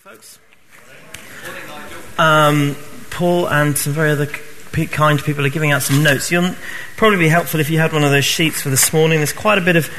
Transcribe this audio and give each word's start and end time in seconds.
folks. 0.00 0.38
Um, 2.16 2.74
Paul 3.10 3.50
and 3.50 3.76
some 3.76 3.92
very 3.92 4.12
other 4.12 4.24
kind 4.24 5.22
people 5.22 5.44
are 5.44 5.50
giving 5.50 5.72
out 5.72 5.82
some 5.82 6.02
notes. 6.02 6.30
You'll 6.32 6.54
probably 6.96 7.18
be 7.18 7.28
helpful 7.28 7.60
if 7.60 7.68
you 7.68 7.78
had 7.78 7.92
one 7.92 8.02
of 8.02 8.10
those 8.10 8.24
sheets 8.24 8.62
for 8.62 8.70
this 8.70 8.94
morning. 8.94 9.18
There's 9.18 9.34
quite 9.34 9.58
a 9.58 9.60
bit 9.60 9.76
of 9.76 9.90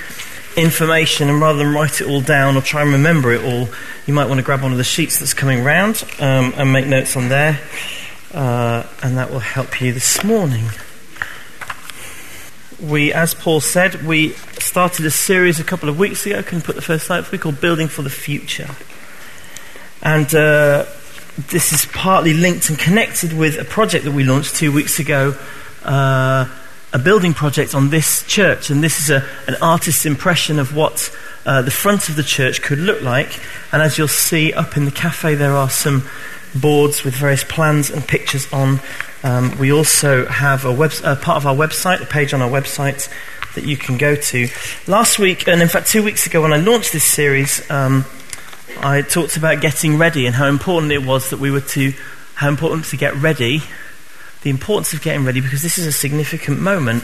information, 0.58 1.30
and 1.30 1.40
rather 1.40 1.60
than 1.60 1.72
write 1.72 2.02
it 2.02 2.08
all 2.08 2.20
down 2.20 2.58
or 2.58 2.62
try 2.62 2.82
and 2.82 2.94
remember 2.94 3.32
it 3.32 3.44
all, 3.44 3.70
you 4.08 4.16
might 4.16 4.26
want 4.26 4.40
to 4.40 4.44
grab 4.44 4.64
one 4.64 4.72
of 4.72 4.80
the 4.80 4.84
sheets 4.84 5.20
that's 5.20 5.36
coming 5.36 5.64
round 5.64 6.04
um, 6.18 6.52
and 6.58 6.74
make 6.74 6.88
notes 6.88 7.16
on 7.16 7.30
there, 7.30 7.60
uh, 8.34 8.84
and 9.04 9.18
that 9.18 9.30
will 9.30 9.38
help 9.38 9.80
you 9.82 9.94
this 9.94 10.24
morning. 10.24 10.66
We, 12.82 13.14
as 13.14 13.36
Paul 13.36 13.62
said, 13.62 14.04
we 14.04 14.30
started 14.58 15.06
a 15.06 15.12
series 15.12 15.60
a 15.60 15.64
couple 15.64 15.90
of 15.90 16.00
weeks 16.00 16.26
ago. 16.26 16.42
Can 16.42 16.60
put 16.62 16.76
the 16.76 16.82
first 16.82 17.06
slide? 17.06 17.30
We 17.32 17.38
called 17.38 17.62
Building 17.62 17.88
for 17.88 18.02
the 18.02 18.10
Future. 18.10 18.70
And 20.02 20.34
uh, 20.34 20.86
this 21.50 21.74
is 21.74 21.86
partly 21.86 22.34
linked 22.34 22.70
and 22.70 22.78
connected 22.78 23.34
with 23.34 23.60
a 23.60 23.66
project 23.66 24.06
that 24.06 24.12
we 24.12 24.24
launched 24.24 24.56
two 24.56 24.72
weeks 24.72 25.00
ago, 25.00 25.36
uh, 25.84 26.48
a 26.94 27.00
building 27.00 27.34
project 27.34 27.74
on 27.76 27.90
this 27.90 28.26
church. 28.26 28.70
And 28.70 28.84
this 28.84 29.00
is 29.00 29.10
a, 29.10 29.28
an 29.48 29.56
artist's 29.62 30.06
impression 30.06 30.60
of 30.60 30.76
what 30.76 31.16
uh, 31.46 31.62
the 31.62 31.72
front 31.72 32.10
of 32.10 32.16
the 32.16 32.24
church 32.24 32.62
could 32.62 32.80
look 32.80 33.02
like. 33.02 33.40
And 33.72 33.82
as 33.82 33.98
you'll 33.98 34.08
see 34.08 34.54
up 34.54 34.76
in 34.76 34.86
the 34.86 34.92
cafe, 34.92 35.36
there 35.36 35.54
are 35.54 35.70
some 35.70 36.04
boards 36.54 37.04
with 37.04 37.16
various 37.16 37.44
plans 37.44 37.90
and 37.90 38.06
pictures 38.06 38.52
on. 38.52 38.80
Um, 39.24 39.58
we 39.58 39.72
also 39.72 40.26
have 40.26 40.66
a 40.66 40.74
web, 40.74 40.92
part 40.92 41.38
of 41.38 41.46
our 41.46 41.56
website, 41.56 42.02
a 42.02 42.06
page 42.06 42.34
on 42.34 42.42
our 42.42 42.50
website 42.50 43.08
that 43.56 43.66
you 43.66 43.78
can 43.78 43.98
go 43.98 44.16
to. 44.16 44.48
Last 44.88 45.20
week, 45.20 45.48
and 45.48 45.62
in 45.62 45.68
fact, 45.68 45.88
two 45.88 46.04
weeks 46.04 46.26
ago, 46.26 46.42
when 46.42 46.54
I 46.54 46.58
launched 46.58 46.92
this 46.92 47.04
series, 47.04 47.70
um, 47.70 48.06
I 48.80 49.04
talked 49.08 49.38
about 49.38 49.62
getting 49.62 49.98
ready 49.98 50.26
and 50.26 50.36
how 50.36 50.48
important 50.48 50.92
it 50.92 51.06
was 51.06 51.30
that 51.30 51.40
we 51.40 51.52
were 51.52 51.62
to, 51.62 51.94
how 52.36 52.50
important 52.50 52.86
to 52.86 52.98
get 52.98 53.16
ready, 53.16 53.62
the 54.44 54.50
importance 54.50 54.94
of 54.94 55.02
getting 55.02 55.26
ready, 55.26 55.42
because 55.42 55.62
this 55.62 55.78
is 55.78 55.86
a 55.86 55.92
significant 55.92 56.60
moment 56.60 57.04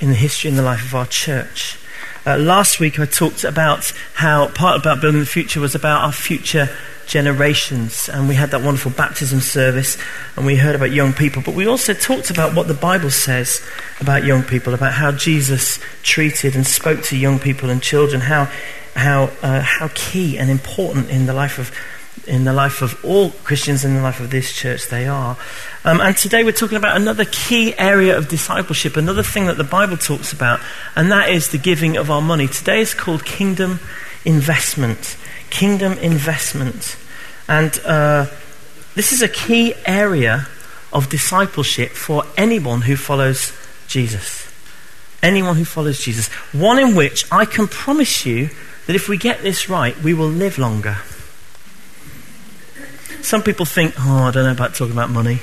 in 0.00 0.08
the 0.08 0.14
history 0.14 0.48
and 0.48 0.58
the 0.58 0.62
life 0.62 0.84
of 0.84 0.94
our 0.94 1.06
church. 1.06 1.78
Uh, 2.24 2.36
last 2.38 2.78
week 2.78 3.00
I 3.00 3.06
talked 3.06 3.42
about 3.42 3.92
how 4.14 4.48
part 4.48 4.80
about 4.80 5.00
building 5.00 5.20
the 5.20 5.26
future 5.26 5.60
was 5.60 5.74
about 5.74 6.04
our 6.04 6.12
future 6.12 6.68
generations, 7.06 8.08
and 8.08 8.28
we 8.28 8.36
had 8.36 8.50
that 8.52 8.62
wonderful 8.62 8.92
baptism 8.92 9.40
service, 9.40 9.98
and 10.36 10.46
we 10.46 10.56
heard 10.56 10.76
about 10.76 10.92
young 10.92 11.12
people. 11.12 11.42
But 11.42 11.54
we 11.54 11.66
also 11.66 11.94
talked 11.94 12.30
about 12.30 12.54
what 12.54 12.68
the 12.68 12.74
Bible 12.74 13.10
says 13.10 13.60
about 14.00 14.24
young 14.24 14.44
people, 14.44 14.72
about 14.72 14.92
how 14.92 15.10
Jesus 15.10 15.80
treated 16.04 16.54
and 16.54 16.64
spoke 16.64 17.02
to 17.04 17.16
young 17.16 17.40
people 17.40 17.70
and 17.70 17.82
children, 17.82 18.20
how 18.20 18.48
how, 18.94 19.30
uh, 19.42 19.60
how 19.60 19.88
key 19.94 20.38
and 20.38 20.50
important 20.50 21.10
in 21.10 21.26
the 21.26 21.34
life 21.34 21.58
of 21.58 21.72
in 22.26 22.44
the 22.44 22.52
life 22.52 22.82
of 22.82 23.04
all 23.04 23.30
Christians 23.30 23.84
in 23.84 23.96
the 23.96 24.02
life 24.02 24.20
of 24.20 24.30
this 24.30 24.52
church 24.52 24.86
they 24.88 25.08
are. 25.08 25.36
Um, 25.84 26.00
and 26.00 26.16
today 26.16 26.44
we're 26.44 26.52
talking 26.52 26.76
about 26.76 26.96
another 26.96 27.24
key 27.24 27.76
area 27.78 28.16
of 28.16 28.28
discipleship, 28.28 28.96
another 28.96 29.22
thing 29.22 29.46
that 29.46 29.56
the 29.56 29.64
Bible 29.64 29.96
talks 29.96 30.32
about, 30.32 30.60
and 30.94 31.10
that 31.10 31.30
is 31.30 31.48
the 31.48 31.58
giving 31.58 31.96
of 31.96 32.10
our 32.10 32.22
money. 32.22 32.46
Today 32.46 32.80
is 32.80 32.94
called 32.94 33.24
kingdom 33.24 33.80
investment. 34.24 35.16
Kingdom 35.50 35.94
investment. 35.98 36.96
And 37.48 37.78
uh, 37.84 38.26
this 38.94 39.12
is 39.12 39.22
a 39.22 39.28
key 39.28 39.74
area 39.84 40.46
of 40.92 41.08
discipleship 41.08 41.90
for 41.90 42.24
anyone 42.36 42.82
who 42.82 42.96
follows 42.96 43.52
Jesus. 43.88 44.48
Anyone 45.22 45.56
who 45.56 45.64
follows 45.64 46.00
Jesus. 46.00 46.28
One 46.52 46.78
in 46.78 46.94
which 46.94 47.30
I 47.32 47.46
can 47.46 47.66
promise 47.66 48.26
you 48.26 48.50
that 48.86 48.96
if 48.96 49.08
we 49.08 49.16
get 49.16 49.42
this 49.42 49.68
right, 49.68 49.96
we 50.02 50.14
will 50.14 50.28
live 50.28 50.58
longer. 50.58 50.98
Some 53.22 53.42
people 53.42 53.64
think, 53.64 53.94
oh, 53.98 54.24
I 54.24 54.30
don't 54.32 54.44
know 54.44 54.52
about 54.52 54.74
talking 54.74 54.92
about 54.92 55.10
money. 55.10 55.40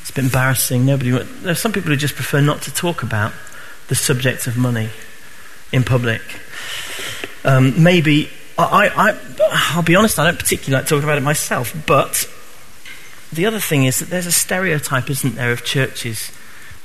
It's 0.00 0.10
a 0.10 0.12
bit 0.12 0.24
embarrassing. 0.24 0.84
Nobody. 0.84 1.12
Are 1.12 1.54
some 1.54 1.72
people 1.72 1.90
who 1.90 1.96
just 1.96 2.16
prefer 2.16 2.40
not 2.40 2.62
to 2.62 2.74
talk 2.74 3.02
about 3.02 3.32
the 3.88 3.94
subject 3.94 4.46
of 4.46 4.56
money 4.56 4.90
in 5.72 5.84
public. 5.84 6.22
Um, 7.44 7.82
maybe 7.82 8.28
I, 8.58 8.88
I, 8.88 9.74
I'll 9.74 9.82
be 9.82 9.94
honest. 9.94 10.18
I 10.18 10.24
don't 10.24 10.38
particularly 10.38 10.80
like 10.80 10.88
talking 10.88 11.04
about 11.04 11.18
it 11.18 11.22
myself. 11.22 11.74
But 11.86 12.28
the 13.32 13.46
other 13.46 13.60
thing 13.60 13.84
is 13.84 14.00
that 14.00 14.08
there's 14.08 14.26
a 14.26 14.32
stereotype, 14.32 15.10
isn't 15.10 15.36
there, 15.36 15.52
of 15.52 15.64
churches 15.64 16.32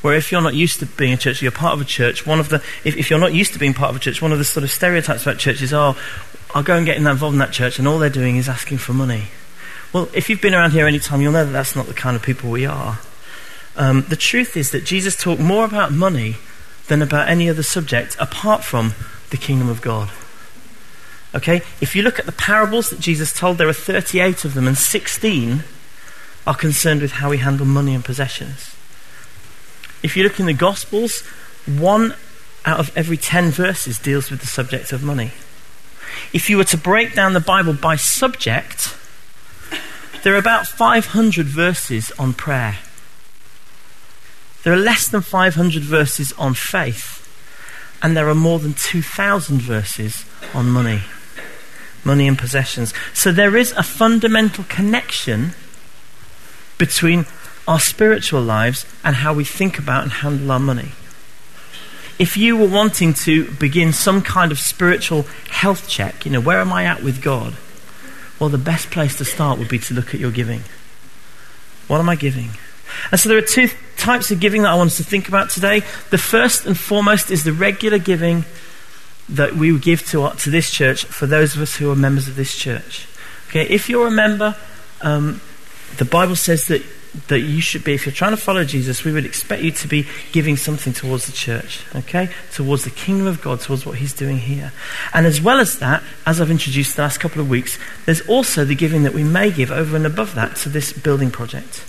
where 0.02 0.16
if 0.16 0.32
you're 0.32 0.42
not 0.42 0.56
used 0.56 0.80
to 0.80 0.86
being 0.86 1.14
a 1.14 1.18
church, 1.18 1.42
you're 1.42 1.52
part 1.52 1.74
of 1.74 1.82
a 1.82 1.86
church, 1.86 2.26
one 2.26 2.40
of 2.40 2.50
the, 2.50 2.56
if, 2.84 2.98
if, 2.98 3.10
you're 3.10 3.20
not 3.20 3.34
used 3.34 3.54
to 3.54 3.60
being 3.60 3.74
part 3.74 3.92
of 3.92 3.96
a 3.96 4.00
church, 4.00 4.22
one 4.22 4.32
of 4.32 4.38
the 4.38 4.46
sort 4.46 4.64
of 4.64 4.72
stereotypes 4.72 5.24
about 5.24 5.38
churches 5.38 5.74
are, 5.74 5.96
I'll 6.56 6.64
go 6.64 6.76
and 6.76 6.86
get 6.86 6.98
involved 6.98 7.34
in 7.34 7.40
that 7.40 7.52
church, 7.52 7.80
and 7.80 7.88
all 7.88 8.00
they're 8.00 8.10
doing 8.10 8.38
is 8.38 8.50
asking 8.50 8.80
for 8.80 8.94
money. 8.94 9.26
Well, 9.94 10.10
if 10.14 10.30
you've 10.30 10.42
been 10.42 10.56
around 10.56 10.72
here 10.72 10.88
any 10.88 11.00
time, 11.00 11.22
you'll 11.22 11.34
know 11.34 11.46
that 11.46 11.52
that's 11.52 11.76
not 11.76 11.86
the 11.86 11.94
kind 11.94 12.16
of 12.16 12.24
people 12.24 12.50
we 12.50 12.66
are. 12.66 13.00
Um, 13.76 14.06
the 14.10 14.16
truth 14.16 14.58
is 14.58 14.72
that 14.72 14.86
Jesus 14.86 15.16
talked 15.16 15.42
more 15.42 15.66
about 15.66 15.92
money 15.92 16.38
than 16.88 17.02
about 17.02 17.30
any 17.30 17.50
other 17.50 17.64
subject 17.64 18.16
apart 18.20 18.64
from 18.64 18.94
the 19.30 19.38
kingdom 19.38 19.70
of 19.70 19.82
God. 19.82 20.10
Okay? 21.34 21.62
If 21.80 21.96
you 21.96 22.04
look 22.04 22.20
at 22.20 22.26
the 22.26 22.32
parables 22.32 22.90
that 22.90 23.00
Jesus 23.00 23.32
told, 23.32 23.58
there 23.58 23.70
are 23.70 23.74
38 23.74 24.46
of 24.46 24.54
them, 24.54 24.68
and 24.68 24.78
16 24.78 25.64
are 26.46 26.56
concerned 26.56 27.02
with 27.02 27.14
how 27.14 27.30
we 27.30 27.38
handle 27.38 27.66
money 27.66 27.94
and 27.94 28.04
possessions. 28.04 28.76
If 30.04 30.18
you 30.18 30.24
look 30.24 30.40
in 30.40 30.46
the 30.46 30.54
Gospels, 30.54 31.22
one 31.66 32.16
out 32.66 32.80
of 32.80 32.96
every 32.96 33.18
10 33.18 33.52
verses 33.52 34.00
deals 34.00 34.30
with 34.30 34.42
the 34.42 34.48
subject 34.48 34.92
of 34.92 35.04
money. 35.04 35.32
If 36.34 36.50
you 36.50 36.58
were 36.58 36.64
to 36.66 36.78
break 36.78 37.14
down 37.16 37.34
the 37.34 37.40
Bible 37.40 37.74
by 37.74 37.96
subject, 37.96 38.96
there 40.24 40.34
are 40.34 40.40
about 40.40 40.68
500 40.68 41.46
verses 41.46 42.12
on 42.20 42.34
prayer. 42.34 42.78
There 44.64 44.74
are 44.74 44.78
less 44.78 45.08
than 45.08 45.22
500 45.22 45.82
verses 45.82 46.34
on 46.34 46.54
faith. 46.54 47.18
And 48.04 48.16
there 48.18 48.30
are 48.30 48.36
more 48.36 48.60
than 48.60 48.74
2,000 48.74 49.62
verses 49.62 50.26
on 50.54 50.70
money. 50.70 51.02
Money 52.04 52.28
and 52.28 52.38
possessions. 52.38 52.94
So 53.14 53.32
there 53.32 53.56
is 53.56 53.72
a 53.74 53.84
fundamental 53.84 54.64
connection 54.66 55.54
between 56.78 57.26
our 57.72 57.80
spiritual 57.80 58.42
lives 58.42 58.86
and 59.02 59.16
how 59.16 59.34
we 59.34 59.46
think 59.46 59.80
about 59.80 60.04
and 60.04 60.12
handle 60.12 60.52
our 60.52 60.60
money. 60.60 60.92
If 62.20 62.36
you 62.36 62.58
were 62.58 62.68
wanting 62.68 63.14
to 63.26 63.50
begin 63.52 63.94
some 63.94 64.22
kind 64.22 64.52
of 64.52 64.60
spiritual 64.60 65.24
health 65.50 65.88
check, 65.88 66.26
you 66.26 66.32
know, 66.32 66.42
where 66.42 66.60
am 66.60 66.74
I 66.74 66.84
at 66.84 67.02
with 67.02 67.22
God? 67.22 67.56
Well, 68.40 68.50
the 68.50 68.58
best 68.58 68.92
place 68.92 69.18
to 69.18 69.26
start 69.26 69.58
would 69.58 69.70
be 69.70 69.80
to 69.80 69.94
look 69.94 70.14
at 70.14 70.20
your 70.20 70.32
giving. 70.32 70.64
What 71.88 72.00
am 72.00 72.10
I 72.10 72.16
giving? 72.16 72.50
And 73.10 73.20
so 73.20 73.30
there 73.30 73.38
are 73.38 73.42
two 73.42 73.70
types 73.96 74.32
of 74.32 74.42
giving 74.42 74.64
that 74.64 74.72
I 74.72 74.76
want 74.76 74.92
us 74.92 74.98
to 74.98 75.04
think 75.04 75.30
about 75.30 75.50
today. 75.50 75.80
The 76.10 76.18
first 76.18 76.66
and 76.66 76.78
foremost 76.78 77.32
is 77.32 77.46
the 77.46 77.54
regular 77.54 78.00
giving 78.00 78.44
that 79.30 79.56
we 79.56 79.80
give 79.80 80.06
to, 80.08 80.24
our, 80.24 80.36
to 80.36 80.50
this 80.50 80.70
church 80.70 81.06
for 81.06 81.26
those 81.26 81.56
of 81.56 81.62
us 81.62 81.78
who 81.78 81.90
are 81.90 81.96
members 81.96 82.28
of 82.28 82.36
this 82.36 82.54
church. 82.54 83.08
Okay, 83.48 83.64
if 83.64 83.88
you're 83.88 84.08
a 84.08 84.12
member, 84.12 84.58
um, 85.02 85.40
the 85.98 86.06
Bible 86.06 86.36
says 86.36 86.66
that 86.68 86.84
that 87.28 87.40
you 87.40 87.60
should 87.60 87.84
be, 87.84 87.94
if 87.94 88.06
you're 88.06 88.16
trying 88.16 88.32
to 88.32 88.38
follow 88.38 88.64
Jesus, 88.64 89.04
we 89.04 89.12
would 89.12 89.26
expect 89.26 89.64
you 89.64 89.72
to 89.72 89.88
be 89.88 90.08
giving 90.32 90.56
something 90.56 90.94
towards 90.94 91.26
the 91.26 91.34
church, 91.34 91.84
okay? 91.94 92.30
Towards 92.54 92.86
the 92.86 92.90
kingdom 92.90 93.28
of 93.28 93.42
God, 93.42 93.60
towards 93.60 93.86
what 93.86 93.98
He's 93.98 94.14
doing 94.14 94.38
here. 94.38 94.72
And 95.14 95.26
as 95.26 95.42
well 95.42 95.60
as 95.60 95.80
that, 95.80 96.04
as 96.26 96.40
I've 96.40 96.52
introduced 96.52 96.96
the 96.96 97.02
last 97.02 97.20
couple 97.20 97.42
of 97.42 97.50
weeks, 97.50 97.78
there's 98.06 98.22
also 98.28 98.64
the 98.64 98.76
giving 98.76 99.04
that 99.04 99.14
we 99.14 99.24
may 99.24 99.52
give 99.52 99.72
over 99.72 99.96
and 99.96 100.06
above 100.06 100.36
that 100.36 100.56
to 100.58 100.70
this 100.70 100.94
building 100.94 101.32
project. 101.32 101.84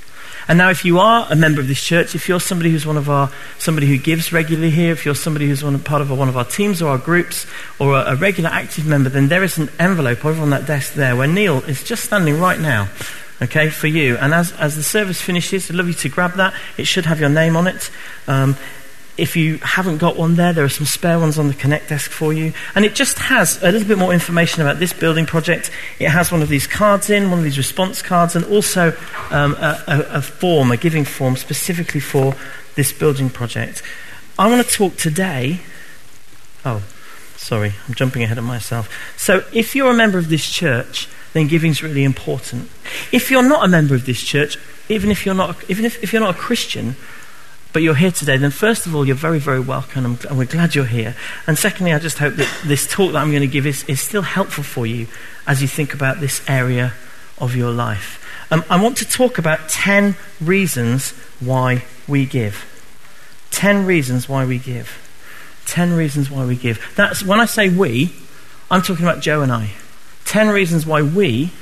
And 0.48 0.58
now, 0.58 0.70
if 0.70 0.84
you 0.84 0.98
are 0.98 1.28
a 1.30 1.36
member 1.36 1.60
of 1.60 1.68
this 1.68 1.80
church, 1.80 2.16
if 2.16 2.28
you're 2.28 2.40
somebody 2.40 2.72
who's 2.72 2.84
one 2.84 2.96
of 2.96 3.08
our, 3.08 3.30
somebody 3.58 3.86
who 3.86 3.96
gives 3.96 4.32
regularly 4.32 4.70
here, 4.70 4.90
if 4.90 5.04
you're 5.04 5.14
somebody 5.14 5.46
who's 5.46 5.62
one, 5.62 5.78
part 5.78 6.02
of 6.02 6.10
one 6.10 6.28
of 6.28 6.36
our 6.36 6.44
teams 6.44 6.82
or 6.82 6.90
our 6.90 6.98
groups, 6.98 7.46
or 7.78 7.94
a, 7.94 8.14
a 8.14 8.16
regular 8.16 8.50
active 8.50 8.84
member, 8.84 9.08
then 9.08 9.28
there 9.28 9.44
is 9.44 9.56
an 9.56 9.70
envelope 9.78 10.24
over 10.24 10.42
on 10.42 10.50
that 10.50 10.66
desk 10.66 10.94
there 10.94 11.14
where 11.14 11.28
Neil 11.28 11.58
is 11.58 11.84
just 11.84 12.02
standing 12.02 12.40
right 12.40 12.58
now 12.58 12.88
okay, 13.42 13.68
for 13.68 13.86
you. 13.86 14.16
And 14.16 14.32
as, 14.32 14.52
as 14.52 14.76
the 14.76 14.82
service 14.82 15.20
finishes, 15.20 15.70
I'd 15.70 15.76
love 15.76 15.88
you 15.88 15.94
to 15.94 16.08
grab 16.08 16.34
that. 16.34 16.54
It 16.78 16.86
should 16.86 17.06
have 17.06 17.20
your 17.20 17.28
name 17.28 17.56
on 17.56 17.66
it. 17.66 17.90
Um, 18.26 18.56
if 19.18 19.36
you 19.36 19.58
haven't 19.58 19.98
got 19.98 20.16
one 20.16 20.36
there, 20.36 20.52
there 20.52 20.64
are 20.64 20.70
some 20.70 20.86
spare 20.86 21.18
ones 21.18 21.38
on 21.38 21.48
the 21.48 21.54
Connect 21.54 21.88
desk 21.90 22.10
for 22.10 22.32
you. 22.32 22.54
And 22.74 22.84
it 22.84 22.94
just 22.94 23.18
has 23.18 23.62
a 23.62 23.70
little 23.70 23.86
bit 23.86 23.98
more 23.98 24.12
information 24.12 24.62
about 24.62 24.78
this 24.78 24.92
building 24.92 25.26
project. 25.26 25.70
It 25.98 26.08
has 26.08 26.32
one 26.32 26.40
of 26.40 26.48
these 26.48 26.66
cards 26.66 27.10
in, 27.10 27.28
one 27.30 27.38
of 27.38 27.44
these 27.44 27.58
response 27.58 28.00
cards, 28.00 28.34
and 28.34 28.44
also 28.46 28.96
um, 29.30 29.54
a, 29.54 29.82
a, 29.86 30.00
a 30.14 30.22
form, 30.22 30.72
a 30.72 30.78
giving 30.78 31.04
form 31.04 31.36
specifically 31.36 32.00
for 32.00 32.34
this 32.74 32.92
building 32.92 33.28
project. 33.28 33.82
I 34.38 34.48
want 34.48 34.66
to 34.66 34.72
talk 34.72 34.96
today. 34.96 35.60
Oh, 36.64 36.82
sorry, 37.36 37.74
I'm 37.86 37.94
jumping 37.94 38.22
ahead 38.22 38.38
of 38.38 38.44
myself. 38.44 38.88
So, 39.18 39.44
if 39.52 39.76
you're 39.76 39.90
a 39.90 39.94
member 39.94 40.16
of 40.16 40.30
this 40.30 40.48
church, 40.48 41.06
then 41.32 41.46
giving's 41.48 41.82
really 41.82 42.04
important. 42.04 42.68
If 43.10 43.30
you're 43.30 43.46
not 43.46 43.64
a 43.64 43.68
member 43.68 43.94
of 43.94 44.06
this 44.06 44.20
church, 44.20 44.58
even 44.88 45.10
if 45.10 45.24
you're 45.24 45.34
not, 45.34 45.56
even 45.70 45.84
if, 45.84 46.02
if 46.02 46.12
you're 46.12 46.20
not 46.20 46.34
a 46.34 46.38
Christian, 46.38 46.96
but 47.72 47.82
you're 47.82 47.94
here 47.94 48.10
today, 48.10 48.36
then 48.36 48.50
first 48.50 48.86
of 48.86 48.94
all, 48.94 49.06
you're 49.06 49.16
very, 49.16 49.38
very 49.38 49.60
welcome, 49.60 50.04
and 50.04 50.38
we're 50.38 50.44
glad 50.44 50.74
you're 50.74 50.84
here. 50.84 51.16
And 51.46 51.58
secondly, 51.58 51.92
I 51.92 51.98
just 51.98 52.18
hope 52.18 52.34
that 52.34 52.62
this 52.64 52.86
talk 52.86 53.12
that 53.12 53.18
I'm 53.18 53.30
going 53.30 53.42
to 53.42 53.46
give 53.46 53.66
is, 53.66 53.84
is 53.84 54.00
still 54.00 54.22
helpful 54.22 54.62
for 54.62 54.86
you 54.86 55.06
as 55.46 55.62
you 55.62 55.68
think 55.68 55.94
about 55.94 56.20
this 56.20 56.42
area 56.48 56.92
of 57.38 57.56
your 57.56 57.70
life. 57.70 58.18
Um, 58.50 58.64
I 58.68 58.80
want 58.80 58.98
to 58.98 59.08
talk 59.08 59.38
about 59.38 59.70
10 59.70 60.14
reasons 60.40 61.12
why 61.40 61.84
we 62.06 62.26
give. 62.26 62.68
10 63.50 63.86
reasons 63.86 64.28
why 64.28 64.44
we 64.44 64.58
give. 64.58 64.98
10 65.66 65.94
reasons 65.94 66.30
why 66.30 66.44
we 66.44 66.56
give. 66.56 66.92
That's 66.96 67.22
when 67.22 67.40
I 67.40 67.46
say 67.46 67.70
we, 67.70 68.12
I'm 68.70 68.82
talking 68.82 69.06
about 69.06 69.22
Joe 69.22 69.40
and 69.40 69.50
I. 69.50 69.70
10 70.24 70.48
reasons 70.48 70.86
why 70.86 71.02
we 71.02 71.52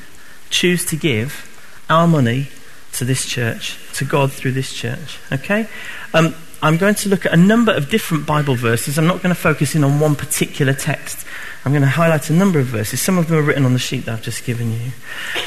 choose 0.50 0.84
to 0.86 0.96
give 0.96 1.46
our 1.88 2.06
money 2.06 2.48
to 2.92 3.04
this 3.04 3.26
church, 3.26 3.78
to 3.94 4.04
God 4.04 4.32
through 4.32 4.52
this 4.52 4.72
church. 4.72 5.18
Okay? 5.32 5.68
Um, 6.12 6.34
I'm 6.62 6.76
going 6.76 6.94
to 6.96 7.08
look 7.08 7.24
at 7.24 7.32
a 7.32 7.36
number 7.36 7.72
of 7.72 7.88
different 7.88 8.26
Bible 8.26 8.54
verses. 8.54 8.98
I'm 8.98 9.06
not 9.06 9.22
going 9.22 9.34
to 9.34 9.40
focus 9.40 9.74
in 9.74 9.82
on 9.82 9.98
one 9.98 10.14
particular 10.14 10.74
text. 10.74 11.26
I'm 11.64 11.72
going 11.72 11.82
to 11.82 11.88
highlight 11.88 12.28
a 12.30 12.32
number 12.34 12.58
of 12.58 12.66
verses. 12.66 13.00
Some 13.00 13.18
of 13.18 13.28
them 13.28 13.38
are 13.38 13.42
written 13.42 13.64
on 13.64 13.72
the 13.72 13.78
sheet 13.78 14.04
that 14.04 14.12
I've 14.12 14.22
just 14.22 14.44
given 14.44 14.72
you. 14.72 14.92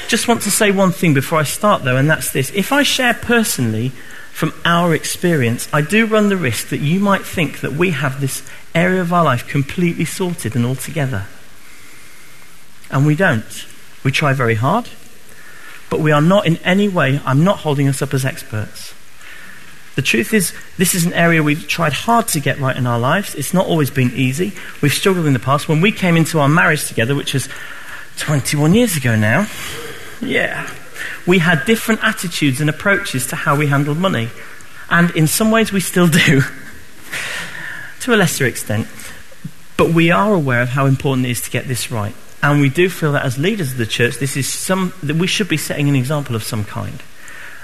Just 0.07 0.27
want 0.27 0.41
to 0.43 0.51
say 0.51 0.71
one 0.71 0.91
thing 0.91 1.13
before 1.13 1.39
I 1.39 1.43
start, 1.43 1.83
though, 1.83 1.97
and 1.97 2.09
that's 2.09 2.31
this. 2.31 2.51
If 2.51 2.71
I 2.71 2.83
share 2.83 3.13
personally 3.13 3.89
from 4.31 4.53
our 4.65 4.95
experience, 4.95 5.67
I 5.71 5.81
do 5.81 6.05
run 6.07 6.29
the 6.29 6.37
risk 6.37 6.69
that 6.69 6.79
you 6.79 6.99
might 6.99 7.23
think 7.23 7.61
that 7.61 7.73
we 7.73 7.91
have 7.91 8.19
this 8.19 8.47
area 8.73 9.01
of 9.01 9.13
our 9.13 9.23
life 9.23 9.47
completely 9.47 10.05
sorted 10.05 10.55
and 10.55 10.65
all 10.65 10.75
together. 10.75 11.27
And 12.93 13.07
we 13.07 13.15
don't. 13.15 13.65
We 14.03 14.11
try 14.11 14.33
very 14.33 14.55
hard, 14.55 14.87
but 15.89 15.99
we 15.99 16.11
are 16.11 16.21
not 16.21 16.45
in 16.45 16.57
any 16.57 16.87
way, 16.87 17.19
I'm 17.25 17.43
not 17.43 17.59
holding 17.59 17.87
us 17.87 18.01
up 18.01 18.13
as 18.13 18.23
experts. 18.23 18.93
The 19.95 20.01
truth 20.01 20.33
is, 20.33 20.53
this 20.77 20.93
is 20.93 21.05
an 21.05 21.13
area 21.13 21.41
we've 21.41 21.67
tried 21.67 21.93
hard 21.93 22.27
to 22.29 22.39
get 22.39 22.59
right 22.59 22.75
in 22.75 22.87
our 22.87 22.99
lives. 22.99 23.35
It's 23.35 23.53
not 23.53 23.65
always 23.65 23.89
been 23.89 24.11
easy. 24.11 24.53
We've 24.81 24.93
struggled 24.93 25.25
in 25.25 25.33
the 25.33 25.39
past. 25.39 25.67
When 25.67 25.81
we 25.81 25.91
came 25.91 26.17
into 26.17 26.39
our 26.39 26.49
marriage 26.49 26.87
together, 26.87 27.15
which 27.15 27.33
was 27.33 27.49
21 28.17 28.73
years 28.73 28.95
ago 28.95 29.15
now, 29.15 29.47
yeah, 30.21 30.69
we 31.25 31.39
had 31.39 31.65
different 31.65 32.03
attitudes 32.03 32.61
and 32.61 32.69
approaches 32.69 33.27
to 33.27 33.35
how 33.35 33.55
we 33.55 33.67
handled 33.67 33.97
money. 33.97 34.29
And 34.89 35.11
in 35.11 35.27
some 35.27 35.51
ways, 35.51 35.71
we 35.71 35.79
still 35.79 36.07
do, 36.07 36.41
to 38.01 38.13
a 38.13 38.17
lesser 38.17 38.45
extent. 38.45 38.87
But 39.77 39.91
we 39.91 40.11
are 40.11 40.33
aware 40.33 40.61
of 40.61 40.69
how 40.69 40.85
important 40.85 41.25
it 41.27 41.31
is 41.31 41.41
to 41.41 41.49
get 41.49 41.67
this 41.67 41.91
right. 41.91 42.15
And 42.43 42.59
we 42.59 42.67
do 42.67 42.89
feel 42.89 43.13
that 43.13 43.25
as 43.25 43.37
leaders 43.37 43.71
of 43.71 43.77
the 43.77 43.85
church, 43.85 44.17
this 44.17 44.35
is 44.35 44.47
some, 44.47 44.93
that 45.01 45.15
we 45.15 45.27
should 45.27 45.47
be 45.47 45.55
setting 45.55 45.87
an 45.87 45.95
example 45.95 46.35
of 46.35 46.43
some 46.43 46.65
kind. 46.65 47.01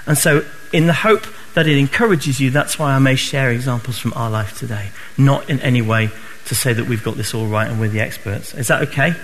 And 0.06 0.16
so, 0.16 0.42
in 0.72 0.86
the 0.86 0.94
hope 0.94 1.26
that 1.54 1.66
it 1.66 1.76
encourages 1.76 2.40
you, 2.40 2.50
that's 2.50 2.78
why 2.78 2.94
I 2.94 2.98
may 2.98 3.14
share 3.14 3.50
examples 3.50 3.98
from 3.98 4.14
our 4.14 4.30
life 4.30 4.58
today. 4.58 4.88
Not 5.18 5.50
in 5.50 5.60
any 5.60 5.82
way 5.82 6.08
to 6.46 6.54
say 6.54 6.72
that 6.72 6.86
we've 6.86 7.04
got 7.04 7.16
this 7.16 7.34
all 7.34 7.46
right 7.46 7.68
and 7.68 7.78
we're 7.78 7.88
the 7.88 8.00
experts. 8.00 8.54
Is 8.54 8.68
that 8.68 8.88
okay? 8.88 9.14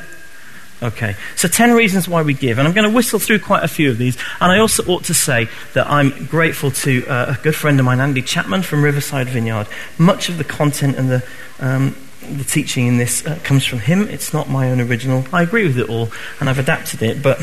Okay. 0.83 1.17
So, 1.37 1.49
10 1.49 1.73
reasons 1.73 2.07
why 2.07 2.21
we 2.21 2.35
give. 2.35 2.59
And 2.59 2.69
I'm 2.69 2.75
going 2.75 2.89
to 2.89 2.95
whistle 2.95 3.19
through 3.19 3.39
quite 3.39 3.65
a 3.65 3.69
few 3.69 3.91
of 3.91 3.97
these. 3.97 4.19
And 4.43 4.53
I 4.53 4.59
also 4.59 4.85
ought 4.85 5.05
to 5.05 5.15
say 5.15 5.49
that 5.73 5.87
I'm 5.89 6.27
grateful 6.27 6.71
to 6.71 7.07
uh, 7.07 7.35
a 7.39 7.43
good 7.43 7.55
friend 7.55 7.81
of 7.81 7.87
mine, 7.87 8.01
Andy 8.01 8.21
Chapman 8.21 8.61
from 8.61 8.85
Riverside 8.85 9.31
Vineyard. 9.31 9.69
Much 9.97 10.29
of 10.29 10.37
the 10.37 10.45
content 10.45 10.97
and 10.97 11.09
the. 11.09 11.27
Um, 11.61 11.97
the 12.21 12.45
teaching 12.45 12.87
in 12.87 12.99
this 12.99 13.27
uh, 13.27 13.39
comes 13.45 13.65
from 13.65 13.81
him. 13.81 14.09
It's 14.09 14.33
not 14.33 14.49
my 14.49 14.71
own 14.71 14.81
original. 14.81 15.25
I 15.33 15.43
agree 15.43 15.67
with 15.67 15.79
it 15.79 15.89
all, 15.89 16.11
and 16.41 16.49
I've 16.49 16.59
adapted 16.59 17.03
it, 17.03 17.23
but 17.23 17.41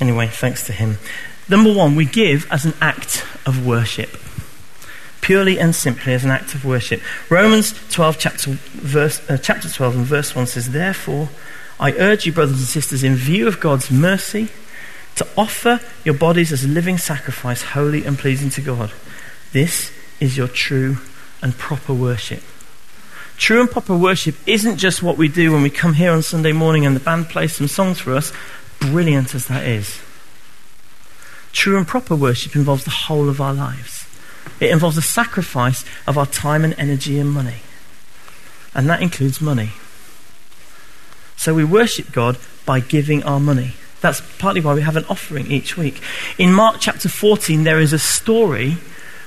anyway, 0.00 0.28
thanks 0.28 0.66
to 0.66 0.72
him. 0.72 0.98
Number 1.48 1.72
one, 1.72 1.94
we 1.94 2.04
give 2.04 2.50
as 2.50 2.64
an 2.64 2.74
act 2.80 3.24
of 3.46 3.66
worship. 3.66 4.10
Purely 5.20 5.58
and 5.58 5.74
simply 5.74 6.12
as 6.12 6.24
an 6.24 6.30
act 6.30 6.54
of 6.54 6.64
worship. 6.64 7.00
Romans 7.30 7.72
12, 7.90 8.18
chapter, 8.18 8.50
verse, 8.50 9.28
uh, 9.30 9.38
chapter 9.38 9.68
12, 9.68 9.96
and 9.96 10.04
verse 10.04 10.34
1 10.34 10.46
says, 10.46 10.70
Therefore, 10.70 11.28
I 11.78 11.92
urge 11.92 12.26
you, 12.26 12.32
brothers 12.32 12.58
and 12.58 12.66
sisters, 12.66 13.04
in 13.04 13.14
view 13.14 13.46
of 13.46 13.60
God's 13.60 13.90
mercy, 13.90 14.48
to 15.16 15.26
offer 15.36 15.80
your 16.04 16.14
bodies 16.14 16.52
as 16.52 16.64
a 16.64 16.68
living 16.68 16.98
sacrifice, 16.98 17.62
holy 17.62 18.04
and 18.04 18.18
pleasing 18.18 18.50
to 18.50 18.60
God. 18.60 18.92
This 19.52 19.90
is 20.20 20.36
your 20.36 20.48
true 20.48 20.98
and 21.42 21.56
proper 21.56 21.94
worship. 21.94 22.42
True 23.36 23.60
and 23.60 23.70
proper 23.70 23.96
worship 23.96 24.34
isn't 24.46 24.78
just 24.78 25.02
what 25.02 25.18
we 25.18 25.28
do 25.28 25.52
when 25.52 25.62
we 25.62 25.70
come 25.70 25.94
here 25.94 26.10
on 26.10 26.22
Sunday 26.22 26.52
morning 26.52 26.86
and 26.86 26.96
the 26.96 27.00
band 27.00 27.28
plays 27.28 27.54
some 27.54 27.68
songs 27.68 28.00
for 28.00 28.14
us, 28.14 28.32
brilliant 28.80 29.34
as 29.34 29.46
that 29.46 29.66
is. 29.66 30.00
True 31.52 31.76
and 31.76 31.86
proper 31.86 32.16
worship 32.16 32.56
involves 32.56 32.84
the 32.84 32.90
whole 32.90 33.28
of 33.28 33.40
our 33.40 33.54
lives. 33.54 34.06
It 34.58 34.70
involves 34.70 34.96
a 34.96 35.02
sacrifice 35.02 35.84
of 36.06 36.16
our 36.16 36.26
time 36.26 36.64
and 36.64 36.74
energy 36.78 37.18
and 37.18 37.30
money. 37.30 37.60
And 38.74 38.88
that 38.88 39.02
includes 39.02 39.40
money. 39.40 39.70
So 41.36 41.54
we 41.54 41.64
worship 41.64 42.12
God 42.12 42.38
by 42.64 42.80
giving 42.80 43.22
our 43.22 43.40
money. 43.40 43.74
That's 44.00 44.22
partly 44.38 44.60
why 44.60 44.74
we 44.74 44.82
have 44.82 44.96
an 44.96 45.04
offering 45.08 45.50
each 45.50 45.76
week. 45.76 46.00
In 46.38 46.52
Mark 46.52 46.76
chapter 46.80 47.08
14, 47.08 47.64
there 47.64 47.80
is 47.80 47.92
a 47.92 47.98
story 47.98 48.78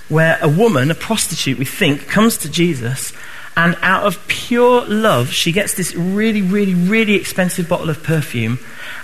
where 0.07 0.39
a 0.41 0.49
woman, 0.49 0.89
a 0.89 0.95
prostitute, 0.95 1.59
we 1.59 1.65
think, 1.65 2.07
comes 2.07 2.37
to 2.37 2.49
Jesus 2.49 3.13
and 3.55 3.77
out 3.81 4.05
of 4.05 4.25
pure 4.27 4.85
love, 4.85 5.31
she 5.31 5.51
gets 5.51 5.73
this 5.75 5.95
really, 5.95 6.41
really, 6.41 6.73
really 6.73 7.15
expensive 7.15 7.67
bottle 7.67 7.89
of 7.89 8.03
perfume 8.03 8.59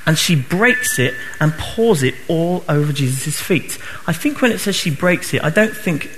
and 0.05 0.17
she 0.17 0.35
breaks 0.35 0.99
it 0.99 1.13
and 1.39 1.53
pours 1.53 2.03
it 2.03 2.15
all 2.27 2.63
over 2.69 2.93
Jesus' 2.93 3.39
feet. 3.39 3.77
I 4.07 4.13
think 4.13 4.41
when 4.41 4.51
it 4.51 4.59
says 4.59 4.75
she 4.75 4.91
breaks 4.91 5.33
it, 5.33 5.43
I 5.43 5.49
don't 5.49 5.75
think 5.75 6.09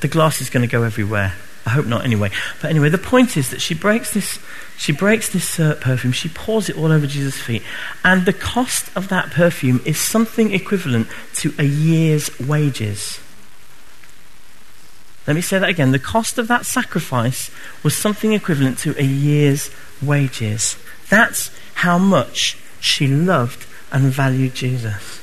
the 0.00 0.08
glass 0.08 0.40
is 0.40 0.50
going 0.50 0.68
to 0.68 0.70
go 0.70 0.82
everywhere. 0.82 1.34
I 1.64 1.70
hope 1.70 1.86
not 1.86 2.04
anyway. 2.04 2.30
But 2.60 2.70
anyway, 2.70 2.88
the 2.88 2.98
point 2.98 3.36
is 3.36 3.50
that 3.50 3.60
she 3.60 3.74
breaks 3.74 4.12
this, 4.12 4.38
she 4.76 4.92
breaks 4.92 5.28
this 5.32 5.60
uh, 5.60 5.78
perfume, 5.80 6.12
she 6.12 6.28
pours 6.28 6.68
it 6.68 6.76
all 6.76 6.90
over 6.90 7.06
Jesus' 7.06 7.38
feet, 7.38 7.62
and 8.04 8.26
the 8.26 8.32
cost 8.32 8.94
of 8.96 9.08
that 9.08 9.30
perfume 9.30 9.80
is 9.84 9.98
something 9.98 10.52
equivalent 10.52 11.06
to 11.34 11.54
a 11.58 11.64
year's 11.64 12.36
wages. 12.40 13.20
Let 15.26 15.36
me 15.36 15.42
say 15.42 15.58
that 15.58 15.68
again. 15.68 15.92
The 15.92 15.98
cost 15.98 16.38
of 16.38 16.48
that 16.48 16.66
sacrifice 16.66 17.50
was 17.82 17.96
something 17.96 18.32
equivalent 18.32 18.78
to 18.78 18.98
a 18.98 19.04
year's 19.04 19.70
wages. 20.02 20.76
That's 21.08 21.50
how 21.74 21.98
much 21.98 22.58
she 22.80 23.06
loved 23.06 23.66
and 23.92 24.12
valued 24.12 24.54
Jesus. 24.54 25.20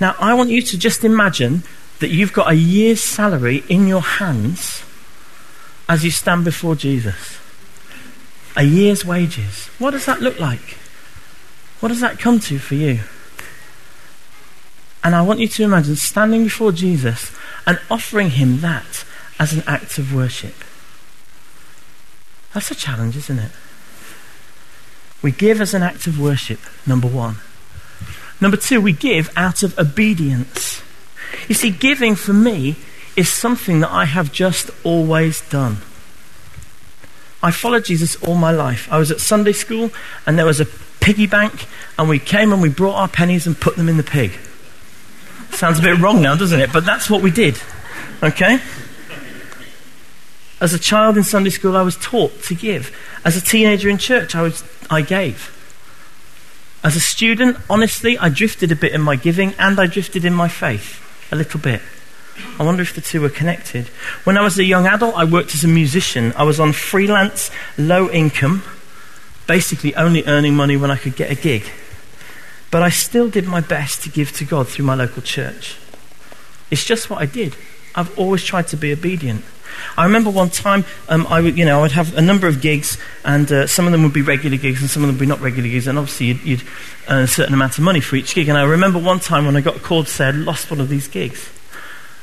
Now, 0.00 0.14
I 0.18 0.34
want 0.34 0.50
you 0.50 0.62
to 0.62 0.78
just 0.78 1.04
imagine 1.04 1.62
that 2.00 2.08
you've 2.08 2.32
got 2.32 2.50
a 2.50 2.54
year's 2.54 3.00
salary 3.00 3.62
in 3.68 3.86
your 3.86 4.02
hands 4.02 4.82
as 5.88 6.04
you 6.04 6.10
stand 6.10 6.44
before 6.44 6.74
Jesus. 6.74 7.38
A 8.56 8.64
year's 8.64 9.04
wages. 9.04 9.66
What 9.78 9.92
does 9.92 10.06
that 10.06 10.20
look 10.20 10.38
like? 10.40 10.78
What 11.80 11.88
does 11.88 12.00
that 12.00 12.18
come 12.18 12.40
to 12.40 12.58
for 12.58 12.74
you? 12.74 13.00
And 15.02 15.14
I 15.14 15.22
want 15.22 15.40
you 15.40 15.48
to 15.48 15.62
imagine 15.62 15.96
standing 15.96 16.44
before 16.44 16.72
Jesus 16.72 17.32
and 17.66 17.80
offering 17.90 18.30
him 18.30 18.60
that 18.60 19.04
as 19.38 19.52
an 19.52 19.62
act 19.66 19.98
of 19.98 20.14
worship. 20.14 20.54
That's 22.52 22.70
a 22.70 22.74
challenge, 22.74 23.16
isn't 23.16 23.38
it? 23.38 23.52
We 25.22 25.32
give 25.32 25.60
as 25.60 25.74
an 25.74 25.82
act 25.82 26.06
of 26.06 26.18
worship, 26.18 26.60
number 26.86 27.08
one. 27.08 27.36
Number 28.40 28.56
two, 28.56 28.80
we 28.80 28.92
give 28.92 29.30
out 29.36 29.62
of 29.62 29.78
obedience. 29.78 30.82
You 31.48 31.54
see, 31.54 31.70
giving 31.70 32.14
for 32.14 32.32
me 32.32 32.76
is 33.16 33.28
something 33.28 33.80
that 33.80 33.90
I 33.90 34.06
have 34.06 34.32
just 34.32 34.70
always 34.84 35.46
done. 35.48 35.78
I 37.42 37.50
followed 37.50 37.84
Jesus 37.84 38.16
all 38.22 38.34
my 38.34 38.50
life. 38.50 38.90
I 38.90 38.98
was 38.98 39.10
at 39.10 39.20
Sunday 39.20 39.52
school 39.52 39.90
and 40.26 40.38
there 40.38 40.46
was 40.46 40.60
a 40.60 40.66
piggy 41.00 41.26
bank 41.26 41.66
and 41.98 42.08
we 42.08 42.18
came 42.18 42.52
and 42.52 42.60
we 42.60 42.68
brought 42.68 42.96
our 42.96 43.08
pennies 43.08 43.46
and 43.46 43.58
put 43.58 43.76
them 43.76 43.88
in 43.88 43.96
the 43.96 44.02
pig. 44.02 44.32
Sounds 45.52 45.78
a 45.78 45.82
bit 45.82 45.98
wrong 45.98 46.22
now, 46.22 46.34
doesn't 46.36 46.60
it? 46.60 46.72
But 46.72 46.84
that's 46.84 47.10
what 47.10 47.22
we 47.22 47.30
did. 47.30 47.60
Okay? 48.22 48.60
As 50.60 50.74
a 50.74 50.78
child 50.78 51.16
in 51.16 51.24
Sunday 51.24 51.50
school, 51.50 51.76
I 51.76 51.82
was 51.82 51.96
taught 51.96 52.42
to 52.44 52.54
give. 52.54 52.94
As 53.24 53.36
a 53.36 53.40
teenager 53.40 53.88
in 53.88 53.98
church, 53.98 54.34
I, 54.34 54.42
was, 54.42 54.62
I 54.90 55.00
gave. 55.00 55.56
As 56.84 56.96
a 56.96 57.00
student, 57.00 57.56
honestly, 57.68 58.18
I 58.18 58.28
drifted 58.28 58.72
a 58.72 58.76
bit 58.76 58.92
in 58.92 59.00
my 59.00 59.16
giving 59.16 59.54
and 59.58 59.80
I 59.80 59.86
drifted 59.86 60.24
in 60.24 60.34
my 60.34 60.48
faith. 60.48 61.00
A 61.32 61.36
little 61.36 61.60
bit. 61.60 61.80
I 62.58 62.64
wonder 62.64 62.82
if 62.82 62.94
the 62.94 63.00
two 63.00 63.20
were 63.20 63.28
connected. 63.28 63.88
When 64.24 64.36
I 64.36 64.42
was 64.42 64.58
a 64.58 64.64
young 64.64 64.86
adult, 64.86 65.14
I 65.14 65.24
worked 65.24 65.54
as 65.54 65.64
a 65.64 65.68
musician. 65.68 66.32
I 66.36 66.44
was 66.44 66.58
on 66.58 66.72
freelance, 66.72 67.50
low 67.76 68.10
income, 68.10 68.62
basically 69.46 69.94
only 69.94 70.24
earning 70.26 70.54
money 70.54 70.76
when 70.76 70.90
I 70.90 70.96
could 70.96 71.16
get 71.16 71.30
a 71.30 71.34
gig. 71.34 71.70
But 72.70 72.82
I 72.82 72.88
still 72.90 73.28
did 73.28 73.46
my 73.46 73.60
best 73.60 74.02
to 74.04 74.10
give 74.10 74.32
to 74.32 74.44
God 74.44 74.68
through 74.68 74.84
my 74.84 74.94
local 74.94 75.22
church. 75.22 75.76
It's 76.70 76.84
just 76.84 77.10
what 77.10 77.20
I 77.20 77.26
did. 77.26 77.56
I've 77.94 78.16
always 78.18 78.44
tried 78.44 78.68
to 78.68 78.76
be 78.76 78.92
obedient. 78.92 79.44
I 79.96 80.04
remember 80.04 80.30
one 80.30 80.50
time, 80.50 80.84
um, 81.08 81.26
I 81.28 81.40
would, 81.40 81.56
you 81.58 81.64
know, 81.64 81.78
I 81.78 81.82
would 81.82 81.92
have 81.92 82.16
a 82.16 82.20
number 82.20 82.46
of 82.46 82.60
gigs, 82.60 82.98
and 83.24 83.50
uh, 83.50 83.66
some 83.66 83.86
of 83.86 83.92
them 83.92 84.02
would 84.02 84.12
be 84.12 84.22
regular 84.22 84.56
gigs, 84.56 84.80
and 84.80 84.90
some 84.90 85.02
of 85.02 85.08
them 85.08 85.16
would 85.16 85.20
be 85.20 85.26
not 85.26 85.40
regular 85.40 85.68
gigs, 85.68 85.86
and 85.86 85.98
obviously 85.98 86.26
you'd, 86.26 86.42
you'd 86.42 86.62
earn 87.08 87.24
a 87.24 87.26
certain 87.28 87.54
amount 87.54 87.78
of 87.78 87.84
money 87.84 88.00
for 88.00 88.16
each 88.16 88.34
gig. 88.34 88.48
And 88.48 88.58
I 88.58 88.64
remember 88.64 88.98
one 88.98 89.20
time 89.20 89.46
when 89.46 89.56
I 89.56 89.60
got 89.60 89.76
a 89.76 89.80
call 89.80 90.04
to 90.04 90.10
say 90.10 90.26
I'd 90.26 90.34
lost 90.34 90.70
one 90.70 90.80
of 90.80 90.88
these 90.88 91.08
gigs, 91.08 91.50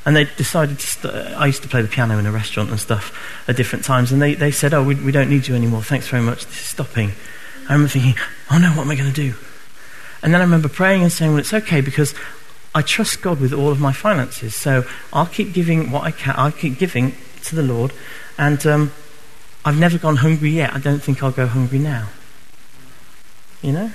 and 0.06 0.16
they 0.16 0.26
decided 0.26 0.80
to. 0.80 0.88
St- 0.88 1.14
I 1.14 1.48
used 1.48 1.62
to 1.64 1.70
play 1.70 1.82
the 1.82 1.88
piano 1.88 2.18
in 2.18 2.26
a 2.26 2.32
restaurant 2.32 2.70
and 2.70 2.80
stuff 2.80 3.46
at 3.48 3.56
different 3.56 3.86
times, 3.86 4.12
and 4.12 4.22
they, 4.22 4.36
they 4.36 4.52
said, 4.52 4.74
"Oh, 4.74 4.84
we, 4.84 4.96
we 4.96 5.12
don't 5.12 5.30
need 5.30 5.48
you 5.48 5.56
anymore. 5.56 5.84
Thanks 5.84 6.08
very 6.08 6.24
much. 6.24 6.46
This 6.46 6.60
is 6.60 6.66
stopping." 6.68 7.12
I 7.70 7.74
remember 7.74 7.90
thinking, 7.90 8.16
"Oh 8.52 8.58
no, 8.58 8.70
what 8.70 8.84
am 8.84 8.92
I 8.92 8.96
going 8.96 9.12
to 9.12 9.16
do?" 9.16 9.36
And 10.22 10.34
then 10.34 10.42
I 10.42 10.44
remember 10.44 10.70
praying 10.70 11.04
and 11.04 11.12
saying, 11.12 11.32
well, 11.32 11.40
it's 11.40 11.54
okay 11.54 11.82
because 11.82 12.14
I 12.74 12.82
trust 12.82 13.22
God 13.22 13.40
with 13.40 13.54
all 13.54 13.72
of 13.72 13.80
my 13.80 13.94
finances. 13.94 14.56
So 14.56 14.84
I'll 15.14 15.26
keep 15.26 15.54
giving 15.54 15.92
what 15.92 16.04
I 16.04 16.12
can. 16.12 16.36
I'll 16.38 16.52
keep 16.52 16.78
giving 16.78 17.16
to 17.46 17.56
the 17.56 17.64
Lord. 17.64 17.94
And 18.38 18.66
um, 18.66 18.92
I've 19.66 19.80
never 19.80 19.98
gone 19.98 20.18
hungry 20.18 20.52
yet. 20.52 20.74
I 20.74 20.80
don't 20.80 21.02
think 21.02 21.24
I'll 21.24 21.32
go 21.32 21.48
hungry 21.48 21.80
now. 21.80 22.10
You 23.62 23.72
know? 23.72 23.92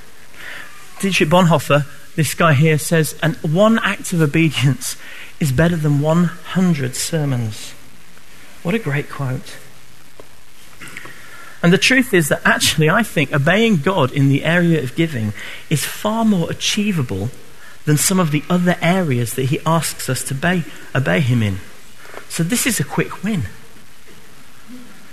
Dietrich 1.00 1.29
Bonhoeffer, 1.29 1.87
this 2.14 2.35
guy 2.35 2.52
here 2.55 2.79
says, 2.79 3.19
and 3.23 3.37
one 3.37 3.79
act 3.81 4.12
of 4.12 4.21
obedience 4.21 4.97
is 5.41 5.50
better 5.50 5.76
than 5.76 6.00
100 6.00 6.95
sermons. 6.95 7.73
What 8.62 8.75
a 8.75 8.79
great 8.79 9.11
quote. 9.11 9.57
And 11.62 11.73
the 11.73 11.78
truth 11.78 12.12
is 12.12 12.28
that 12.28 12.42
actually, 12.45 12.90
I 12.90 13.02
think 13.02 13.33
obeying 13.33 13.76
God 13.76 14.11
in 14.11 14.28
the 14.28 14.45
area 14.45 14.83
of 14.83 14.97
giving 14.97 15.33
is 15.71 15.85
far 15.85 16.25
more 16.25 16.50
achievable 16.50 17.31
than 17.85 17.97
some 17.97 18.19
of 18.19 18.31
the 18.33 18.42
other 18.50 18.76
areas 18.81 19.35
that 19.35 19.45
He 19.45 19.61
asks 19.64 20.09
us 20.09 20.25
to 20.25 20.35
obey, 20.35 20.64
obey 20.95 21.21
Him 21.21 21.42
in. 21.42 21.59
So 22.28 22.42
this 22.42 22.66
is 22.66 22.81
a 22.81 22.85
quick 22.85 23.23
win. 23.23 23.45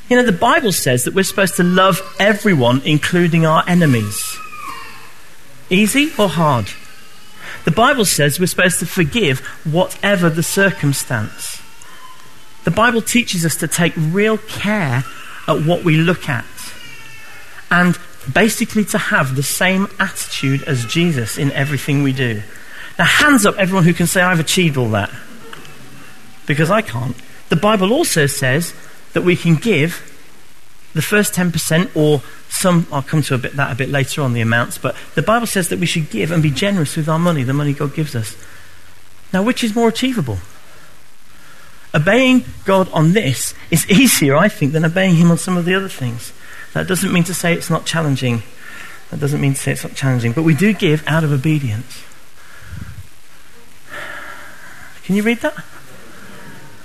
You 0.10 0.18
know, 0.18 0.26
the 0.26 0.32
Bible 0.32 0.72
says 0.72 1.04
that 1.04 1.14
we're 1.14 1.24
supposed 1.24 1.56
to 1.58 1.64
love 1.64 2.02
everyone, 2.20 2.82
including 2.84 3.46
our 3.46 3.64
enemies. 3.68 4.38
Easy 5.70 6.12
or 6.18 6.30
hard? 6.30 6.68
The 7.66 7.72
Bible 7.72 8.06
says 8.06 8.40
we're 8.40 8.48
supposed 8.48 8.80
to 8.80 8.88
forgive 8.88 9.40
whatever 9.66 10.30
the 10.30 10.42
circumstance. 10.42 11.62
The 12.64 12.72
Bible 12.72 13.02
teaches 13.04 13.46
us 13.46 13.56
to 13.58 13.68
take 13.68 13.94
real 13.96 14.38
care 14.38 15.04
at 15.50 15.66
what 15.66 15.84
we 15.84 15.98
look 15.98 16.30
at 16.30 16.46
and 17.72 17.98
basically 18.34 18.86
to 18.86 18.98
have 18.98 19.36
the 19.36 19.44
same 19.44 19.88
attitude 20.00 20.64
as 20.64 20.86
Jesus 20.86 21.38
in 21.38 21.52
everything 21.52 22.04
we 22.04 22.14
do. 22.14 22.42
Now, 22.98 23.06
hands 23.06 23.46
up, 23.46 23.58
everyone 23.58 23.84
who 23.84 23.94
can 23.94 24.08
say, 24.08 24.22
I've 24.22 24.40
achieved 24.40 24.78
all 24.78 24.90
that. 24.90 25.10
Because 26.46 26.70
I 26.70 26.82
can't. 26.82 27.16
The 27.50 27.56
Bible 27.56 27.94
also 27.94 28.28
says 28.28 28.74
that 29.14 29.24
we 29.24 29.36
can 29.36 29.56
give 29.56 30.06
the 30.94 31.02
first 31.02 31.34
10% 31.34 31.96
or 31.96 32.22
some, 32.50 32.88
I'll 32.92 33.04
come 33.04 33.22
to 33.24 33.36
a 33.36 33.38
bit, 33.38 33.56
that 33.56 33.72
a 33.72 33.76
bit 33.76 33.90
later 33.90 34.22
on, 34.22 34.34
the 34.34 34.42
amounts, 34.42 34.78
but 34.78 34.96
the 35.16 35.22
Bible 35.22 35.48
says 35.48 35.70
that 35.70 35.80
we 35.80 35.86
should 35.86 36.10
give 36.10 36.32
and 36.32 36.42
be 36.42 36.52
generous 36.52 36.98
with 36.98 37.08
our 37.08 37.20
money, 37.20 37.44
the 37.44 37.54
money 37.54 37.74
God 37.74 37.94
gives 37.94 38.16
us. 38.16 38.36
Now, 39.32 39.44
which 39.44 39.64
is 39.64 39.76
more 39.76 39.88
achievable? 39.88 40.40
Obeying 41.94 42.46
God 42.66 42.90
on 42.92 43.14
this 43.14 43.54
is 43.72 43.90
easier, 43.90 44.36
I 44.36 44.48
think, 44.48 44.74
than 44.74 44.86
obeying 44.86 45.16
Him 45.16 45.32
on 45.32 45.38
some 45.38 45.58
of 45.58 45.66
the 45.66 45.74
other 45.74 45.90
things. 45.90 46.34
That 46.74 46.88
doesn't 46.88 47.12
mean 47.12 47.24
to 47.24 47.34
say 47.34 47.54
it's 47.54 47.70
not 47.70 47.86
challenging. 47.86 48.44
That 49.10 49.20
doesn't 49.20 49.42
mean 49.42 49.54
to 49.56 49.60
say 49.60 49.72
it's 49.72 49.84
not 49.84 49.96
challenging. 49.96 50.34
But 50.34 50.44
we 50.44 50.54
do 50.54 50.72
give 50.74 51.08
out 51.08 51.24
of 51.24 51.32
obedience. 51.32 52.04
Can 55.04 55.16
you 55.16 55.24
read 55.24 55.40
that? 55.40 55.56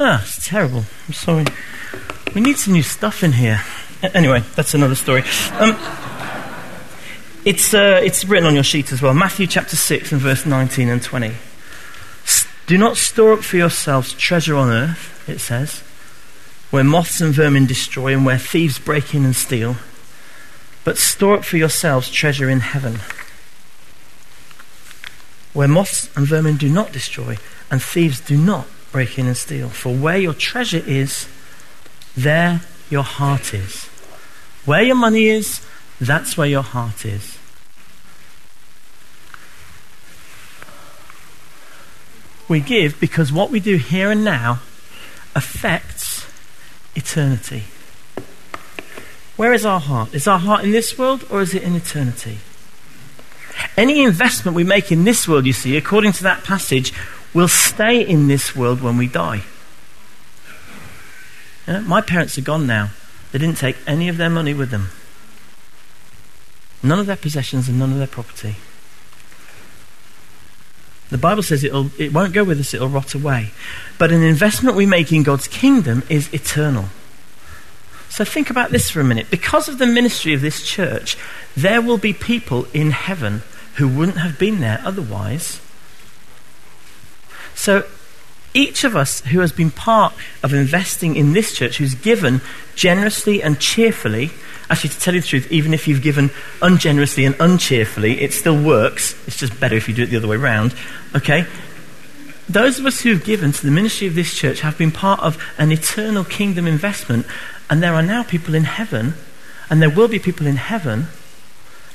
Ah, 0.01 0.23
it's 0.23 0.49
terrible. 0.49 0.85
I'm 1.07 1.13
sorry. 1.13 1.45
We 2.35 2.41
need 2.41 2.57
some 2.57 2.73
new 2.73 2.83
stuff 2.83 3.23
in 3.23 3.33
here. 3.33 3.61
Anyway, 4.15 4.41
that's 4.55 4.75
another 4.75 4.95
story. 4.95 5.23
Um, 5.53 5.79
it's, 7.45 7.75
uh, 7.75 8.01
it's 8.03 8.25
written 8.25 8.47
on 8.47 8.55
your 8.55 8.65
sheet 8.65 8.93
as 8.93 9.03
well. 9.03 9.15
Matthew 9.15 9.47
chapter 9.47 9.77
6 9.77 10.13
and 10.13 10.21
verse 10.21 10.47
19 10.47 10.89
and 10.89 11.03
20. 11.03 11.33
Do 12.67 12.79
not 12.79 12.97
store 12.97 13.35
up 13.35 13.45
for 13.45 13.57
yourselves 13.57 14.15
treasure 14.15 14.57
on 14.57 14.71
earth, 14.71 15.29
it 15.29 15.39
says, 15.39 15.81
where 16.71 16.85
moths 16.85 17.21
and 17.21 17.35
vermin 17.35 17.67
destroy 17.67 18.15
and 18.15 18.25
where 18.25 18.39
thieves 18.39 18.79
break 18.79 19.15
in 19.15 19.25
and 19.25 19.37
steal, 19.37 19.77
but 20.83 20.97
store 20.97 21.37
up 21.37 21.45
for 21.45 21.57
yourselves 21.57 22.11
treasure 22.11 22.49
in 22.49 22.61
heaven, 22.61 23.01
where 25.53 25.69
moths 25.69 26.15
and 26.17 26.27
vermin 26.27 26.57
do 26.57 26.69
not 26.69 26.91
destroy 26.93 27.37
and 27.71 27.83
thieves 27.83 28.21
do 28.21 28.37
not 28.37 28.67
break 28.93 29.19
in 29.19 29.27
and 29.27 29.37
steal. 29.37 29.69
For 29.69 29.95
where 29.95 30.19
your 30.19 30.35
treasure 30.35 30.83
is, 30.87 31.29
there 32.17 32.63
your 32.91 33.03
heart 33.03 33.53
is. 33.53 33.85
Where 34.65 34.83
your 34.83 34.97
money 34.97 35.27
is, 35.27 35.61
that's 36.01 36.37
where 36.37 36.47
your 36.47 36.63
heart 36.63 37.05
is. 37.05 37.39
We 42.49 42.61
give 42.61 43.01
because 43.01 43.33
what 43.33 43.51
we 43.51 43.61
do 43.61 43.77
here 43.77 44.11
and 44.11 44.25
now 44.25 44.61
affects 45.35 46.27
eternity. 46.95 47.65
Where 49.37 49.53
is 49.53 49.67
our 49.67 49.81
heart? 49.81 50.15
Is 50.15 50.29
our 50.29 50.39
heart 50.39 50.65
in 50.65 50.71
this 50.71 50.97
world 50.97 51.27
or 51.31 51.41
is 51.41 51.55
it 51.55 51.63
in 51.63 51.75
eternity? 51.75 52.39
Any 53.77 54.03
investment 54.03 54.55
we 54.55 54.65
make 54.65 54.93
in 54.93 55.05
this 55.05 55.27
world, 55.27 55.47
you 55.47 55.53
see, 55.53 55.77
according 55.77 56.13
to 56.13 56.23
that 56.23 56.45
passage, 56.45 56.93
will 57.33 57.49
stay 57.49 58.01
in 58.01 58.29
this 58.29 58.55
world 58.55 58.81
when 58.81 58.97
we 58.97 59.09
die. 59.09 59.43
You 61.67 61.73
know, 61.73 61.81
my 61.81 62.01
parents 62.01 62.39
are 62.39 62.43
gone 62.43 62.67
now. 62.67 62.91
They 63.33 63.39
didn't 63.39 63.59
take 63.59 63.77
any 63.87 64.09
of 64.09 64.17
their 64.17 64.31
money 64.31 64.55
with 64.55 64.71
them. 64.71 64.91
None 66.83 67.01
of 67.01 67.07
their 67.07 67.17
possessions 67.17 67.69
and 67.69 67.79
none 67.79 67.91
of 67.91 67.99
their 67.99 68.07
property. 68.07 68.57
The 71.15 71.19
Bible 71.19 71.45
says 71.45 71.63
it'll, 71.63 71.93
it 71.97 72.13
won't 72.13 72.33
go 72.33 72.43
with 72.43 72.59
us, 72.59 72.75
it'll 72.75 72.89
rot 72.89 73.15
away. 73.15 73.53
But 73.99 74.11
an 74.11 74.25
investment 74.25 74.77
we 74.77 74.85
make 74.85 75.13
in 75.13 75.23
God's 75.23 75.47
kingdom 75.47 76.03
is 76.09 76.29
eternal. 76.35 76.87
So 78.09 78.25
think 78.25 78.51
about 78.51 78.73
this 78.73 78.91
for 78.91 79.01
a 79.01 79.05
minute. 79.05 79.31
Because 79.31 79.69
of 79.69 79.79
the 79.79 79.87
ministry 79.87 80.35
of 80.35 80.41
this 80.41 80.67
church, 80.67 81.17
there 81.57 81.81
will 81.81 81.99
be 81.99 82.13
people 82.13 82.67
in 82.75 82.91
heaven 82.91 83.43
who 83.77 83.87
wouldn't 83.87 84.19
have 84.19 84.41
been 84.41 84.59
there 84.59 84.83
otherwise. 84.85 85.61
So 87.55 87.85
each 88.53 88.83
of 88.83 88.97
us 88.97 89.21
who 89.21 89.39
has 89.39 89.53
been 89.53 89.71
part 89.71 90.15
of 90.43 90.53
investing 90.53 91.15
in 91.15 91.33
this 91.33 91.57
church, 91.57 91.77
who's 91.77 91.95
given 91.95 92.41
generously 92.75 93.41
and 93.41 93.61
cheerfully, 93.61 94.31
actually, 94.71 94.91
to 94.91 95.01
tell 95.01 95.15
you 95.15 95.21
the 95.21 95.27
truth, 95.27 95.51
even 95.51 95.75
if 95.75 95.87
you've 95.87 96.03
given 96.03 96.31
ungenerously 96.61 97.27
and 97.27 97.35
uncheerfully, 97.41 98.21
it 98.21 98.33
still 98.33 98.63
works. 98.63 99.15
It's 99.27 99.37
just 99.37 99.59
better 99.61 99.77
if 99.77 99.89
you 99.89 99.95
do 99.95 100.03
it 100.03 100.07
the 100.07 100.17
other 100.17 100.29
way 100.29 100.37
around. 100.37 100.75
Okay? 101.15 101.47
Those 102.49 102.79
of 102.79 102.87
us 102.87 103.01
who've 103.01 103.25
given 103.25 103.53
to 103.53 103.65
the 103.65 103.71
ministry 103.71 104.07
of 104.07 104.15
this 104.15 104.35
church 104.35 104.61
have 104.61 104.77
been 104.77 104.91
part 104.91 105.21
of 105.21 105.43
an 105.59 105.73
eternal 105.73 106.25
kingdom 106.25 106.67
investment, 106.67 107.27
and 107.71 107.83
there 107.83 107.95
are 107.95 108.03
now 108.03 108.23
people 108.23 108.55
in 108.55 108.65
heaven, 108.65 109.15
and 109.71 109.81
there 109.81 109.91
will 109.91 110.09
be 110.09 110.19
people 110.19 110.47
in 110.47 110.57
heaven 110.57 111.07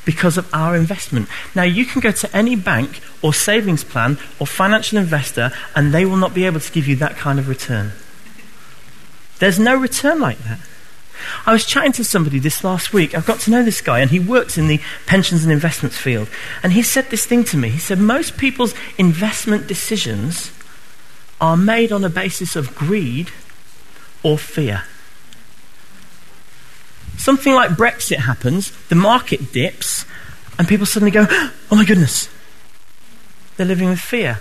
because 0.06 0.38
of 0.38 0.52
our 0.54 0.76
investment. 0.76 1.30
Now, 1.54 1.64
you 1.64 1.86
can 1.86 2.02
go 2.02 2.12
to 2.12 2.36
any 2.36 2.56
bank 2.56 3.00
or 3.22 3.32
savings 3.32 3.84
plan 3.84 4.18
or 4.40 4.48
financial 4.48 4.98
investor, 4.98 5.52
and 5.76 5.94
they 5.94 6.06
will 6.06 6.18
not 6.18 6.34
be 6.34 6.46
able 6.46 6.60
to 6.60 6.72
give 6.72 6.88
you 6.88 6.96
that 6.96 7.16
kind 7.16 7.38
of 7.38 7.48
return. 7.48 7.92
There's 9.38 9.60
no 9.60 9.76
return 9.76 10.20
like 10.20 10.40
that. 10.40 10.60
I 11.46 11.54
was 11.54 11.66
chatting 11.66 11.92
to 11.94 12.04
somebody 12.04 12.40
this 12.40 12.64
last 12.64 12.94
week. 12.94 13.16
I've 13.16 13.26
got 13.26 13.40
to 13.42 13.52
know 13.52 13.64
this 13.64 13.82
guy, 13.82 14.00
and 14.00 14.12
he 14.12 14.20
works 14.20 14.58
in 14.58 14.68
the 14.68 14.80
pensions 15.06 15.44
and 15.44 15.52
investments 15.52 15.98
field. 15.98 16.30
And 16.64 16.74
he 16.74 16.82
said 16.82 17.10
this 17.10 17.26
thing 17.26 17.44
to 17.46 17.58
me. 17.58 17.70
He 17.70 17.80
said, 17.80 18.00
Most 18.00 18.38
people's 18.38 18.74
investment 18.98 19.68
decisions 19.68 20.52
are 21.42 21.58
made 21.58 21.92
on 21.92 22.04
a 22.04 22.10
basis 22.10 22.56
of 22.56 22.76
greed 22.76 23.32
or 24.24 24.38
fear. 24.38 24.84
Something 27.18 27.54
like 27.54 27.72
Brexit 27.72 28.20
happens, 28.20 28.72
the 28.88 28.96
market 28.96 29.52
dips, 29.52 30.06
and 30.58 30.68
people 30.68 30.86
suddenly 30.86 31.12
go, 31.12 31.26
oh 31.32 31.76
my 31.76 31.86
goodness. 31.86 32.30
They're 33.58 33.66
living 33.66 33.90
with 33.90 34.00
fear. 34.00 34.40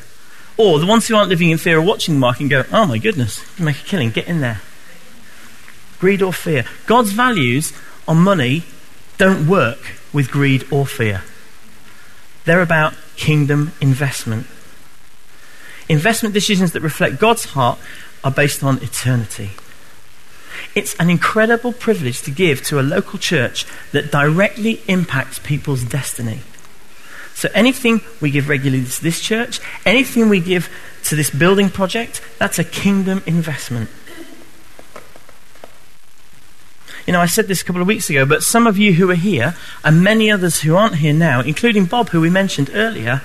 Or 0.56 0.78
the 0.78 0.87
ones 0.87 1.06
who 1.06 1.16
aren't 1.16 1.28
living 1.28 1.50
in 1.50 1.58
fear 1.58 1.78
are 1.78 1.82
watching 1.82 2.14
the 2.14 2.20
market 2.20 2.42
and 2.42 2.50
go, 2.50 2.64
oh 2.73 2.87
my 2.87 2.99
goodness, 2.99 3.42
make 3.58 3.80
a 3.80 3.85
killing, 3.85 4.11
get 4.11 4.26
in 4.26 4.40
there. 4.40 4.61
Greed 5.99 6.23
or 6.23 6.33
fear. 6.33 6.64
God's 6.87 7.12
values 7.12 7.73
on 8.07 8.19
money 8.19 8.64
don't 9.19 9.49
work 9.49 9.78
with 10.12 10.31
greed 10.31 10.64
or 10.71 10.87
fear. 10.87 11.23
They're 12.45 12.62
about 12.62 12.95
kingdom 13.17 13.73
investment. 13.81 14.47
Investment 15.88 16.35
decisions 16.35 16.73
that 16.73 16.81
reflect 16.81 17.19
God's 17.19 17.47
heart 17.47 17.78
are 18.23 18.31
based 18.31 18.62
on 18.62 18.76
eternity. 18.83 19.50
It's 20.75 20.95
an 20.97 21.11
incredible 21.11 21.73
privilege 21.73 22.23
to 22.23 22.31
give 22.31 22.62
to 22.64 22.81
a 22.81 22.83
local 22.83 23.19
church 23.19 23.67
that 23.93 24.11
directly 24.11 24.81
impacts 24.87 25.38
people's 25.38 25.85
destiny. 25.85 26.40
So 27.35 27.49
anything 27.55 28.00
we 28.21 28.31
give 28.31 28.49
regularly 28.49 28.85
to 28.85 29.02
this 29.02 29.21
church, 29.21 29.61
anything 29.87 30.28
we 30.28 30.40
give 30.40 30.69
to 31.05 31.17
this 31.17 31.31
building 31.31 31.71
project, 31.71 32.21
that's 32.38 32.59
a 32.59 32.64
kingdom 32.64 33.23
investment. 33.26 33.90
You 37.08 37.12
know, 37.12 37.22
I 37.22 37.26
said 37.26 37.48
this 37.48 37.62
a 37.62 37.64
couple 37.64 37.80
of 37.80 37.88
weeks 37.88 38.10
ago, 38.10 38.26
but 38.26 38.42
some 38.42 38.66
of 38.66 38.76
you 38.76 38.92
who 38.92 39.10
are 39.10 39.14
here, 39.14 39.54
and 39.82 40.04
many 40.04 40.30
others 40.30 40.60
who 40.60 40.76
aren't 40.76 40.96
here 40.96 41.14
now, 41.14 41.40
including 41.40 41.86
Bob, 41.86 42.10
who 42.10 42.20
we 42.20 42.28
mentioned 42.28 42.70
earlier, 42.74 43.22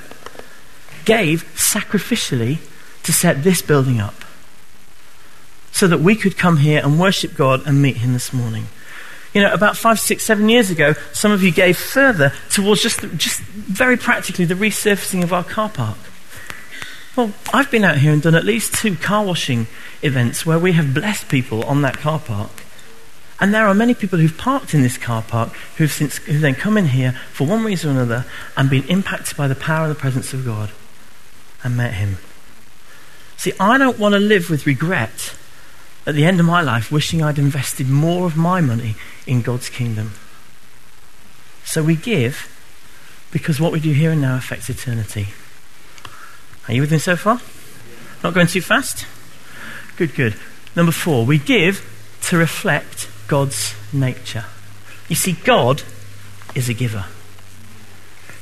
gave 1.03 1.43
sacrificially 1.53 2.59
to 3.03 3.11
set 3.11 3.43
this 3.43 3.61
building 3.61 3.99
up 3.99 4.15
so 5.73 5.85
that 5.87 5.99
we 5.99 6.15
could 6.15 6.37
come 6.37 6.59
here 6.59 6.79
and 6.81 6.97
worship 6.97 7.35
God 7.35 7.67
and 7.67 7.81
meet 7.81 7.97
Him 7.97 8.13
this 8.13 8.31
morning. 8.31 8.67
You 9.33 9.41
know, 9.41 9.51
about 9.51 9.75
five, 9.75 9.99
six, 9.99 10.23
seven 10.23 10.47
years 10.47 10.71
ago, 10.71 10.93
some 11.11 11.33
of 11.33 11.43
you 11.43 11.51
gave 11.51 11.77
further 11.77 12.31
towards 12.49 12.81
just, 12.81 13.01
just 13.17 13.41
very 13.41 13.97
practically 13.97 14.45
the 14.45 14.55
resurfacing 14.55 15.23
of 15.23 15.33
our 15.33 15.43
car 15.43 15.67
park. 15.67 15.97
Well, 17.17 17.33
I've 17.53 17.69
been 17.69 17.83
out 17.83 17.97
here 17.97 18.13
and 18.13 18.21
done 18.21 18.35
at 18.35 18.45
least 18.45 18.75
two 18.75 18.95
car 18.95 19.25
washing 19.25 19.67
events 20.01 20.45
where 20.45 20.57
we 20.57 20.71
have 20.71 20.93
blessed 20.93 21.27
people 21.27 21.65
on 21.65 21.81
that 21.81 21.97
car 21.97 22.19
park. 22.19 22.62
And 23.39 23.53
there 23.53 23.67
are 23.67 23.73
many 23.73 23.93
people 23.93 24.19
who've 24.19 24.37
parked 24.37 24.73
in 24.73 24.83
this 24.83 24.97
car 24.97 25.21
park 25.21 25.53
who've, 25.77 25.91
since, 25.91 26.17
who've 26.17 26.41
then 26.41 26.55
come 26.55 26.77
in 26.77 26.87
here 26.87 27.13
for 27.31 27.47
one 27.47 27.63
reason 27.63 27.89
or 27.89 27.93
another 27.93 28.25
and 28.55 28.69
been 28.69 28.87
impacted 28.87 29.35
by 29.35 29.47
the 29.47 29.55
power 29.55 29.85
and 29.85 29.91
the 29.95 29.99
presence 29.99 30.33
of 30.33 30.45
God 30.45 30.71
and 31.63 31.75
met 31.75 31.95
Him. 31.95 32.17
See, 33.37 33.53
I 33.59 33.77
don't 33.77 33.99
want 33.99 34.13
to 34.13 34.19
live 34.19 34.49
with 34.49 34.65
regret 34.65 35.35
at 36.05 36.15
the 36.15 36.25
end 36.25 36.39
of 36.39 36.45
my 36.45 36.61
life 36.61 36.91
wishing 36.91 37.21
I'd 37.21 37.39
invested 37.39 37.89
more 37.89 38.25
of 38.25 38.37
my 38.37 38.61
money 38.61 38.95
in 39.25 39.41
God's 39.41 39.69
kingdom. 39.69 40.11
So 41.65 41.83
we 41.83 41.95
give 41.95 42.49
because 43.31 43.59
what 43.59 43.71
we 43.71 43.79
do 43.79 43.91
here 43.91 44.11
and 44.11 44.21
now 44.21 44.37
affects 44.37 44.69
eternity. 44.69 45.27
Are 46.67 46.73
you 46.73 46.81
with 46.81 46.91
me 46.91 46.99
so 46.99 47.15
far? 47.15 47.41
Not 48.23 48.33
going 48.33 48.47
too 48.47 48.61
fast? 48.61 49.05
Good, 49.97 50.15
good. 50.15 50.35
Number 50.75 50.91
four, 50.91 51.25
we 51.25 51.37
give 51.39 51.89
to 52.23 52.37
reflect 52.37 53.09
God's 53.33 53.73
nature. 53.91 54.45
You 55.09 55.15
see, 55.15 55.31
God 55.33 55.81
is 56.53 56.69
a 56.69 56.73
giver. 56.75 57.05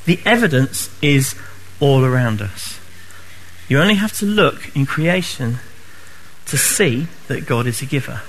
The 0.03 0.19
evidence 0.25 0.89
is 1.01 1.33
all 1.79 2.03
around 2.03 2.41
us. 2.41 2.77
You 3.69 3.79
only 3.79 3.95
have 3.95 4.11
to 4.17 4.25
look 4.25 4.75
in 4.75 4.85
creation 4.85 5.59
to 6.45 6.57
see 6.57 7.07
that 7.29 7.45
God 7.45 7.67
is 7.67 7.81
a 7.81 7.85
giver. 7.85 8.21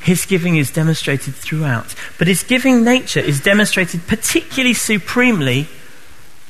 His 0.00 0.26
giving 0.26 0.56
is 0.56 0.70
demonstrated 0.70 1.34
throughout, 1.34 1.96
but 2.18 2.28
his 2.28 2.44
giving 2.44 2.84
nature 2.84 3.18
is 3.18 3.40
demonstrated 3.40 4.06
particularly 4.06 4.74
supremely 4.74 5.66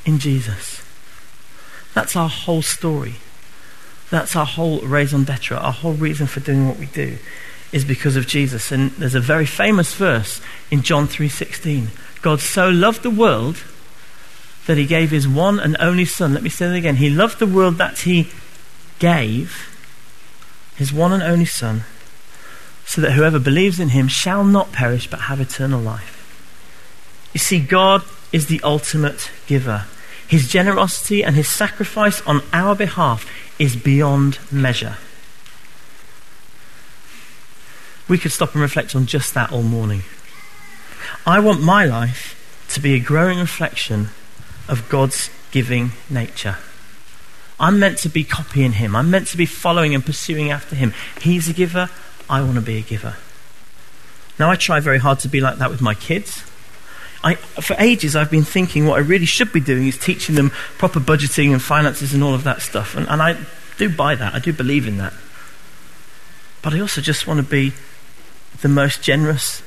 in 0.04 0.18
Jesus. 0.18 0.82
That's 1.94 2.14
our 2.14 2.28
whole 2.28 2.60
story. 2.60 3.14
That's 4.10 4.36
our 4.36 4.44
whole 4.44 4.80
raison 4.80 5.24
d'etre, 5.24 5.56
our 5.56 5.72
whole 5.72 5.94
reason 5.94 6.26
for 6.26 6.40
doing 6.40 6.68
what 6.68 6.78
we 6.78 6.84
do 6.84 7.16
is 7.74 7.84
because 7.84 8.14
of 8.14 8.28
Jesus. 8.28 8.70
And 8.70 8.92
there's 8.92 9.16
a 9.16 9.20
very 9.20 9.46
famous 9.46 9.94
verse 9.94 10.40
in 10.70 10.82
John 10.82 11.08
3:16. 11.08 11.90
God 12.22 12.40
so 12.40 12.68
loved 12.68 13.02
the 13.02 13.10
world 13.10 13.64
that 14.66 14.78
he 14.78 14.86
gave 14.86 15.10
his 15.10 15.26
one 15.26 15.58
and 15.58 15.76
only 15.80 16.04
son. 16.04 16.32
Let 16.32 16.44
me 16.44 16.50
say 16.50 16.68
that 16.68 16.76
again. 16.76 16.96
He 16.96 17.10
loved 17.10 17.40
the 17.40 17.46
world 17.46 17.76
that 17.78 17.98
he 17.98 18.30
gave 19.00 19.68
his 20.76 20.92
one 20.92 21.12
and 21.12 21.22
only 21.22 21.44
son 21.44 21.82
so 22.86 23.00
that 23.00 23.12
whoever 23.12 23.40
believes 23.40 23.80
in 23.80 23.88
him 23.88 24.06
shall 24.06 24.44
not 24.44 24.70
perish 24.70 25.10
but 25.10 25.22
have 25.22 25.40
eternal 25.40 25.80
life. 25.80 26.12
You 27.32 27.40
see 27.40 27.58
God 27.58 28.02
is 28.30 28.46
the 28.46 28.60
ultimate 28.62 29.32
giver. 29.48 29.86
His 30.28 30.48
generosity 30.48 31.24
and 31.24 31.34
his 31.34 31.48
sacrifice 31.48 32.20
on 32.22 32.42
our 32.52 32.76
behalf 32.76 33.28
is 33.58 33.74
beyond 33.74 34.38
measure. 34.52 34.96
We 38.08 38.18
could 38.18 38.32
stop 38.32 38.52
and 38.52 38.62
reflect 38.62 38.94
on 38.94 39.06
just 39.06 39.34
that 39.34 39.52
all 39.52 39.62
morning. 39.62 40.02
I 41.26 41.40
want 41.40 41.62
my 41.62 41.84
life 41.84 42.66
to 42.70 42.80
be 42.80 42.94
a 42.94 43.00
growing 43.00 43.38
reflection 43.38 44.08
of 44.68 44.88
God's 44.88 45.30
giving 45.50 45.92
nature. 46.10 46.56
I'm 47.58 47.78
meant 47.78 47.98
to 47.98 48.08
be 48.08 48.24
copying 48.24 48.72
him. 48.72 48.96
I'm 48.96 49.10
meant 49.10 49.28
to 49.28 49.36
be 49.36 49.46
following 49.46 49.94
and 49.94 50.04
pursuing 50.04 50.50
after 50.50 50.74
him. 50.74 50.92
He's 51.20 51.48
a 51.48 51.52
giver. 51.52 51.88
I 52.28 52.42
want 52.42 52.56
to 52.56 52.60
be 52.60 52.78
a 52.78 52.82
giver. 52.82 53.16
Now, 54.38 54.50
I 54.50 54.56
try 54.56 54.80
very 54.80 54.98
hard 54.98 55.20
to 55.20 55.28
be 55.28 55.40
like 55.40 55.58
that 55.58 55.70
with 55.70 55.80
my 55.80 55.94
kids. 55.94 56.42
I, 57.22 57.36
for 57.36 57.76
ages, 57.78 58.16
I've 58.16 58.30
been 58.30 58.44
thinking 58.44 58.86
what 58.86 58.96
I 58.96 59.02
really 59.02 59.24
should 59.24 59.52
be 59.52 59.60
doing 59.60 59.86
is 59.86 59.96
teaching 59.96 60.34
them 60.34 60.50
proper 60.76 61.00
budgeting 61.00 61.52
and 61.52 61.62
finances 61.62 62.12
and 62.12 62.22
all 62.22 62.34
of 62.34 62.44
that 62.44 62.60
stuff. 62.60 62.96
And, 62.96 63.08
and 63.08 63.22
I 63.22 63.38
do 63.78 63.88
buy 63.88 64.14
that. 64.16 64.34
I 64.34 64.40
do 64.40 64.52
believe 64.52 64.86
in 64.86 64.98
that. 64.98 65.14
But 66.60 66.74
I 66.74 66.80
also 66.80 67.00
just 67.00 67.26
want 67.26 67.38
to 67.38 67.46
be 67.46 67.72
the 68.62 68.68
most 68.68 69.02
generous 69.02 69.62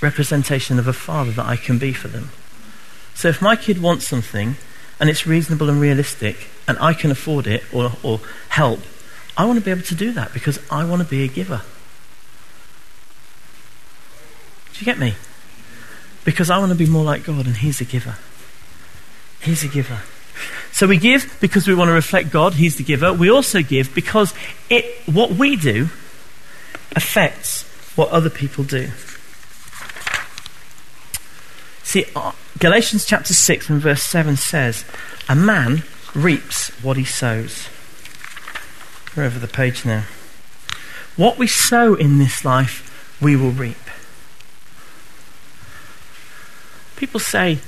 representation 0.00 0.78
of 0.78 0.86
a 0.86 0.92
father 0.92 1.32
that 1.32 1.46
I 1.46 1.56
can 1.56 1.78
be 1.78 1.92
for 1.92 2.08
them. 2.08 2.30
So 3.14 3.28
if 3.28 3.40
my 3.40 3.56
kid 3.56 3.80
wants 3.80 4.06
something 4.06 4.56
and 5.00 5.08
it's 5.08 5.26
reasonable 5.26 5.70
and 5.70 5.80
realistic 5.80 6.48
and 6.66 6.78
I 6.78 6.92
can 6.92 7.10
afford 7.10 7.46
it 7.46 7.62
or, 7.72 7.92
or 8.02 8.20
help, 8.50 8.80
I 9.36 9.44
want 9.44 9.58
to 9.58 9.64
be 9.64 9.70
able 9.70 9.82
to 9.82 9.94
do 9.94 10.12
that 10.12 10.32
because 10.32 10.58
I 10.70 10.84
want 10.84 11.02
to 11.02 11.08
be 11.08 11.24
a 11.24 11.28
giver. 11.28 11.62
Do 14.72 14.80
you 14.80 14.84
get 14.84 14.98
me? 14.98 15.14
Because 16.24 16.50
I 16.50 16.58
want 16.58 16.70
to 16.70 16.78
be 16.78 16.86
more 16.86 17.04
like 17.04 17.24
God 17.24 17.46
and 17.46 17.56
He's 17.56 17.80
a 17.80 17.84
giver. 17.84 18.16
He's 19.40 19.62
a 19.62 19.68
giver. 19.68 20.00
So 20.72 20.88
we 20.88 20.96
give 20.96 21.36
because 21.40 21.68
we 21.68 21.74
want 21.74 21.88
to 21.88 21.92
reflect 21.92 22.30
God, 22.30 22.54
He's 22.54 22.76
the 22.76 22.84
giver. 22.84 23.12
We 23.12 23.30
also 23.30 23.62
give 23.62 23.94
because 23.94 24.34
it, 24.68 24.84
what 25.06 25.30
we 25.30 25.56
do 25.56 25.88
affects 26.96 27.64
what 27.96 28.08
other 28.10 28.30
people 28.30 28.64
do. 28.64 28.90
See, 31.82 32.06
uh, 32.16 32.32
Galatians 32.58 33.04
chapter 33.04 33.34
6 33.34 33.70
and 33.70 33.80
verse 33.80 34.02
7 34.02 34.36
says, 34.36 34.84
A 35.28 35.34
man 35.36 35.84
reaps 36.14 36.70
what 36.82 36.96
he 36.96 37.04
sows. 37.04 37.68
We're 39.16 39.24
over 39.24 39.38
the 39.38 39.48
page 39.48 39.84
now. 39.84 40.04
What 41.16 41.38
we 41.38 41.46
sow 41.46 41.94
in 41.94 42.18
this 42.18 42.44
life, 42.44 43.18
we 43.20 43.36
will 43.36 43.52
reap. 43.52 43.76
People 46.96 47.20
say, 47.20 47.58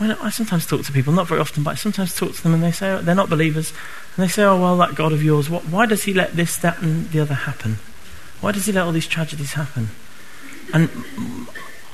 I 0.00 0.30
sometimes 0.30 0.66
talk 0.66 0.84
to 0.84 0.92
people, 0.92 1.12
not 1.12 1.28
very 1.28 1.40
often, 1.40 1.62
but 1.62 1.70
I 1.70 1.74
sometimes 1.74 2.14
talk 2.14 2.34
to 2.34 2.42
them 2.42 2.54
and 2.54 2.62
they 2.62 2.72
say, 2.72 2.90
oh, 2.90 3.02
they're 3.02 3.14
not 3.14 3.30
believers. 3.30 3.72
And 4.16 4.24
they 4.24 4.28
say, 4.28 4.42
oh, 4.42 4.60
well, 4.60 4.76
that 4.78 4.94
God 4.94 5.12
of 5.12 5.22
yours, 5.22 5.48
what, 5.48 5.62
why 5.66 5.86
does 5.86 6.04
he 6.04 6.12
let 6.12 6.32
this, 6.32 6.56
that, 6.58 6.82
and 6.82 7.10
the 7.10 7.20
other 7.20 7.34
happen? 7.34 7.78
Why 8.44 8.52
does 8.52 8.66
he 8.66 8.72
let 8.72 8.84
all 8.84 8.92
these 8.92 9.06
tragedies 9.06 9.54
happen? 9.54 9.88
And 10.74 10.90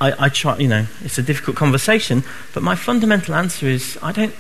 I, 0.01 0.27
I 0.27 0.29
try, 0.31 0.59
you 0.59 0.67
know, 0.67 0.85
it's 1.05 1.17
a 1.17 1.23
difficult 1.23 1.57
conversation, 1.57 2.25
but 2.53 2.65
my 2.65 2.75
fundamental 2.75 3.37
answer 3.37 3.67
is 3.67 3.97
I 4.03 4.11
don't, 4.11 4.35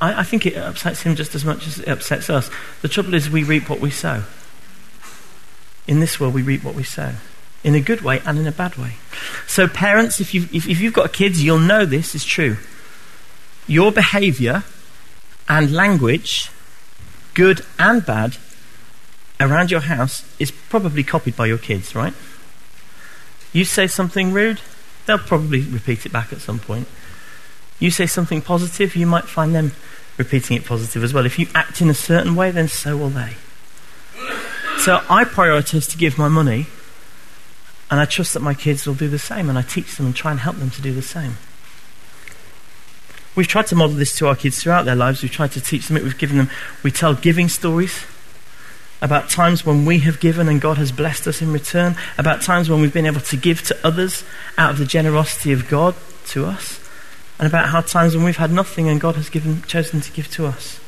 I, 0.00 0.20
I 0.20 0.22
think 0.22 0.46
it 0.46 0.56
upsets 0.56 1.02
him 1.02 1.16
just 1.16 1.34
as 1.34 1.44
much 1.44 1.66
as 1.66 1.80
it 1.80 1.88
upsets 1.88 2.30
us. 2.30 2.52
The 2.82 2.88
trouble 2.88 3.14
is 3.14 3.28
we 3.28 3.42
reap 3.42 3.68
what 3.68 3.80
we 3.80 3.90
sow. 3.90 4.22
In 5.88 5.98
this 5.98 6.20
world, 6.20 6.34
we 6.34 6.42
reap 6.42 6.62
what 6.62 6.76
we 6.76 6.84
sow. 6.84 7.14
In 7.64 7.74
a 7.74 7.80
good 7.80 8.02
way 8.02 8.22
and 8.24 8.38
in 8.38 8.46
a 8.46 8.52
bad 8.52 8.76
way. 8.76 8.92
So, 9.48 9.66
parents, 9.66 10.20
if 10.20 10.34
you've, 10.34 10.54
if, 10.54 10.68
if 10.68 10.80
you've 10.80 10.94
got 10.94 11.12
kids, 11.12 11.42
you'll 11.42 11.58
know 11.58 11.84
this 11.84 12.14
is 12.14 12.24
true. 12.24 12.58
Your 13.66 13.90
behavior 13.90 14.62
and 15.48 15.72
language, 15.72 16.48
good 17.34 17.62
and 17.76 18.06
bad, 18.06 18.36
around 19.40 19.70
your 19.70 19.80
house 19.80 20.24
is 20.38 20.50
probably 20.50 21.02
copied 21.02 21.36
by 21.36 21.46
your 21.46 21.58
kids, 21.58 21.94
right? 21.94 22.14
You 23.52 23.64
say 23.64 23.86
something 23.86 24.32
rude, 24.32 24.60
they'll 25.06 25.18
probably 25.18 25.62
repeat 25.62 26.06
it 26.06 26.12
back 26.12 26.32
at 26.32 26.40
some 26.40 26.58
point. 26.58 26.88
You 27.78 27.90
say 27.90 28.06
something 28.06 28.42
positive, 28.42 28.96
you 28.96 29.06
might 29.06 29.24
find 29.24 29.54
them 29.54 29.72
repeating 30.16 30.56
it 30.56 30.64
positive 30.64 31.04
as 31.04 31.12
well. 31.12 31.26
If 31.26 31.38
you 31.38 31.46
act 31.54 31.80
in 31.80 31.90
a 31.90 31.94
certain 31.94 32.34
way, 32.34 32.50
then 32.50 32.68
so 32.68 32.96
will 32.96 33.10
they. 33.10 33.34
So 34.78 35.02
I 35.10 35.24
prioritize 35.24 35.90
to 35.90 35.98
give 35.98 36.16
my 36.16 36.28
money, 36.28 36.66
and 37.90 38.00
I 38.00 38.04
trust 38.04 38.34
that 38.34 38.40
my 38.40 38.54
kids 38.54 38.86
will 38.86 38.94
do 38.94 39.08
the 39.08 39.18
same, 39.18 39.48
and 39.48 39.58
I 39.58 39.62
teach 39.62 39.96
them 39.96 40.06
and 40.06 40.14
try 40.14 40.30
and 40.30 40.40
help 40.40 40.56
them 40.56 40.70
to 40.70 40.82
do 40.82 40.92
the 40.92 41.02
same. 41.02 41.36
We've 43.34 43.46
tried 43.46 43.66
to 43.68 43.74
model 43.74 43.96
this 43.96 44.16
to 44.16 44.28
our 44.28 44.36
kids 44.36 44.62
throughout 44.62 44.86
their 44.86 44.96
lives. 44.96 45.22
We've 45.22 45.30
tried 45.30 45.52
to 45.52 45.60
teach 45.60 45.88
them 45.88 45.98
it. 45.98 46.02
We've 46.02 46.16
given 46.16 46.38
them, 46.38 46.50
we 46.82 46.90
tell 46.90 47.14
giving 47.14 47.48
stories 47.50 48.04
about 49.02 49.28
times 49.28 49.64
when 49.64 49.84
we 49.84 49.98
have 50.00 50.20
given 50.20 50.48
and 50.48 50.60
God 50.60 50.78
has 50.78 50.90
blessed 50.90 51.26
us 51.26 51.42
in 51.42 51.52
return, 51.52 51.96
about 52.18 52.42
times 52.42 52.70
when 52.70 52.80
we've 52.80 52.92
been 52.92 53.06
able 53.06 53.20
to 53.20 53.36
give 53.36 53.62
to 53.62 53.76
others 53.86 54.24
out 54.56 54.70
of 54.70 54.78
the 54.78 54.86
generosity 54.86 55.52
of 55.52 55.68
God 55.68 55.94
to 56.28 56.46
us, 56.46 56.80
and 57.38 57.46
about 57.46 57.68
how 57.68 57.82
times 57.82 58.16
when 58.16 58.24
we've 58.24 58.36
had 58.36 58.50
nothing 58.50 58.88
and 58.88 59.00
God 59.00 59.16
has 59.16 59.28
given, 59.28 59.62
chosen 59.62 60.00
to 60.00 60.12
give 60.12 60.28
to 60.30 60.46
us. 60.46 60.80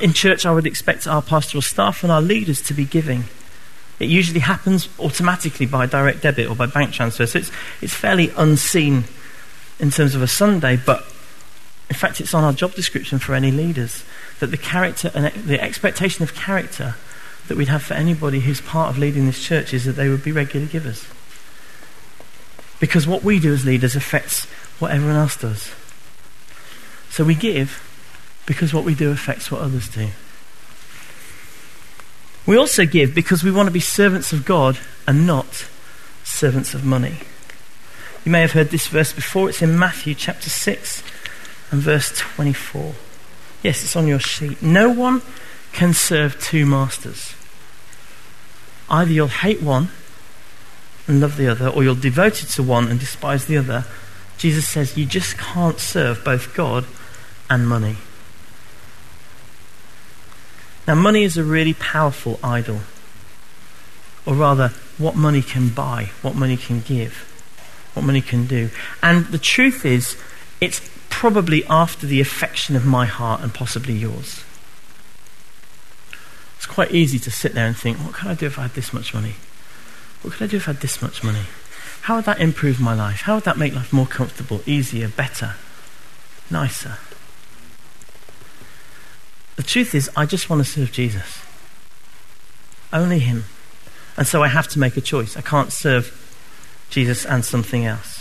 In 0.00 0.12
church, 0.12 0.44
I 0.44 0.52
would 0.52 0.66
expect 0.66 1.06
our 1.06 1.22
pastoral 1.22 1.62
staff 1.62 2.02
and 2.02 2.12
our 2.12 2.20
leaders 2.20 2.60
to 2.62 2.74
be 2.74 2.84
giving. 2.84 3.24
It 3.98 4.10
usually 4.10 4.40
happens 4.40 4.88
automatically 4.98 5.64
by 5.64 5.86
direct 5.86 6.22
debit 6.22 6.50
or 6.50 6.54
by 6.54 6.66
bank 6.66 6.92
transfer, 6.92 7.26
so 7.26 7.38
it's, 7.38 7.50
it's 7.80 7.94
fairly 7.94 8.30
unseen 8.36 9.04
in 9.80 9.90
terms 9.90 10.14
of 10.14 10.20
a 10.20 10.28
Sunday, 10.28 10.76
but 10.76 11.04
in 11.88 11.96
fact, 11.96 12.20
it's 12.20 12.34
on 12.34 12.44
our 12.44 12.52
job 12.52 12.74
description 12.74 13.18
for 13.18 13.34
any 13.34 13.50
leaders 13.50 14.04
that 14.40 14.48
the 14.48 14.56
character 14.56 15.10
and 15.14 15.26
the 15.26 15.60
expectation 15.60 16.22
of 16.22 16.34
character 16.34 16.96
that 17.48 17.56
we'd 17.56 17.68
have 17.68 17.82
for 17.82 17.94
anybody 17.94 18.40
who's 18.40 18.60
part 18.60 18.90
of 18.90 18.98
leading 18.98 19.26
this 19.26 19.42
church 19.42 19.74
is 19.74 19.84
that 19.84 19.92
they 19.92 20.08
would 20.08 20.24
be 20.24 20.32
regular 20.32 20.66
givers. 20.66 21.06
Because 22.80 23.06
what 23.06 23.22
we 23.22 23.38
do 23.38 23.52
as 23.52 23.64
leaders 23.64 23.94
affects 23.94 24.46
what 24.78 24.90
everyone 24.90 25.16
else 25.16 25.36
does. 25.36 25.72
So 27.10 27.24
we 27.24 27.34
give 27.34 27.80
because 28.46 28.74
what 28.74 28.84
we 28.84 28.94
do 28.94 29.10
affects 29.10 29.50
what 29.50 29.60
others 29.60 29.88
do. 29.88 30.08
We 32.46 32.56
also 32.56 32.84
give 32.84 33.14
because 33.14 33.42
we 33.42 33.52
want 33.52 33.68
to 33.68 33.72
be 33.72 33.80
servants 33.80 34.32
of 34.32 34.44
God 34.44 34.78
and 35.06 35.26
not 35.26 35.66
servants 36.24 36.74
of 36.74 36.84
money. 36.84 37.20
You 38.24 38.32
may 38.32 38.40
have 38.40 38.52
heard 38.52 38.70
this 38.70 38.88
verse 38.88 39.12
before. 39.12 39.48
It's 39.48 39.62
in 39.62 39.78
Matthew 39.78 40.14
chapter 40.14 40.50
6 40.50 41.02
and 41.70 41.80
verse 41.80 42.10
24. 42.16 42.94
Yes, 43.64 43.82
it's 43.82 43.96
on 43.96 44.06
your 44.06 44.20
sheet. 44.20 44.60
No 44.60 44.90
one 44.90 45.22
can 45.72 45.94
serve 45.94 46.38
two 46.38 46.66
masters. 46.66 47.34
Either 48.90 49.10
you'll 49.10 49.28
hate 49.28 49.62
one 49.62 49.88
and 51.08 51.18
love 51.18 51.38
the 51.38 51.48
other, 51.48 51.68
or 51.68 51.82
you're 51.82 51.94
devoted 51.94 52.50
to 52.50 52.62
one 52.62 52.88
and 52.88 53.00
despise 53.00 53.46
the 53.46 53.56
other. 53.56 53.86
Jesus 54.36 54.68
says 54.68 54.98
you 54.98 55.06
just 55.06 55.38
can't 55.38 55.78
serve 55.78 56.22
both 56.22 56.54
God 56.54 56.84
and 57.48 57.66
money. 57.66 57.96
Now, 60.86 60.94
money 60.94 61.24
is 61.24 61.38
a 61.38 61.44
really 61.44 61.72
powerful 61.72 62.38
idol. 62.44 62.80
Or 64.26 64.34
rather, 64.34 64.72
what 64.98 65.16
money 65.16 65.40
can 65.40 65.70
buy, 65.70 66.10
what 66.20 66.34
money 66.34 66.58
can 66.58 66.82
give, 66.82 67.30
what 67.94 68.04
money 68.04 68.20
can 68.20 68.46
do. 68.46 68.68
And 69.02 69.24
the 69.26 69.38
truth 69.38 69.86
is, 69.86 70.18
it's 70.60 70.82
probably 71.14 71.64
after 71.66 72.08
the 72.08 72.20
affection 72.20 72.74
of 72.74 72.84
my 72.84 73.06
heart 73.06 73.40
and 73.40 73.54
possibly 73.54 73.94
yours. 73.94 74.42
It's 76.56 76.66
quite 76.66 76.90
easy 76.90 77.20
to 77.20 77.30
sit 77.30 77.54
there 77.54 77.68
and 77.68 77.76
think, 77.76 77.98
what 77.98 78.14
could 78.14 78.26
I 78.26 78.34
do 78.34 78.46
if 78.46 78.58
I 78.58 78.62
had 78.62 78.74
this 78.74 78.92
much 78.92 79.14
money? 79.14 79.34
What 80.22 80.34
could 80.34 80.42
I 80.42 80.46
do 80.48 80.56
if 80.56 80.68
I 80.68 80.72
had 80.72 80.82
this 80.82 81.00
much 81.00 81.22
money? 81.22 81.44
How 82.02 82.16
would 82.16 82.24
that 82.24 82.40
improve 82.40 82.80
my 82.80 82.94
life? 82.94 83.20
How 83.20 83.36
would 83.36 83.44
that 83.44 83.56
make 83.56 83.72
life 83.72 83.92
more 83.92 84.08
comfortable, 84.08 84.60
easier, 84.66 85.06
better, 85.08 85.54
nicer? 86.50 86.98
The 89.54 89.62
truth 89.62 89.94
is, 89.94 90.10
I 90.16 90.26
just 90.26 90.50
want 90.50 90.64
to 90.64 90.70
serve 90.70 90.90
Jesus. 90.90 91.42
Only 92.92 93.20
Him. 93.20 93.44
And 94.16 94.26
so 94.26 94.42
I 94.42 94.48
have 94.48 94.66
to 94.68 94.80
make 94.80 94.96
a 94.96 95.00
choice. 95.00 95.36
I 95.36 95.42
can't 95.42 95.72
serve 95.72 96.10
Jesus 96.90 97.24
and 97.24 97.44
something 97.44 97.86
else. 97.86 98.13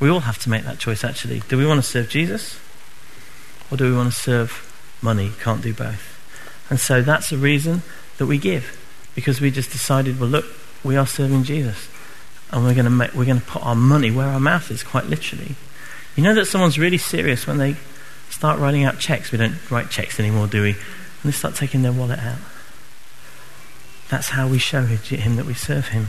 We 0.00 0.08
all 0.08 0.20
have 0.20 0.38
to 0.42 0.50
make 0.50 0.64
that 0.64 0.78
choice, 0.78 1.04
actually. 1.04 1.40
Do 1.48 1.58
we 1.58 1.66
want 1.66 1.82
to 1.82 1.88
serve 1.88 2.08
Jesus? 2.08 2.58
Or 3.70 3.76
do 3.76 3.90
we 3.90 3.96
want 3.96 4.12
to 4.12 4.18
serve 4.18 4.98
money? 5.02 5.32
Can't 5.42 5.62
do 5.62 5.74
both. 5.74 6.14
And 6.70 6.78
so 6.78 7.02
that's 7.02 7.32
a 7.32 7.36
reason 7.36 7.82
that 8.18 8.26
we 8.26 8.38
give. 8.38 8.78
Because 9.14 9.40
we 9.40 9.50
just 9.50 9.72
decided, 9.72 10.20
well, 10.20 10.28
look, 10.28 10.46
we 10.84 10.96
are 10.96 11.06
serving 11.06 11.42
Jesus. 11.44 11.88
And 12.50 12.64
we're 12.64 12.74
going 12.74 12.84
to 12.84 12.90
make, 12.90 13.12
we're 13.14 13.24
going 13.24 13.40
to 13.40 13.46
put 13.46 13.64
our 13.64 13.74
money 13.74 14.10
where 14.10 14.28
our 14.28 14.40
mouth 14.40 14.70
is, 14.70 14.82
quite 14.82 15.06
literally. 15.06 15.56
You 16.16 16.22
know 16.22 16.34
that 16.34 16.46
someone's 16.46 16.78
really 16.78 16.98
serious 16.98 17.46
when 17.46 17.58
they 17.58 17.76
start 18.30 18.58
writing 18.58 18.84
out 18.84 18.98
checks. 18.98 19.32
We 19.32 19.38
don't 19.38 19.70
write 19.70 19.90
checks 19.90 20.18
anymore, 20.20 20.46
do 20.46 20.62
we? 20.62 20.70
And 20.70 20.80
they 21.24 21.32
start 21.32 21.56
taking 21.56 21.82
their 21.82 21.92
wallet 21.92 22.20
out. 22.20 22.38
That's 24.08 24.30
how 24.30 24.48
we 24.48 24.58
show 24.58 24.84
him 24.84 25.36
that 25.36 25.44
we 25.44 25.54
serve 25.54 25.88
him. 25.88 26.08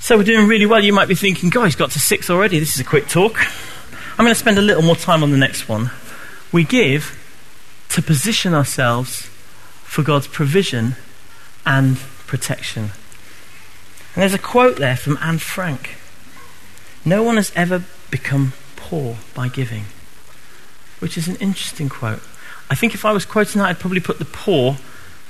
So 0.00 0.16
we're 0.16 0.24
doing 0.24 0.46
really 0.46 0.66
well. 0.66 0.82
You 0.82 0.92
might 0.92 1.08
be 1.08 1.14
thinking, 1.14 1.50
guys, 1.50 1.74
got 1.74 1.90
to 1.92 2.00
six 2.00 2.30
already. 2.30 2.58
This 2.58 2.74
is 2.74 2.80
a 2.80 2.84
quick 2.84 3.08
talk. 3.08 3.38
I'm 4.18 4.24
going 4.24 4.34
to 4.34 4.38
spend 4.38 4.58
a 4.58 4.62
little 4.62 4.82
more 4.82 4.96
time 4.96 5.22
on 5.22 5.30
the 5.30 5.36
next 5.36 5.68
one. 5.68 5.90
We 6.52 6.64
give 6.64 7.18
to 7.90 8.02
position 8.02 8.54
ourselves 8.54 9.22
for 9.82 10.02
God's 10.02 10.26
provision 10.28 10.96
and 11.64 11.96
protection. 12.26 12.90
And 14.14 14.22
there's 14.22 14.34
a 14.34 14.38
quote 14.38 14.76
there 14.76 14.96
from 14.96 15.18
Anne 15.20 15.38
Frank 15.38 15.96
No 17.04 17.22
one 17.22 17.36
has 17.36 17.52
ever 17.54 17.84
become 18.10 18.52
poor 18.76 19.16
by 19.34 19.48
giving, 19.48 19.84
which 21.00 21.18
is 21.18 21.28
an 21.28 21.36
interesting 21.36 21.88
quote. 21.88 22.22
I 22.70 22.74
think 22.74 22.94
if 22.94 23.04
I 23.04 23.12
was 23.12 23.24
quoting 23.24 23.60
that, 23.60 23.68
I'd 23.68 23.78
probably 23.78 24.00
put 24.00 24.18
the 24.18 24.24
poor 24.24 24.76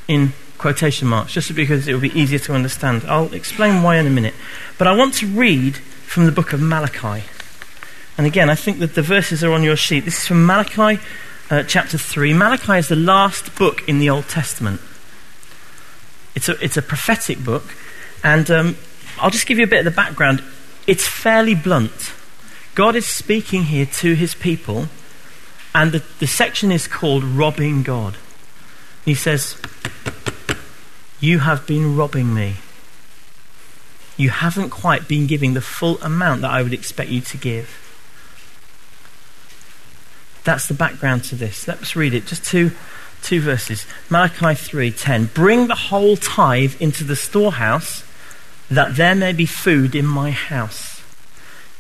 in 0.06 0.32
quotation 0.58 1.08
marks, 1.08 1.32
just 1.32 1.54
because 1.54 1.86
it 1.86 1.92
will 1.92 2.00
be 2.00 2.18
easier 2.18 2.38
to 2.40 2.54
understand. 2.54 3.04
I'll 3.06 3.32
explain 3.32 3.82
why 3.82 3.96
in 3.96 4.06
a 4.06 4.10
minute. 4.10 4.34
But 4.78 4.86
I 4.86 4.96
want 4.96 5.14
to 5.14 5.26
read 5.26 5.76
from 5.76 6.26
the 6.26 6.32
book 6.32 6.52
of 6.52 6.60
Malachi. 6.60 7.24
And 8.16 8.26
again, 8.26 8.48
I 8.48 8.54
think 8.54 8.78
that 8.78 8.94
the 8.94 9.02
verses 9.02 9.44
are 9.44 9.52
on 9.52 9.62
your 9.62 9.76
sheet. 9.76 10.04
This 10.04 10.18
is 10.18 10.26
from 10.26 10.46
Malachi 10.46 11.00
uh, 11.50 11.62
chapter 11.64 11.98
3. 11.98 12.32
Malachi 12.34 12.78
is 12.78 12.88
the 12.88 12.96
last 12.96 13.54
book 13.56 13.86
in 13.88 13.98
the 13.98 14.10
Old 14.10 14.28
Testament. 14.28 14.80
It's 16.34 16.48
a, 16.48 16.62
it's 16.64 16.76
a 16.76 16.82
prophetic 16.82 17.44
book. 17.44 17.74
And 18.24 18.50
um, 18.50 18.76
I'll 19.18 19.30
just 19.30 19.46
give 19.46 19.58
you 19.58 19.64
a 19.64 19.68
bit 19.68 19.80
of 19.80 19.84
the 19.84 19.90
background. 19.90 20.42
It's 20.86 21.06
fairly 21.06 21.54
blunt. 21.54 22.12
God 22.74 22.94
is 22.94 23.06
speaking 23.06 23.64
here 23.64 23.86
to 23.86 24.14
his 24.14 24.34
people, 24.34 24.88
and 25.74 25.92
the, 25.92 26.04
the 26.20 26.26
section 26.26 26.70
is 26.70 26.86
called 26.86 27.24
Robbing 27.24 27.82
God. 27.82 28.16
He 29.04 29.14
says, 29.14 29.56
You 31.20 31.38
have 31.40 31.66
been 31.66 31.96
robbing 31.96 32.34
me. 32.34 32.56
You 34.16 34.30
haven't 34.30 34.70
quite 34.70 35.08
been 35.08 35.26
giving 35.26 35.54
the 35.54 35.60
full 35.60 36.00
amount 36.00 36.42
that 36.42 36.50
I 36.50 36.62
would 36.62 36.74
expect 36.74 37.10
you 37.10 37.20
to 37.22 37.36
give. 37.36 37.82
That's 40.44 40.66
the 40.68 40.74
background 40.74 41.24
to 41.24 41.34
this. 41.34 41.66
Let's 41.66 41.96
read 41.96 42.14
it. 42.14 42.26
Just 42.26 42.44
two, 42.44 42.72
two 43.22 43.40
verses. 43.40 43.86
Malachi 44.08 44.54
3:10. 44.54 45.34
Bring 45.34 45.66
the 45.66 45.74
whole 45.74 46.16
tithe 46.16 46.80
into 46.80 47.02
the 47.02 47.16
storehouse, 47.16 48.04
that 48.70 48.96
there 48.96 49.14
may 49.14 49.32
be 49.32 49.46
food 49.46 49.94
in 49.94 50.06
my 50.06 50.30
house. 50.30 51.02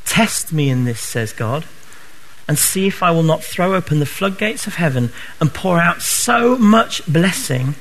Test 0.04 0.52
me 0.52 0.68
in 0.70 0.84
this, 0.84 1.00
says 1.00 1.32
God, 1.32 1.64
and 2.48 2.58
see 2.58 2.86
if 2.86 3.02
I 3.02 3.10
will 3.10 3.22
not 3.22 3.44
throw 3.44 3.74
open 3.74 4.00
the 4.00 4.06
floodgates 4.06 4.66
of 4.66 4.76
heaven 4.76 5.12
and 5.40 5.52
pour 5.52 5.80
out 5.80 6.02
so 6.02 6.56
much 6.56 7.04
blessing 7.06 7.74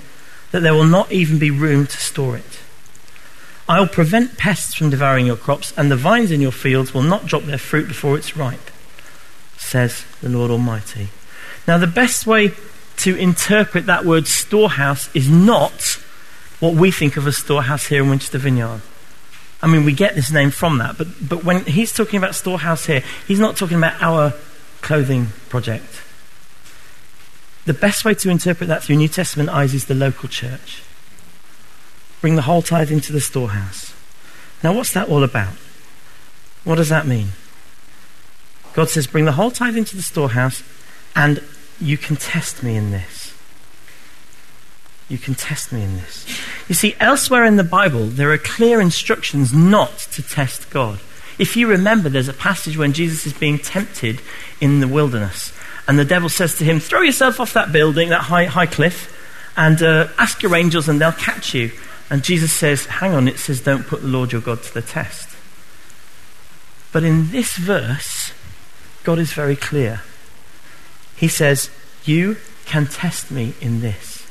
that 0.55 0.61
there 0.61 0.73
will 0.73 0.85
not 0.85 1.11
even 1.11 1.37
be 1.37 1.51
room 1.51 1.85
to 1.85 1.97
store 1.97 2.37
it. 2.37 2.59
I 3.67 3.77
will 3.77 3.89
prevent 3.89 4.37
pests 4.37 4.73
from 4.73 4.89
devouring 4.89 5.25
your 5.25 5.35
crops, 5.35 5.73
and 5.75 5.91
the 5.91 5.97
vines 5.97 6.31
in 6.31 6.39
your 6.39 6.53
fields 6.53 6.93
will 6.93 7.01
not 7.01 7.25
drop 7.25 7.43
their 7.43 7.57
fruit 7.57 7.89
before 7.89 8.17
it's 8.17 8.37
ripe, 8.37 8.71
says 9.57 10.05
the 10.21 10.29
Lord 10.29 10.51
Almighty. 10.51 11.09
Now, 11.67 11.77
the 11.77 11.87
best 11.87 12.25
way 12.25 12.53
to 12.99 13.17
interpret 13.17 13.85
that 13.87 14.05
word 14.05 14.27
storehouse 14.27 15.13
is 15.13 15.29
not 15.29 15.99
what 16.61 16.73
we 16.73 16.89
think 16.89 17.17
of 17.17 17.27
as 17.27 17.35
storehouse 17.35 17.87
here 17.87 18.01
in 18.01 18.09
Winchester 18.09 18.37
Vineyard. 18.37 18.79
I 19.61 19.67
mean, 19.67 19.83
we 19.83 19.91
get 19.91 20.15
this 20.15 20.31
name 20.31 20.51
from 20.51 20.77
that, 20.77 20.97
but, 20.97 21.07
but 21.21 21.43
when 21.43 21.65
he's 21.65 21.91
talking 21.91 22.17
about 22.17 22.33
storehouse 22.33 22.85
here, 22.85 23.03
he's 23.27 23.41
not 23.41 23.57
talking 23.57 23.77
about 23.77 24.01
our 24.01 24.33
clothing 24.79 25.27
project. 25.49 26.01
The 27.65 27.73
best 27.73 28.05
way 28.05 28.13
to 28.13 28.29
interpret 28.29 28.67
that 28.69 28.83
through 28.83 28.97
New 28.97 29.07
Testament 29.07 29.49
eyes 29.49 29.73
is 29.73 29.85
the 29.85 29.95
local 29.95 30.29
church. 30.29 30.83
Bring 32.21 32.35
the 32.35 32.43
whole 32.43 32.61
tithe 32.61 32.91
into 32.91 33.11
the 33.11 33.21
storehouse. 33.21 33.93
Now, 34.63 34.73
what's 34.73 34.93
that 34.93 35.09
all 35.09 35.23
about? 35.23 35.53
What 36.63 36.75
does 36.75 36.89
that 36.89 37.05
mean? 37.05 37.29
God 38.73 38.89
says, 38.89 39.07
Bring 39.07 39.25
the 39.25 39.33
whole 39.33 39.51
tithe 39.51 39.77
into 39.77 39.95
the 39.95 40.01
storehouse, 40.01 40.63
and 41.15 41.41
you 41.79 41.97
can 41.97 42.15
test 42.15 42.63
me 42.63 42.75
in 42.75 42.91
this. 42.91 43.33
You 45.07 45.17
can 45.17 45.35
test 45.35 45.71
me 45.71 45.83
in 45.83 45.97
this. 45.97 46.25
You 46.67 46.73
see, 46.73 46.95
elsewhere 46.99 47.45
in 47.45 47.57
the 47.57 47.63
Bible, 47.63 48.05
there 48.05 48.31
are 48.31 48.37
clear 48.37 48.81
instructions 48.81 49.53
not 49.53 49.97
to 50.13 50.23
test 50.23 50.69
God. 50.71 50.99
If 51.37 51.55
you 51.55 51.67
remember, 51.67 52.09
there's 52.09 52.27
a 52.27 52.33
passage 52.33 52.77
when 52.77 52.93
Jesus 52.93 53.25
is 53.27 53.33
being 53.33 53.59
tempted 53.59 54.21
in 54.59 54.79
the 54.79 54.87
wilderness, 54.87 55.53
and 55.87 55.99
the 55.99 56.05
devil 56.05 56.29
says 56.29 56.57
to 56.57 56.63
him, 56.63 56.79
Throw 56.79 57.01
yourself 57.01 57.39
off 57.39 57.53
that 57.53 57.71
building, 57.71 58.09
that 58.09 58.21
high, 58.21 58.45
high 58.45 58.65
cliff, 58.65 59.11
and 59.55 59.81
uh, 59.81 60.07
ask 60.17 60.41
your 60.41 60.55
angels, 60.55 60.89
and 60.89 60.99
they'll 60.99 61.11
catch 61.11 61.53
you. 61.53 61.71
And 62.09 62.23
Jesus 62.23 62.51
says, 62.51 62.85
Hang 62.85 63.13
on, 63.13 63.27
it 63.27 63.37
says, 63.37 63.61
Don't 63.61 63.85
put 63.85 64.01
the 64.01 64.07
Lord 64.07 64.31
your 64.31 64.41
God 64.41 64.63
to 64.63 64.73
the 64.73 64.81
test. 64.81 65.35
But 66.91 67.03
in 67.03 67.31
this 67.31 67.57
verse, 67.57 68.31
God 69.03 69.19
is 69.19 69.33
very 69.33 69.55
clear. 69.55 70.01
He 71.15 71.27
says, 71.27 71.69
You 72.03 72.37
can 72.65 72.87
test 72.87 73.29
me 73.31 73.53
in 73.61 73.81
this. 73.81 74.27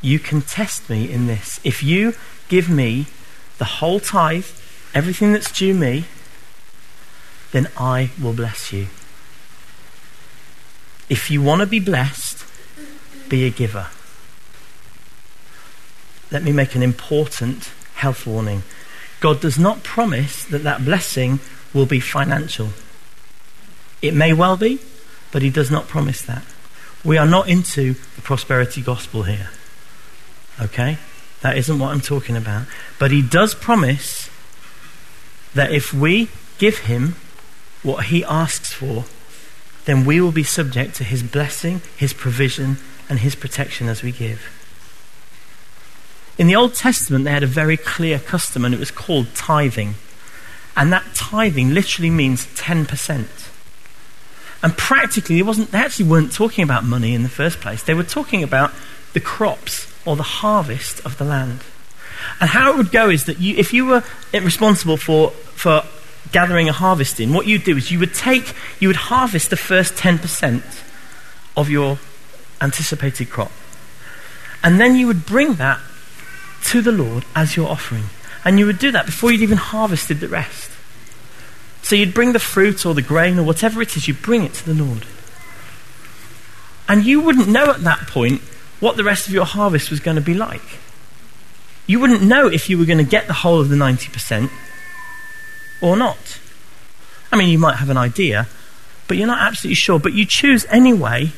You 0.00 0.18
can 0.18 0.42
test 0.42 0.90
me 0.90 1.10
in 1.10 1.26
this. 1.26 1.60
If 1.64 1.82
you 1.82 2.14
give 2.48 2.68
me 2.68 3.06
the 3.58 3.64
whole 3.64 4.00
tithe, 4.00 4.46
everything 4.94 5.32
that's 5.32 5.50
due 5.50 5.74
me, 5.74 6.04
then 7.52 7.68
I 7.76 8.10
will 8.20 8.32
bless 8.32 8.72
you. 8.72 8.88
If 11.08 11.30
you 11.30 11.40
want 11.40 11.60
to 11.60 11.66
be 11.66 11.80
blessed, 11.80 12.44
be 13.28 13.44
a 13.44 13.50
giver. 13.50 13.88
Let 16.30 16.42
me 16.42 16.52
make 16.52 16.74
an 16.74 16.82
important 16.82 17.70
health 17.94 18.26
warning. 18.26 18.62
God 19.20 19.40
does 19.40 19.58
not 19.58 19.82
promise 19.82 20.44
that 20.44 20.64
that 20.64 20.84
blessing 20.84 21.40
will 21.72 21.86
be 21.86 22.00
financial. 22.00 22.70
It 24.02 24.14
may 24.14 24.32
well 24.32 24.56
be, 24.56 24.80
but 25.32 25.42
he 25.42 25.50
does 25.50 25.70
not 25.70 25.88
promise 25.88 26.22
that. 26.22 26.42
We 27.04 27.18
are 27.18 27.26
not 27.26 27.48
into 27.48 27.94
the 27.94 28.22
prosperity 28.22 28.82
gospel 28.82 29.22
here. 29.22 29.50
Okay? 30.60 30.98
That 31.42 31.56
isn't 31.56 31.78
what 31.78 31.92
I'm 31.92 32.00
talking 32.00 32.36
about. 32.36 32.66
But 32.98 33.10
he 33.10 33.22
does 33.22 33.54
promise 33.54 34.28
that 35.54 35.72
if 35.72 35.94
we 35.94 36.28
give 36.58 36.78
him 36.80 37.14
what 37.82 38.06
he 38.06 38.24
asks 38.24 38.72
for, 38.72 39.04
then 39.86 40.04
we 40.04 40.20
will 40.20 40.32
be 40.32 40.42
subject 40.42 40.94
to 40.96 41.04
his 41.04 41.22
blessing, 41.22 41.80
his 41.96 42.12
provision, 42.12 42.76
and 43.08 43.20
his 43.20 43.34
protection 43.34 43.88
as 43.88 44.02
we 44.02 44.12
give. 44.12 44.52
In 46.38 46.48
the 46.48 46.56
Old 46.56 46.74
Testament, 46.74 47.24
they 47.24 47.30
had 47.30 47.42
a 47.42 47.48
very 47.48 47.76
clear 47.76 48.18
custom, 48.18 48.64
and 48.64 48.74
it 48.74 48.80
was 48.80 48.90
called 48.90 49.34
tithing. 49.34 49.94
And 50.76 50.92
that 50.92 51.06
tithing 51.14 51.72
literally 51.72 52.10
means 52.10 52.46
10%. 52.46 53.26
And 54.62 54.76
practically, 54.76 55.38
it 55.38 55.46
wasn't, 55.46 55.70
they 55.70 55.78
actually 55.78 56.08
weren't 56.08 56.32
talking 56.32 56.64
about 56.64 56.84
money 56.84 57.14
in 57.14 57.22
the 57.22 57.28
first 57.28 57.60
place. 57.60 57.82
They 57.82 57.94
were 57.94 58.02
talking 58.02 58.42
about 58.42 58.72
the 59.14 59.20
crops 59.20 59.90
or 60.04 60.16
the 60.16 60.22
harvest 60.22 61.04
of 61.06 61.16
the 61.16 61.24
land. 61.24 61.60
And 62.40 62.50
how 62.50 62.72
it 62.72 62.76
would 62.76 62.90
go 62.90 63.08
is 63.08 63.24
that 63.24 63.38
you, 63.38 63.56
if 63.56 63.72
you 63.72 63.86
were 63.86 64.02
responsible 64.32 64.96
for, 64.96 65.30
for 65.30 65.84
gathering 66.32 66.68
a 66.68 66.72
harvest 66.72 67.20
in, 67.20 67.32
what 67.32 67.46
you'd 67.46 67.64
do 67.64 67.76
is 67.76 67.90
you 67.90 67.98
would 67.98 68.14
take, 68.14 68.54
you 68.80 68.88
would 68.88 68.96
harvest 68.96 69.50
the 69.50 69.56
first 69.56 69.94
10% 69.94 70.62
of 71.56 71.70
your 71.70 71.98
anticipated 72.60 73.30
crop. 73.30 73.52
And 74.62 74.80
then 74.80 74.96
you 74.96 75.06
would 75.06 75.26
bring 75.26 75.54
that 75.54 75.80
to 76.64 76.82
the 76.82 76.92
Lord 76.92 77.24
as 77.34 77.56
your 77.56 77.68
offering. 77.68 78.04
And 78.44 78.58
you 78.58 78.66
would 78.66 78.78
do 78.78 78.90
that 78.92 79.06
before 79.06 79.32
you'd 79.32 79.42
even 79.42 79.58
harvested 79.58 80.20
the 80.20 80.28
rest. 80.28 80.70
So 81.82 81.94
you'd 81.94 82.14
bring 82.14 82.32
the 82.32 82.38
fruit 82.38 82.84
or 82.84 82.94
the 82.94 83.02
grain 83.02 83.38
or 83.38 83.44
whatever 83.44 83.80
it 83.80 83.96
is, 83.96 84.08
you 84.08 84.14
bring 84.14 84.44
it 84.44 84.54
to 84.54 84.66
the 84.72 84.84
Lord. 84.84 85.06
And 86.88 87.04
you 87.04 87.20
wouldn't 87.20 87.48
know 87.48 87.70
at 87.70 87.82
that 87.82 88.06
point 88.08 88.40
what 88.80 88.96
the 88.96 89.04
rest 89.04 89.26
of 89.26 89.32
your 89.32 89.44
harvest 89.44 89.90
was 89.90 90.00
going 90.00 90.16
to 90.16 90.20
be 90.20 90.34
like. 90.34 90.78
You 91.86 92.00
wouldn't 92.00 92.22
know 92.22 92.48
if 92.48 92.68
you 92.68 92.78
were 92.78 92.84
going 92.84 92.98
to 92.98 93.04
get 93.04 93.26
the 93.26 93.32
whole 93.32 93.60
of 93.60 93.68
the 93.68 93.76
90% 93.76 94.50
or 95.80 95.96
not. 95.96 96.40
I 97.32 97.36
mean, 97.36 97.48
you 97.48 97.58
might 97.58 97.76
have 97.76 97.90
an 97.90 97.96
idea, 97.96 98.46
but 99.08 99.16
you're 99.16 99.26
not 99.26 99.40
absolutely 99.40 99.74
sure. 99.74 99.98
But 99.98 100.12
you 100.12 100.24
choose 100.24 100.64
anyway 100.70 101.32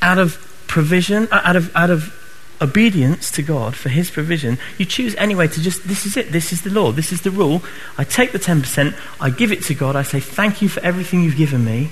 out 0.00 0.18
of 0.18 0.36
provision, 0.66 1.28
uh, 1.30 1.40
out 1.44 1.56
of, 1.56 1.74
out 1.76 1.90
of 1.90 2.18
obedience 2.60 3.30
to 3.32 3.42
God 3.42 3.74
for 3.74 3.88
His 3.88 4.10
provision. 4.10 4.58
You 4.78 4.86
choose 4.86 5.14
anyway 5.16 5.48
to 5.48 5.60
just, 5.60 5.86
this 5.86 6.06
is 6.06 6.16
it, 6.16 6.32
this 6.32 6.52
is 6.52 6.62
the 6.62 6.70
law, 6.70 6.92
this 6.92 7.12
is 7.12 7.22
the 7.22 7.30
rule. 7.30 7.62
I 7.98 8.04
take 8.04 8.32
the 8.32 8.38
10%, 8.38 8.96
I 9.20 9.30
give 9.30 9.52
it 9.52 9.62
to 9.64 9.74
God, 9.74 9.96
I 9.96 10.02
say, 10.02 10.20
thank 10.20 10.62
you 10.62 10.68
for 10.68 10.80
everything 10.80 11.22
you've 11.22 11.36
given 11.36 11.64
me. 11.64 11.90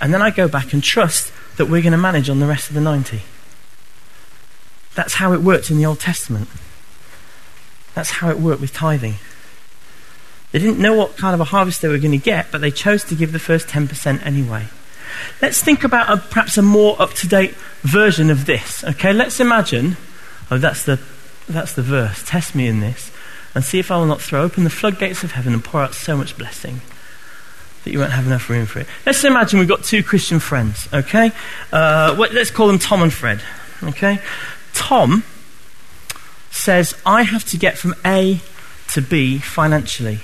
And 0.00 0.14
then 0.14 0.22
I 0.22 0.30
go 0.30 0.48
back 0.48 0.72
and 0.72 0.82
trust 0.82 1.32
that 1.56 1.66
we're 1.66 1.82
going 1.82 1.92
to 1.92 1.98
manage 1.98 2.30
on 2.30 2.40
the 2.40 2.46
rest 2.46 2.68
of 2.68 2.74
the 2.74 2.80
90. 2.80 3.22
That's 4.94 5.14
how 5.14 5.32
it 5.32 5.40
worked 5.40 5.70
in 5.70 5.76
the 5.76 5.86
Old 5.86 6.00
Testament. 6.00 6.48
That's 7.94 8.10
how 8.10 8.30
it 8.30 8.38
worked 8.38 8.60
with 8.60 8.72
tithing. 8.72 9.14
They 10.52 10.58
didn't 10.58 10.78
know 10.78 10.94
what 10.94 11.16
kind 11.16 11.34
of 11.34 11.40
a 11.40 11.44
harvest 11.44 11.80
they 11.80 11.88
were 11.88 11.98
going 11.98 12.12
to 12.12 12.18
get, 12.18 12.50
but 12.50 12.60
they 12.60 12.70
chose 12.70 13.04
to 13.04 13.14
give 13.14 13.32
the 13.32 13.38
first 13.38 13.68
10% 13.68 14.24
anyway. 14.26 14.66
Let's 15.40 15.62
think 15.62 15.84
about 15.84 16.10
a, 16.10 16.16
perhaps 16.16 16.58
a 16.58 16.62
more 16.62 17.00
up 17.00 17.12
to 17.14 17.28
date 17.28 17.54
version 17.82 18.30
of 18.30 18.46
this. 18.46 18.84
Okay, 18.84 19.12
let's 19.12 19.40
imagine. 19.40 19.96
Oh, 20.50 20.58
that's 20.58 20.84
the, 20.84 21.00
that's 21.48 21.74
the 21.74 21.82
verse. 21.82 22.22
Test 22.26 22.54
me 22.54 22.66
in 22.66 22.80
this 22.80 23.12
and 23.54 23.64
see 23.64 23.78
if 23.78 23.90
I 23.90 23.96
will 23.96 24.06
not 24.06 24.20
throw 24.20 24.42
open 24.42 24.64
the 24.64 24.70
floodgates 24.70 25.24
of 25.24 25.32
heaven 25.32 25.52
and 25.52 25.64
pour 25.64 25.82
out 25.82 25.94
so 25.94 26.16
much 26.16 26.36
blessing 26.36 26.80
that 27.84 27.92
you 27.92 27.98
won't 27.98 28.12
have 28.12 28.26
enough 28.26 28.48
room 28.50 28.66
for 28.66 28.80
it. 28.80 28.86
Let's 29.06 29.24
imagine 29.24 29.58
we've 29.58 29.68
got 29.68 29.84
two 29.84 30.02
Christian 30.02 30.38
friends, 30.38 30.88
okay? 30.92 31.32
Uh, 31.72 32.14
let's 32.32 32.50
call 32.50 32.66
them 32.66 32.78
Tom 32.78 33.02
and 33.02 33.12
Fred, 33.12 33.40
okay? 33.82 34.20
Tom 34.74 35.24
says, 36.50 36.94
I 37.06 37.22
have 37.22 37.44
to 37.46 37.56
get 37.56 37.78
from 37.78 37.94
A 38.04 38.40
to 38.88 39.00
B 39.00 39.38
financially. 39.38 40.20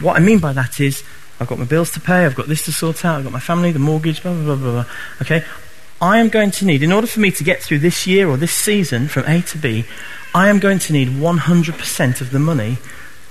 What 0.00 0.16
I 0.16 0.20
mean 0.20 0.38
by 0.38 0.52
that 0.52 0.80
is, 0.80 1.02
I've 1.40 1.48
got 1.48 1.58
my 1.58 1.64
bills 1.64 1.90
to 1.92 2.00
pay, 2.00 2.24
I've 2.24 2.34
got 2.34 2.46
this 2.46 2.64
to 2.66 2.72
sort 2.72 3.04
out, 3.04 3.18
I've 3.18 3.24
got 3.24 3.32
my 3.32 3.40
family, 3.40 3.72
the 3.72 3.78
mortgage, 3.78 4.22
blah, 4.22 4.32
blah, 4.32 4.44
blah, 4.44 4.56
blah, 4.56 4.72
blah. 4.82 4.84
Okay? 5.22 5.44
I 6.00 6.18
am 6.18 6.28
going 6.28 6.50
to 6.52 6.64
need, 6.64 6.82
in 6.82 6.92
order 6.92 7.06
for 7.06 7.20
me 7.20 7.30
to 7.32 7.44
get 7.44 7.62
through 7.62 7.78
this 7.78 8.06
year 8.06 8.28
or 8.28 8.36
this 8.36 8.52
season 8.52 9.08
from 9.08 9.24
A 9.26 9.42
to 9.42 9.58
B, 9.58 9.84
I 10.34 10.48
am 10.48 10.58
going 10.58 10.78
to 10.80 10.92
need 10.92 11.08
100% 11.08 12.20
of 12.20 12.30
the 12.30 12.38
money 12.38 12.78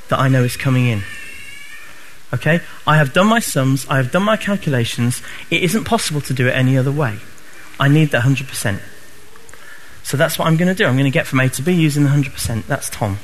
that 0.09 0.19
I 0.19 0.27
know 0.27 0.43
is 0.43 0.57
coming 0.57 0.87
in. 0.87 1.03
Okay? 2.33 2.61
I 2.87 2.97
have 2.97 3.13
done 3.13 3.27
my 3.27 3.39
sums, 3.39 3.87
I 3.87 3.97
have 3.97 4.11
done 4.11 4.23
my 4.23 4.37
calculations. 4.37 5.21
It 5.51 5.63
isn't 5.63 5.83
possible 5.83 6.21
to 6.21 6.33
do 6.33 6.47
it 6.47 6.51
any 6.51 6.77
other 6.77 6.91
way. 6.91 7.19
I 7.79 7.89
need 7.89 8.09
that 8.09 8.23
100%. 8.23 8.79
So 10.03 10.17
that's 10.17 10.37
what 10.37 10.47
I'm 10.47 10.57
going 10.57 10.67
to 10.67 10.75
do. 10.75 10.85
I'm 10.85 10.95
going 10.95 11.05
to 11.05 11.11
get 11.11 11.27
from 11.27 11.39
A 11.39 11.49
to 11.49 11.61
B 11.61 11.73
using 11.73 12.03
the 12.03 12.09
100%. 12.09 12.65
That's 12.67 12.89
Tom. 12.89 13.17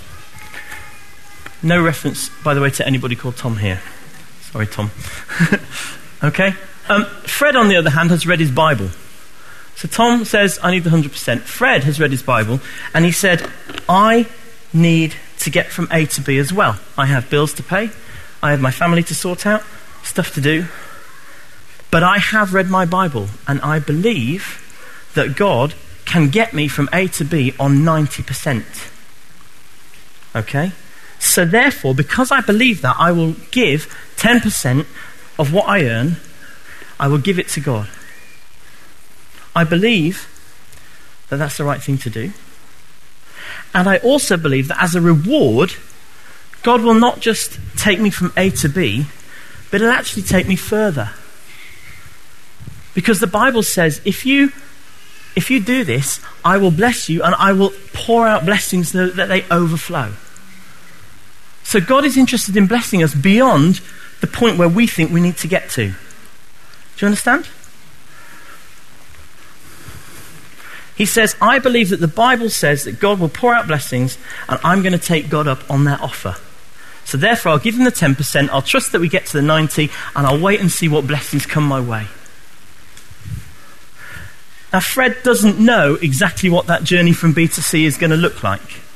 No 1.62 1.82
reference, 1.82 2.30
by 2.44 2.54
the 2.54 2.62
way, 2.62 2.70
to 2.72 2.88
anybody 2.88 3.16
called 3.16 3.36
Tom 3.38 3.58
here. 3.58 3.82
Sorry, 4.42 4.68
Tom. 4.68 4.92
okay? 6.24 6.54
Um, 6.88 7.06
Fred, 7.24 7.56
on 7.56 7.68
the 7.68 7.76
other 7.76 7.90
hand, 7.90 8.10
has 8.12 8.26
read 8.26 8.40
his 8.40 8.52
Bible. 8.52 8.90
So 9.76 9.88
Tom 9.88 10.26
says, 10.26 10.60
I 10.64 10.72
need 10.72 10.84
the 10.84 10.90
100%. 10.90 11.42
Fred 11.42 11.84
has 11.84 12.00
read 12.00 12.12
his 12.12 12.24
Bible, 12.24 12.60
and 12.94 13.06
he 13.06 13.12
said, 13.12 13.50
I 13.88 14.28
need 14.74 15.16
to 15.40 15.50
get 15.50 15.68
from 15.68 15.88
A 15.92 16.06
to 16.06 16.22
B 16.22 16.38
as 16.38 16.52
well. 16.52 16.80
I 16.98 17.06
have 17.06 17.30
bills 17.30 17.54
to 17.56 17.64
pay, 17.64 17.90
I 18.42 18.52
have 18.52 18.62
my 18.62 18.72
family 18.72 19.04
to 19.04 19.16
sort 19.16 19.46
out, 19.46 19.64
stuff 20.04 20.34
to 20.34 20.42
do. 20.42 20.66
But 21.92 22.04
I 22.04 22.18
have 22.18 22.54
read 22.54 22.70
my 22.70 22.86
Bible, 22.86 23.28
and 23.48 23.62
I 23.62 23.80
believe 23.80 24.66
that 25.16 25.36
God 25.36 25.74
can 26.06 26.30
get 26.30 26.54
me 26.54 26.68
from 26.68 26.90
A 26.92 27.08
to 27.08 27.26
B 27.26 27.54
on 27.60 27.78
90%. 27.78 28.64
Okay? 30.36 30.72
So, 31.20 31.46
therefore, 31.46 31.94
because 31.94 32.32
I 32.32 32.42
believe 32.42 32.82
that, 32.82 32.96
I 32.98 33.12
will 33.12 33.34
give 33.52 33.94
10% 34.16 34.86
of 35.38 35.54
what 35.54 35.68
I 35.68 35.86
earn, 35.86 36.18
I 37.00 37.08
will 37.08 37.18
give 37.18 37.38
it 37.38 37.50
to 37.50 37.60
God. 37.60 37.90
I 39.56 39.64
believe 39.64 40.28
that 41.30 41.38
that's 41.38 41.58
the 41.58 41.64
right 41.64 41.82
thing 41.82 41.98
to 42.00 42.10
do. 42.10 42.32
And 43.74 43.88
I 43.88 43.98
also 43.98 44.38
believe 44.38 44.68
that 44.70 44.82
as 44.82 44.96
a 44.96 45.02
reward, 45.02 45.74
God 46.64 46.82
will 46.82 46.94
not 46.94 47.20
just 47.20 47.60
take 47.78 48.00
me 48.00 48.10
from 48.10 48.34
A 48.36 48.50
to 48.52 48.70
B, 48.70 49.06
but 49.72 49.82
it'll 49.82 49.94
actually 49.94 50.24
take 50.24 50.48
me 50.48 50.56
further. 50.56 51.12
Because 52.94 53.20
the 53.20 53.28
Bible 53.28 53.64
says 53.64 54.02
if 54.06 54.26
you 54.26 54.52
if 55.36 55.50
you 55.52 55.62
do 55.62 55.84
this, 55.84 56.20
I 56.44 56.58
will 56.58 56.72
bless 56.72 57.08
you 57.08 57.24
and 57.24 57.36
I 57.36 57.54
will 57.54 57.72
pour 57.94 58.28
out 58.28 58.46
blessings 58.46 58.92
that, 58.94 59.16
that 59.16 59.28
they 59.28 59.44
overflow. 59.50 60.14
So 61.70 61.80
God 61.80 62.04
is 62.04 62.18
interested 62.18 62.58
in 62.58 62.66
blessing 62.66 63.04
us 63.04 63.14
beyond 63.14 63.80
the 64.22 64.26
point 64.26 64.58
where 64.58 64.68
we 64.68 64.88
think 64.88 65.12
we 65.12 65.22
need 65.22 65.38
to 65.38 65.48
get 65.48 65.70
to. 65.70 65.90
Do 65.90 65.96
you 66.98 67.06
understand? 67.06 67.48
He 70.96 71.06
says, 71.06 71.36
I 71.40 71.60
believe 71.60 71.90
that 71.90 72.00
the 72.00 72.08
Bible 72.08 72.50
says 72.50 72.86
that 72.86 73.00
God 73.00 73.20
will 73.20 73.30
pour 73.30 73.54
out 73.54 73.68
blessings, 73.68 74.18
and 74.48 74.60
I'm 74.64 74.82
going 74.82 74.94
to 74.94 74.98
take 74.98 75.30
God 75.30 75.48
up 75.48 75.70
on 75.70 75.84
that 75.84 76.02
offer. 76.02 76.38
So 77.06 77.20
therefore, 77.20 77.52
I'll 77.52 77.60
give 77.60 77.76
him 77.76 77.84
the 77.84 77.92
10%, 77.92 78.50
I'll 78.50 78.64
trust 78.64 78.92
that 78.94 79.00
we 79.00 79.08
get 79.08 79.28
to 79.28 79.34
the 79.34 79.44
90, 79.44 79.92
and 80.16 80.26
I'll 80.26 80.42
wait 80.42 80.62
and 80.62 80.72
see 80.72 80.88
what 80.88 81.06
blessings 81.06 81.46
come 81.46 81.66
my 81.66 81.80
way. 81.80 82.08
Now, 84.74 84.80
Fred 84.80 85.18
doesn't 85.22 85.60
know 85.60 86.00
exactly 86.02 86.50
what 86.50 86.66
that 86.66 86.84
journey 86.84 87.14
from 87.14 87.34
B 87.34 87.48
to 87.48 87.62
C 87.62 87.86
is 87.86 87.96
going 87.96 88.10
to 88.10 88.18
look 88.18 88.42
like. 88.42 88.89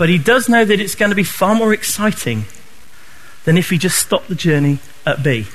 But 0.00 0.08
he 0.08 0.16
does 0.16 0.48
know 0.48 0.64
that 0.64 0.80
it's 0.80 0.94
going 0.94 1.10
to 1.10 1.14
be 1.14 1.24
far 1.24 1.54
more 1.54 1.74
exciting 1.74 2.46
than 3.44 3.58
if 3.58 3.68
he 3.68 3.76
just 3.76 3.98
stopped 3.98 4.30
the 4.30 4.34
journey 4.34 4.78
at 5.04 5.22
B. 5.22 5.46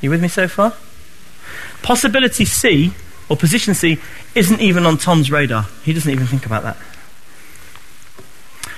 You 0.00 0.10
with 0.10 0.22
me 0.22 0.28
so 0.28 0.46
far? 0.46 0.72
Possibility 1.82 2.44
C, 2.44 2.92
or 3.28 3.36
position 3.36 3.74
C, 3.74 3.98
isn't 4.36 4.60
even 4.60 4.86
on 4.86 4.98
Tom's 4.98 5.32
radar. 5.32 5.66
He 5.82 5.92
doesn't 5.92 6.12
even 6.12 6.28
think 6.28 6.46
about 6.46 6.62
that. 6.62 6.76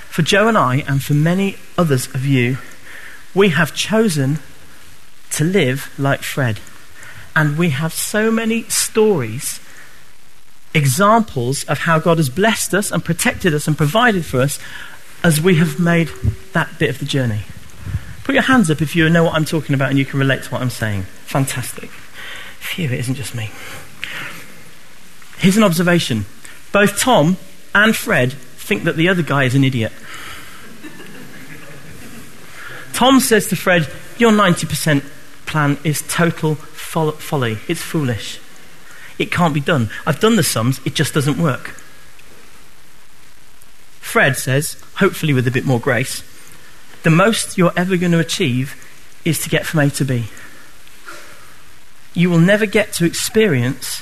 For 0.09 0.23
Joe 0.23 0.47
and 0.47 0.57
I, 0.57 0.77
and 0.87 1.03
for 1.03 1.13
many 1.13 1.57
others 1.77 2.07
of 2.15 2.25
you, 2.25 2.57
we 3.35 3.49
have 3.49 3.75
chosen 3.75 4.39
to 5.33 5.43
live 5.43 5.93
like 5.99 6.23
Fred. 6.23 6.59
And 7.35 7.59
we 7.59 7.69
have 7.69 7.93
so 7.93 8.31
many 8.31 8.63
stories 8.63 9.59
examples 10.73 11.63
of 11.65 11.79
how 11.79 11.99
God 11.99 12.17
has 12.17 12.29
blessed 12.29 12.73
us 12.73 12.91
and 12.91 13.03
protected 13.03 13.53
us 13.53 13.67
and 13.67 13.77
provided 13.77 14.25
for 14.25 14.41
us 14.41 14.59
as 15.23 15.41
we 15.41 15.55
have 15.55 15.79
made 15.79 16.09
that 16.53 16.77
bit 16.77 16.89
of 16.89 16.99
the 16.99 17.05
journey. 17.05 17.41
Put 18.23 18.35
your 18.35 18.43
hands 18.43 18.69
up 18.69 18.81
if 18.81 18.95
you 18.95 19.09
know 19.09 19.23
what 19.23 19.33
I'm 19.33 19.45
talking 19.45 19.73
about 19.73 19.89
and 19.89 19.97
you 19.97 20.05
can 20.05 20.19
relate 20.19 20.43
to 20.43 20.49
what 20.49 20.61
I'm 20.61 20.69
saying. 20.69 21.03
Fantastic. 21.25 21.89
Phew, 22.59 22.85
it 22.85 22.99
isn't 22.99 23.15
just 23.15 23.33
me. 23.33 23.49
Here's 25.37 25.57
an 25.57 25.63
observation 25.63 26.25
both 26.71 26.99
Tom 26.99 27.37
and 27.73 27.95
Fred 27.95 28.33
think 28.33 28.83
that 28.83 28.97
the 28.97 29.07
other 29.09 29.23
guy 29.23 29.45
is 29.45 29.55
an 29.55 29.63
idiot. 29.63 29.93
Tom 32.93 33.19
says 33.19 33.47
to 33.47 33.55
Fred, 33.55 33.87
Your 34.17 34.31
90% 34.31 35.03
plan 35.45 35.77
is 35.83 36.01
total 36.07 36.55
folly. 36.55 37.59
It's 37.67 37.81
foolish. 37.81 38.39
It 39.17 39.31
can't 39.31 39.53
be 39.53 39.59
done. 39.59 39.89
I've 40.05 40.19
done 40.19 40.35
the 40.35 40.43
sums, 40.43 40.79
it 40.85 40.93
just 40.93 41.13
doesn't 41.13 41.41
work. 41.41 41.69
Fred 43.99 44.37
says, 44.37 44.81
hopefully 44.95 45.33
with 45.33 45.47
a 45.47 45.51
bit 45.51 45.65
more 45.65 45.79
grace, 45.79 46.23
the 47.03 47.09
most 47.09 47.57
you're 47.57 47.73
ever 47.75 47.97
going 47.97 48.11
to 48.13 48.19
achieve 48.19 48.75
is 49.25 49.39
to 49.39 49.49
get 49.49 49.65
from 49.65 49.81
A 49.81 49.89
to 49.91 50.05
B. 50.05 50.25
You 52.13 52.29
will 52.29 52.39
never 52.39 52.65
get 52.65 52.93
to 52.93 53.05
experience 53.05 53.99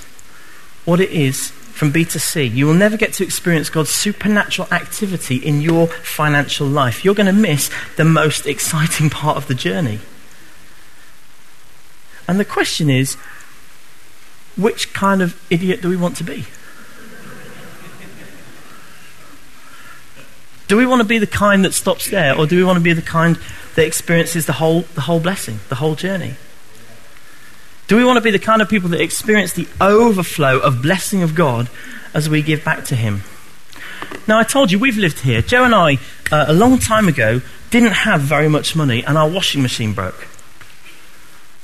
what 0.86 1.00
it 1.00 1.10
is 1.10 1.50
from 1.50 1.92
B 1.92 2.06
to 2.06 2.20
C. 2.20 2.44
You 2.44 2.68
will 2.68 2.74
never 2.74 2.96
get 2.96 3.12
to 3.14 3.24
experience 3.24 3.70
God's 3.70 3.90
supernatural 3.90 4.68
activity 4.72 5.36
in 5.36 5.62
your 5.62 5.88
financial 5.88 6.68
life. 6.68 7.04
You're 7.04 7.16
going 7.16 7.26
to 7.26 7.34
miss 7.34 7.70
the 7.98 8.06
most 8.06 8.46
exciting 8.46 9.10
part 9.10 9.36
of 9.36 9.48
the 9.48 9.56
journey. 9.56 10.00
And 12.28 12.40
the 12.40 12.46
question 12.46 12.90
is 12.90 13.18
which 14.56 14.94
kind 14.94 15.22
of 15.22 15.40
idiot 15.50 15.82
do 15.82 15.90
we 15.90 15.98
want 15.98 16.18
to 16.18 16.24
be? 16.24 16.46
Do 20.68 20.78
we 20.78 20.86
want 20.86 21.02
to 21.02 21.08
be 21.08 21.20
the 21.20 21.28
kind 21.28 21.64
that 21.64 21.74
stops 21.74 22.10
there, 22.10 22.36
or 22.36 22.48
do 22.48 22.58
we 22.58 22.64
want 22.64 22.78
to 22.78 22.84
be 22.84 22.94
the 22.94 23.02
kind 23.02 23.38
that 23.76 23.86
experiences 23.86 24.48
the 24.48 24.54
whole, 24.54 24.82
the 24.82 25.02
whole 25.02 25.20
blessing, 25.20 25.60
the 25.70 25.76
whole 25.76 25.96
journey? 25.96 26.36
Do 27.88 27.98
we 27.98 28.04
want 28.04 28.18
to 28.18 28.22
be 28.22 28.32
the 28.32 28.40
kind 28.40 28.64
of 28.64 28.70
people 28.70 28.90
that 28.90 29.02
experience 29.02 29.54
the 29.54 29.68
overflow 29.80 30.58
of 30.60 30.82
blessing 30.82 31.22
of 31.22 31.36
God 31.36 31.70
as 32.16 32.28
we 32.28 32.42
give 32.42 32.66
back 32.66 32.86
to 32.86 32.96
Him? 32.96 33.22
Now, 34.28 34.40
I 34.40 34.44
told 34.44 34.72
you 34.72 34.80
we've 34.80 34.98
lived 34.98 35.20
here. 35.20 35.44
Joe 35.44 35.66
and 35.66 35.76
I, 35.76 36.00
uh, 36.32 36.46
a 36.48 36.54
long 36.54 36.80
time 36.80 37.08
ago, 37.08 37.42
didn't 37.70 37.92
have 37.92 38.22
very 38.22 38.50
much 38.50 38.76
money, 38.76 39.04
and 39.04 39.20
our 39.20 39.30
washing 39.30 39.62
machine 39.62 39.94
broke. 39.94 40.28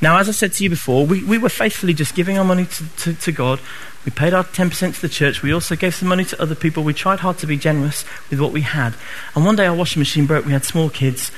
Now, 0.02 0.18
as 0.18 0.28
I 0.28 0.32
said 0.32 0.54
to 0.54 0.64
you 0.64 0.70
before, 0.70 1.06
we, 1.06 1.24
we 1.24 1.38
were 1.38 1.50
faithfully 1.50 1.94
just 1.94 2.16
giving 2.16 2.38
our 2.38 2.44
money 2.44 2.66
to, 2.66 2.96
to, 2.98 3.14
to 3.14 3.32
God. 3.32 3.60
We 4.04 4.12
paid 4.12 4.34
our 4.34 4.44
10% 4.44 4.96
to 4.96 5.02
the 5.02 5.10
church. 5.10 5.44
We 5.44 5.54
also 5.54 5.76
gave 5.76 5.94
some 5.94 6.08
money 6.08 6.26
to 6.26 6.42
other 6.42 6.56
people. 6.56 6.84
We 6.84 6.94
tried 6.94 7.20
hard 7.20 7.38
to 7.40 7.48
be 7.48 7.56
generous 7.56 8.04
with 8.32 8.40
what 8.40 8.52
we 8.52 8.62
had. 8.62 8.96
And 9.36 9.46
one 9.46 9.56
day 9.56 9.68
our 9.68 9.76
washing 9.76 10.00
machine 10.00 10.26
broke. 10.26 10.46
We 10.46 10.54
had 10.54 10.66
small 10.66 10.90
kids. 10.90 11.32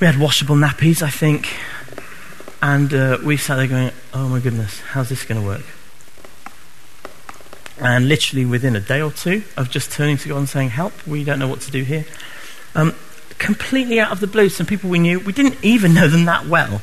We 0.00 0.06
had 0.08 0.18
washable 0.18 0.56
nappies, 0.56 1.00
I 1.00 1.10
think. 1.10 1.48
And 2.60 2.92
uh, 2.92 3.18
we 3.22 3.36
sat 3.36 3.56
there 3.56 3.68
going, 3.68 3.92
oh 4.12 4.28
my 4.28 4.40
goodness, 4.40 4.80
how's 4.80 5.08
this 5.08 5.24
going 5.24 5.40
to 5.40 5.46
work? 5.46 5.64
And 7.78 8.08
literally 8.08 8.46
within 8.46 8.74
a 8.74 8.80
day 8.80 9.00
or 9.00 9.12
two 9.12 9.44
of 9.56 9.70
just 9.70 9.92
turning 9.92 10.16
to 10.16 10.28
God 10.28 10.38
and 10.38 10.48
saying, 10.48 10.70
help, 10.70 11.06
we 11.06 11.22
don't 11.22 11.38
know 11.38 11.46
what 11.46 11.60
to 11.60 11.70
do 11.70 11.84
here. 11.84 12.04
Um, 12.74 12.96
completely 13.38 14.00
out 14.00 14.10
of 14.10 14.18
the 14.18 14.26
blue, 14.26 14.48
some 14.48 14.66
people 14.66 14.90
we 14.90 14.98
knew, 14.98 15.20
we 15.20 15.32
didn't 15.32 15.62
even 15.62 15.94
know 15.94 16.08
them 16.08 16.24
that 16.24 16.46
well. 16.46 16.82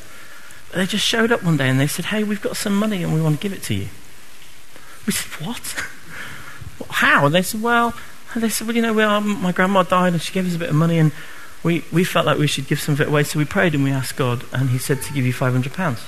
They 0.74 0.86
just 0.86 1.06
showed 1.06 1.32
up 1.32 1.44
one 1.44 1.58
day 1.58 1.70
and 1.70 1.80
they 1.80 1.88
said, 1.88 2.06
hey, 2.06 2.24
we've 2.24 2.42
got 2.42 2.58
some 2.58 2.76
money 2.76 3.04
and 3.04 3.14
we 3.14 3.22
want 3.22 3.40
to 3.40 3.42
give 3.42 3.54
it 3.54 3.64
to 3.64 3.74
you. 3.76 3.88
We 5.06 5.14
said, 5.14 5.46
what? 5.46 5.76
How? 6.90 7.28
And 7.28 7.36
they 7.36 7.44
said, 7.44 7.62
well, 7.62 7.94
they 8.36 8.50
said, 8.50 8.66
well, 8.68 8.76
you 8.76 8.82
know, 8.82 8.94
well, 8.94 9.22
my 9.22 9.52
grandma 9.52 9.84
died 9.84 10.14
and 10.14 10.22
she 10.22 10.34
gave 10.34 10.48
us 10.48 10.56
a 10.56 10.60
bit 10.60 10.70
of 10.70 10.76
money 10.76 10.98
and 10.98 11.12
we, 11.64 11.84
we 11.92 12.04
felt 12.04 12.26
like 12.26 12.38
we 12.38 12.48
should 12.48 12.68
give 12.68 12.80
some 12.80 12.94
of 12.94 13.02
it 13.02 13.08
away, 13.08 13.24
so 13.24 13.40
we 13.40 13.46
prayed 13.46 13.74
and 13.74 13.84
we 13.84 13.92
asked 13.92 14.18
God, 14.18 14.44
and 14.52 14.70
He 14.70 14.78
said 14.78 15.02
to 15.02 15.14
give 15.14 15.26
you 15.26 15.34
£500. 15.34 16.00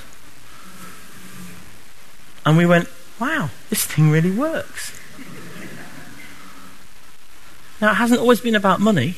And 2.46 2.58
we 2.58 2.66
went, 2.66 2.90
wow, 3.20 3.50
this 3.70 3.86
thing 3.86 4.12
really 4.12 4.32
works. 4.32 4.98
now, 7.80 7.92
it 7.92 7.96
hasn't 7.96 8.20
always 8.20 8.42
been 8.42 8.56
about 8.56 8.82
money. 8.82 9.16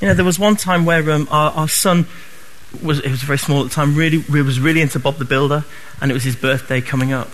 You 0.00 0.08
know, 0.08 0.14
there 0.14 0.24
was 0.24 0.38
one 0.38 0.56
time 0.56 0.84
where 0.84 1.08
um, 1.12 1.28
our, 1.30 1.52
our 1.52 1.68
son 1.68 2.06
was, 2.82 3.00
it 3.00 3.10
was 3.10 3.22
very 3.22 3.38
small 3.38 3.60
at 3.60 3.68
the 3.68 3.74
time, 3.74 3.94
really, 3.94 4.18
we 4.30 4.42
was 4.42 4.60
really 4.60 4.80
into 4.80 4.98
Bob 4.98 5.16
the 5.16 5.24
Builder, 5.24 5.64
and 6.00 6.10
it 6.10 6.14
was 6.14 6.24
his 6.24 6.36
birthday 6.36 6.80
coming 6.80 7.12
up. 7.12 7.28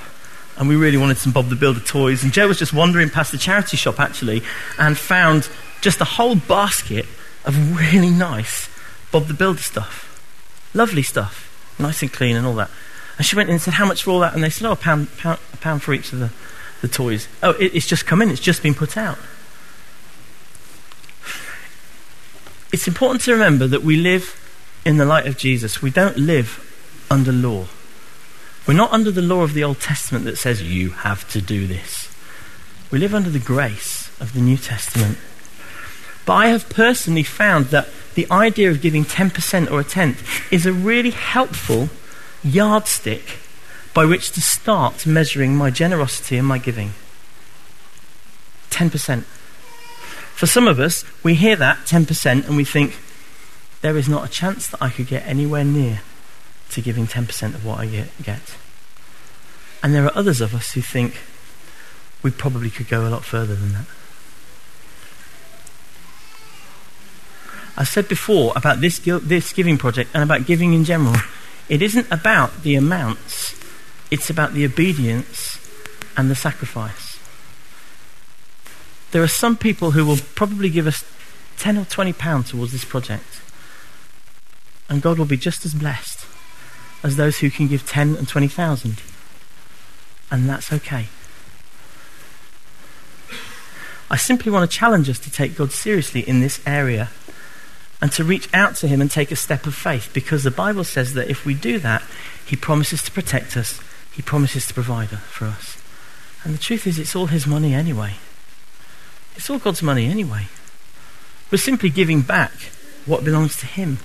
And 0.56 0.68
we 0.68 0.76
really 0.76 0.98
wanted 0.98 1.16
some 1.16 1.32
Bob 1.32 1.48
the 1.48 1.56
Builder 1.56 1.80
toys. 1.80 2.22
And 2.22 2.32
Joe 2.32 2.48
was 2.48 2.58
just 2.58 2.72
wandering 2.72 3.08
past 3.08 3.32
the 3.32 3.38
charity 3.38 3.76
shop, 3.76 3.98
actually, 3.98 4.42
and 4.78 4.96
found 4.98 5.48
just 5.80 6.00
a 6.00 6.04
whole 6.04 6.36
basket 6.36 7.06
of 7.44 7.78
really 7.78 8.10
nice 8.10 8.68
Bob 9.10 9.26
the 9.26 9.34
Builder 9.34 9.62
stuff. 9.62 10.06
Lovely 10.74 11.02
stuff. 11.02 11.46
Nice 11.78 12.02
and 12.02 12.12
clean 12.12 12.36
and 12.36 12.46
all 12.46 12.54
that. 12.56 12.70
And 13.16 13.26
she 13.26 13.36
went 13.36 13.48
in 13.48 13.54
and 13.54 13.62
said, 13.62 13.74
How 13.74 13.86
much 13.86 14.02
for 14.02 14.10
all 14.10 14.20
that? 14.20 14.34
And 14.34 14.42
they 14.42 14.50
said, 14.50 14.66
Oh, 14.66 14.72
a 14.72 14.76
pound, 14.76 15.16
pound, 15.18 15.38
a 15.52 15.56
pound 15.56 15.82
for 15.82 15.92
each 15.92 16.12
of 16.12 16.18
the, 16.18 16.30
the 16.82 16.88
toys. 16.88 17.28
Oh, 17.42 17.50
it, 17.52 17.74
it's 17.74 17.86
just 17.86 18.06
come 18.06 18.22
in, 18.22 18.30
it's 18.30 18.40
just 18.40 18.62
been 18.62 18.74
put 18.74 18.96
out. 18.96 19.18
It's 22.72 22.86
important 22.86 23.22
to 23.22 23.32
remember 23.32 23.66
that 23.66 23.82
we 23.82 23.96
live 23.96 24.36
in 24.84 24.96
the 24.96 25.04
light 25.04 25.26
of 25.26 25.36
Jesus. 25.36 25.82
We 25.82 25.90
don't 25.90 26.16
live 26.16 26.66
under 27.10 27.32
law. 27.32 27.66
We're 28.66 28.74
not 28.74 28.92
under 28.92 29.10
the 29.10 29.22
law 29.22 29.42
of 29.42 29.54
the 29.54 29.64
Old 29.64 29.80
Testament 29.80 30.24
that 30.26 30.36
says 30.36 30.62
you 30.62 30.90
have 30.90 31.28
to 31.32 31.40
do 31.40 31.66
this. 31.66 32.14
We 32.90 32.98
live 32.98 33.14
under 33.14 33.30
the 33.30 33.38
grace 33.38 34.10
of 34.20 34.32
the 34.32 34.40
New 34.40 34.56
Testament. 34.56 35.18
But 36.26 36.34
I 36.34 36.48
have 36.48 36.68
personally 36.68 37.22
found 37.22 37.66
that 37.66 37.88
the 38.14 38.30
idea 38.30 38.70
of 38.70 38.82
giving 38.82 39.04
10% 39.04 39.70
or 39.70 39.80
a 39.80 39.84
tenth 39.84 40.52
is 40.52 40.66
a 40.66 40.72
really 40.72 41.10
helpful 41.10 41.88
yardstick 42.42 43.38
by 43.94 44.04
which 44.04 44.30
to 44.32 44.40
start 44.40 45.06
measuring 45.06 45.56
my 45.56 45.70
generosity 45.70 46.36
and 46.36 46.46
my 46.46 46.58
giving. 46.58 46.92
10%. 48.70 49.22
For 50.34 50.46
some 50.46 50.68
of 50.68 50.78
us, 50.78 51.04
we 51.22 51.34
hear 51.34 51.56
that 51.56 51.78
10% 51.86 52.46
and 52.46 52.56
we 52.56 52.64
think, 52.64 52.96
there 53.80 53.96
is 53.96 54.08
not 54.08 54.26
a 54.26 54.30
chance 54.30 54.68
that 54.68 54.82
I 54.82 54.90
could 54.90 55.06
get 55.06 55.26
anywhere 55.26 55.64
near 55.64 56.02
to 56.70 56.80
giving 56.80 57.06
10% 57.06 57.54
of 57.54 57.64
what 57.64 57.80
I 57.80 57.86
get. 57.86 58.56
And 59.82 59.94
there 59.94 60.04
are 60.04 60.12
others 60.14 60.40
of 60.40 60.54
us 60.54 60.72
who 60.72 60.82
think 60.82 61.18
we 62.22 62.30
probably 62.30 62.70
could 62.70 62.88
go 62.88 63.06
a 63.06 63.10
lot 63.10 63.24
further 63.24 63.54
than 63.54 63.72
that. 63.72 63.86
I 67.76 67.84
said 67.84 68.08
before 68.08 68.52
about 68.56 68.80
this, 68.80 68.98
this 68.98 69.52
giving 69.54 69.78
project 69.78 70.10
and 70.12 70.22
about 70.22 70.44
giving 70.44 70.74
in 70.74 70.84
general, 70.84 71.16
it 71.68 71.80
isn't 71.80 72.10
about 72.12 72.62
the 72.62 72.74
amounts, 72.74 73.58
it's 74.10 74.28
about 74.28 74.52
the 74.52 74.66
obedience 74.66 75.56
and 76.16 76.30
the 76.30 76.34
sacrifice. 76.34 77.18
There 79.12 79.22
are 79.22 79.28
some 79.28 79.56
people 79.56 79.92
who 79.92 80.04
will 80.04 80.18
probably 80.34 80.68
give 80.68 80.86
us 80.86 81.04
10 81.58 81.78
or 81.78 81.84
20 81.86 82.12
pounds 82.12 82.50
towards 82.50 82.72
this 82.72 82.84
project. 82.84 83.40
And 84.90 85.00
God 85.00 85.18
will 85.18 85.24
be 85.24 85.38
just 85.38 85.64
as 85.64 85.72
blessed 85.72 86.26
as 87.02 87.16
those 87.16 87.38
who 87.38 87.50
can 87.50 87.68
give 87.68 87.88
10 87.88 88.16
and 88.16 88.28
20,000. 88.28 89.00
And 90.30 90.48
that's 90.48 90.72
okay. 90.72 91.06
I 94.10 94.16
simply 94.16 94.50
want 94.50 94.68
to 94.68 94.76
challenge 94.76 95.08
us 95.08 95.20
to 95.20 95.30
take 95.30 95.56
God 95.56 95.70
seriously 95.70 96.20
in 96.20 96.40
this 96.40 96.60
area 96.66 97.10
and 98.02 98.10
to 98.12 98.24
reach 98.24 98.48
out 98.52 98.74
to 98.76 98.88
Him 98.88 99.00
and 99.00 99.10
take 99.10 99.30
a 99.30 99.36
step 99.36 99.66
of 99.66 99.74
faith 99.74 100.10
because 100.12 100.42
the 100.42 100.50
Bible 100.50 100.84
says 100.84 101.14
that 101.14 101.30
if 101.30 101.46
we 101.46 101.54
do 101.54 101.78
that, 101.78 102.02
He 102.44 102.56
promises 102.56 103.02
to 103.02 103.12
protect 103.12 103.56
us, 103.56 103.80
He 104.12 104.22
promises 104.22 104.66
to 104.66 104.74
provide 104.74 105.10
for 105.10 105.46
us. 105.46 105.80
And 106.42 106.52
the 106.52 106.58
truth 106.58 106.86
is, 106.86 106.98
it's 106.98 107.14
all 107.14 107.26
His 107.26 107.46
money 107.46 107.74
anyway. 107.74 108.14
It's 109.36 109.48
all 109.48 109.58
God's 109.58 109.82
money 109.82 110.06
anyway. 110.06 110.48
We're 111.52 111.58
simply 111.58 111.90
giving 111.90 112.22
back 112.22 112.52
what 113.06 113.24
belongs 113.24 113.56
to 113.58 113.66
Him. 113.66 113.98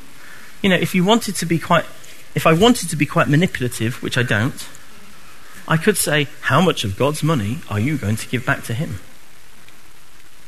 You 0.65 0.69
know, 0.69 0.78
if 0.78 0.95
you 0.95 1.04
wanted 1.04 1.36
to 1.36 1.45
be 1.45 1.60
quite, 1.60 1.86
if 2.34 2.47
I 2.47 2.54
wanted 2.54 2.89
to 2.89 2.95
be 2.95 3.06
quite 3.06 3.30
manipulative, 3.30 4.01
which 4.01 4.17
I 4.17 4.23
don't, 4.23 4.67
I 5.67 5.78
could 5.78 5.95
say, 5.95 6.28
How 6.41 6.60
much 6.60 6.84
of 6.84 6.97
God's 6.97 7.21
money 7.21 7.60
are 7.69 7.80
you 7.80 7.99
going 7.99 8.15
to 8.15 8.28
give 8.28 8.47
back 8.47 8.63
to 8.63 8.73
Him? 8.73 8.99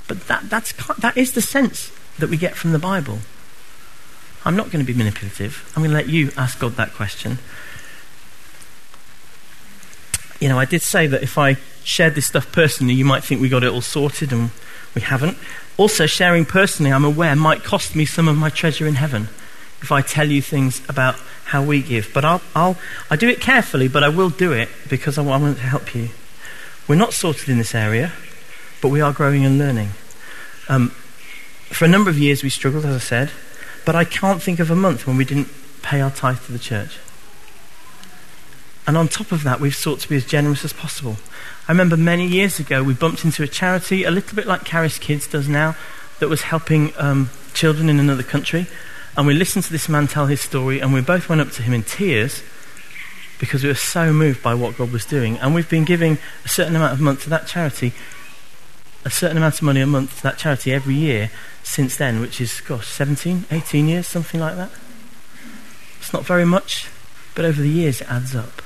But 0.07 0.21
that, 0.21 0.49
that's, 0.49 0.73
that 0.97 1.17
is 1.17 1.33
the 1.33 1.41
sense 1.43 1.91
that 2.17 2.31
we 2.31 2.37
get 2.37 2.55
from 2.55 2.71
the 2.71 2.79
Bible. 2.79 3.19
I'm 4.43 4.55
not 4.55 4.71
going 4.71 4.83
to 4.83 4.91
be 4.91 4.97
manipulative. 4.97 5.71
I'm 5.75 5.83
going 5.83 5.91
to 5.91 5.95
let 5.95 6.09
you 6.09 6.31
ask 6.35 6.57
God 6.57 6.71
that 6.77 6.93
question. 6.93 7.37
You 10.39 10.49
know, 10.49 10.57
I 10.57 10.65
did 10.65 10.81
say 10.81 11.05
that 11.05 11.21
if 11.21 11.37
I 11.37 11.57
shared 11.83 12.15
this 12.15 12.25
stuff 12.25 12.51
personally, 12.51 12.95
you 12.95 13.05
might 13.05 13.23
think 13.23 13.39
we 13.39 13.49
got 13.49 13.63
it 13.63 13.71
all 13.71 13.81
sorted, 13.81 14.33
and 14.33 14.49
we 14.95 15.01
haven't. 15.01 15.37
Also, 15.77 16.07
sharing 16.07 16.43
personally, 16.43 16.91
I'm 16.91 17.05
aware, 17.05 17.35
might 17.35 17.63
cost 17.63 17.95
me 17.95 18.05
some 18.05 18.27
of 18.27 18.35
my 18.35 18.49
treasure 18.49 18.87
in 18.87 18.95
heaven 18.95 19.29
if 19.81 19.91
I 19.91 20.01
tell 20.01 20.29
you 20.29 20.41
things 20.41 20.81
about 20.89 21.15
how 21.45 21.63
we 21.63 21.81
give. 21.81 22.11
But 22.13 22.25
I'll, 22.25 22.41
I'll 22.55 22.77
I 23.09 23.15
do 23.15 23.29
it 23.29 23.39
carefully, 23.39 23.87
but 23.87 24.03
I 24.03 24.09
will 24.09 24.29
do 24.29 24.51
it 24.51 24.69
because 24.89 25.17
I 25.17 25.21
want 25.21 25.57
to 25.57 25.63
help 25.63 25.93
you. 25.93 26.09
We're 26.87 26.95
not 26.95 27.13
sorted 27.13 27.49
in 27.49 27.57
this 27.57 27.75
area, 27.75 28.13
but 28.81 28.89
we 28.89 29.01
are 29.01 29.11
growing 29.11 29.45
and 29.45 29.57
learning. 29.57 29.89
Um, 30.69 30.89
for 31.69 31.85
a 31.85 31.87
number 31.87 32.09
of 32.09 32.17
years, 32.17 32.43
we 32.43 32.49
struggled, 32.49 32.85
as 32.85 32.95
I 32.95 32.99
said. 32.99 33.31
But 33.85 33.95
I 33.95 34.03
can't 34.03 34.41
think 34.41 34.59
of 34.59 34.71
a 34.71 34.75
month 34.75 35.07
when 35.07 35.17
we 35.17 35.25
didn't 35.25 35.49
pay 35.81 36.01
our 36.01 36.11
tithe 36.11 36.41
to 36.45 36.51
the 36.51 36.59
church. 36.59 36.97
And 38.85 38.97
on 38.97 39.09
top 39.09 39.31
of 39.31 39.43
that, 39.43 39.59
we've 39.59 39.75
sought 39.75 39.99
to 40.01 40.09
be 40.09 40.15
as 40.15 40.25
generous 40.25 40.63
as 40.63 40.71
possible. 40.71 41.17
I 41.67 41.71
remember 41.73 41.97
many 41.97 42.25
years 42.25 42.59
ago, 42.59 42.83
we 42.83 42.93
bumped 42.93 43.25
into 43.25 43.43
a 43.43 43.47
charity, 43.47 44.05
a 44.05 44.11
little 44.11 44.35
bit 44.35 44.47
like 44.47 44.63
Caris 44.63 44.97
Kids 44.97 45.27
does 45.27 45.49
now, 45.49 45.75
that 46.19 46.29
was 46.29 46.43
helping 46.43 46.93
um, 46.97 47.29
children 47.53 47.89
in 47.89 47.99
another 47.99 48.23
country. 48.23 48.67
And 49.17 49.27
we 49.27 49.33
listened 49.33 49.65
to 49.65 49.71
this 49.71 49.89
man 49.89 50.07
tell 50.07 50.27
his 50.27 50.39
story, 50.39 50.79
and 50.79 50.93
we 50.93 51.01
both 51.01 51.27
went 51.27 51.41
up 51.41 51.51
to 51.51 51.63
him 51.63 51.73
in 51.73 51.83
tears 51.83 52.43
because 53.39 53.63
we 53.63 53.69
were 53.69 53.75
so 53.75 54.13
moved 54.13 54.41
by 54.41 54.53
what 54.53 54.77
God 54.77 54.91
was 54.91 55.05
doing. 55.05 55.37
And 55.39 55.53
we've 55.53 55.69
been 55.69 55.85
giving 55.85 56.17
a 56.45 56.47
certain 56.47 56.75
amount 56.75 56.93
of 56.93 57.01
money 57.01 57.17
to 57.17 57.29
that 57.31 57.47
charity, 57.47 57.93
a 59.03 59.09
certain 59.09 59.37
amount 59.37 59.55
of 59.55 59.63
money 59.63 59.81
a 59.81 59.87
month 59.87 60.17
to 60.17 60.23
that 60.23 60.37
charity 60.37 60.71
every 60.71 60.95
year 60.95 61.31
since 61.63 61.97
then, 61.97 62.21
which 62.21 62.39
is, 62.39 62.61
gosh, 62.61 62.87
17, 62.87 63.45
18 63.51 63.87
years, 63.89 64.07
something 64.07 64.39
like 64.39 64.55
that. 64.55 64.71
It's 65.99 66.13
not 66.13 66.25
very 66.25 66.45
much, 66.45 66.87
but 67.35 67.43
over 67.43 67.61
the 67.61 67.69
years 67.69 68.01
it 68.01 68.09
adds 68.09 68.35
up. 68.35 68.61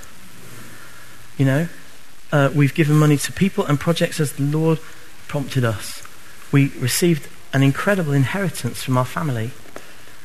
You 1.38 1.46
know? 1.46 1.68
uh, 2.32 2.50
we've 2.56 2.74
given 2.74 2.98
money 2.98 3.18
to 3.18 3.32
people 3.32 3.66
and 3.66 3.80
projects 3.80 4.20
as 4.20 4.34
the 4.34 4.44
Lord 4.44 4.80
prompted 5.28 5.64
us. 5.64 6.04
We 6.52 6.70
received 6.80 7.28
an 7.54 7.64
incredible 7.64 8.14
inheritance 8.14 8.84
from 8.84 8.98
our 8.98 9.06
family. 9.06 9.52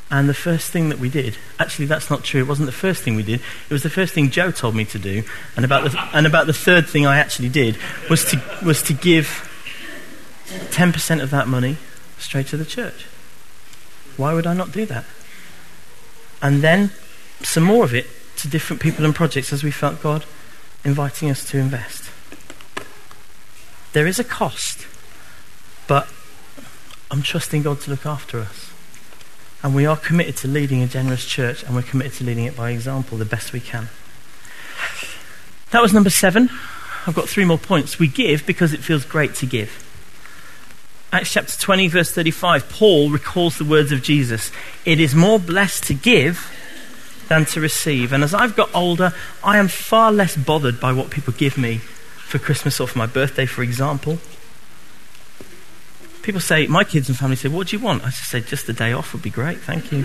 And 0.09 0.29
the 0.29 0.35
first 0.35 0.71
thing 0.71 0.89
that 0.91 1.01
we 1.01 1.09
did, 1.09 1.37
actually, 1.59 1.87
that's 1.87 2.11
not 2.11 2.23
true. 2.23 2.41
It 2.41 2.47
wasn't 2.47 2.67
the 2.67 2.73
first 2.73 3.03
thing 3.03 3.17
we 3.17 3.25
did. 3.25 3.41
It 3.69 3.73
was 3.73 3.83
the 3.83 3.91
first 3.91 4.15
thing 4.15 4.31
Joe 4.31 4.53
told 4.53 4.77
me 4.77 4.85
to 4.87 4.99
do. 4.99 5.25
And 5.57 5.65
about 5.65 5.91
the, 5.91 5.99
and 6.13 6.27
about 6.27 6.47
the 6.47 6.53
third 6.53 6.89
thing 6.89 7.07
I 7.07 7.19
actually 7.19 7.49
did 7.49 7.77
was 8.09 8.25
to, 8.27 8.41
was 8.65 8.83
to 8.83 8.93
give 8.93 9.51
10% 10.47 11.23
of 11.23 11.31
that 11.31 11.49
money 11.49 11.77
straight 12.19 12.47
to 12.49 12.57
the 12.57 12.65
church. 12.65 13.07
Why 14.17 14.33
would 14.33 14.47
I 14.47 14.55
not 14.55 14.71
do 14.71 14.87
that? 14.87 15.05
And 16.41 16.63
then 16.63 16.93
some 17.43 17.65
more 17.65 17.85
of 17.85 17.93
it 17.93 18.07
to 18.37 18.49
different 18.49 18.81
people 18.81 19.05
and 19.05 19.15
projects 19.15 19.53
as 19.53 19.65
we 19.65 19.71
felt 19.71 20.01
God 20.03 20.25
inviting 20.85 21.31
us 21.31 21.45
to 21.51 21.59
invest. 21.59 22.11
There 23.93 24.07
is 24.07 24.19
a 24.19 24.25
cost, 24.25 24.87
but 25.89 26.09
I'm 27.11 27.23
trusting 27.23 27.63
God 27.63 27.81
to 27.83 27.91
look 27.91 28.07
after 28.07 28.39
us. 28.39 28.66
And 29.63 29.75
we 29.75 29.87
are 29.87 29.97
committed 29.97 30.37
to 30.39 30.49
leading 30.49 30.83
a 30.83 30.87
generous 30.87 31.25
church, 31.25 31.63
and 31.63 31.75
we're 31.75 31.83
committed 31.83 32.13
to 32.15 32.25
leading 32.25 32.45
it 32.45 32.57
by 32.57 32.71
example 32.71 33.19
the 33.19 33.25
best 33.25 33.53
we 33.53 33.61
can. 33.61 33.89
That 35.71 35.83
was 35.83 35.93
number 35.93 36.11
seven. 36.11 36.51
I've 37.07 37.15
got 37.15 37.29
three 37.29 37.45
more 37.45 37.59
points. 37.59 37.99
We 37.99 38.09
give 38.09 38.47
because 38.47 38.73
it 38.73 38.81
feels 38.81 39.05
great 39.05 39.35
to 39.37 39.47
give. 39.47 39.83
Acts 41.13 41.33
chapter 41.33 41.57
20, 41.57 41.89
verse 41.89 42.11
35, 42.11 42.69
Paul 42.69 43.11
recalls 43.11 43.59
the 43.59 43.65
words 43.65 43.93
of 43.93 44.03
Jesus 44.03 44.51
It 44.85 45.01
is 45.01 45.15
more 45.15 45.39
blessed 45.39 45.85
to 45.85 45.95
give 45.95 46.53
than 47.29 47.45
to 47.47 47.61
receive. 47.61 48.13
And 48.13 48.23
as 48.23 48.35
I've 48.35 48.57
got 48.57 48.75
older, 48.75 49.13
I 49.43 49.59
am 49.59 49.69
far 49.69 50.13
less 50.13 50.37
bothered 50.37 50.81
by 50.81 50.93
what 50.93 51.11
people 51.11 51.33
give 51.33 51.57
me 51.57 51.79
for 51.79 52.39
Christmas 52.39 52.81
or 52.81 52.87
for 52.87 52.99
my 52.99 53.07
birthday, 53.07 53.47
for 53.47 53.63
example. 53.63 54.19
People 56.27 56.41
say, 56.41 56.67
my 56.67 56.83
kids 56.83 57.09
and 57.09 57.17
family 57.17 57.37
say, 57.37 57.49
What 57.49 57.69
do 57.69 57.77
you 57.77 57.83
want? 57.85 58.03
I 58.03 58.07
just 58.07 58.29
say, 58.29 58.41
Just 58.41 58.69
a 58.69 58.73
day 58.73 58.93
off 58.93 59.13
would 59.13 59.23
be 59.23 59.31
great, 59.31 59.59
thank 59.59 59.93
you. 59.93 60.05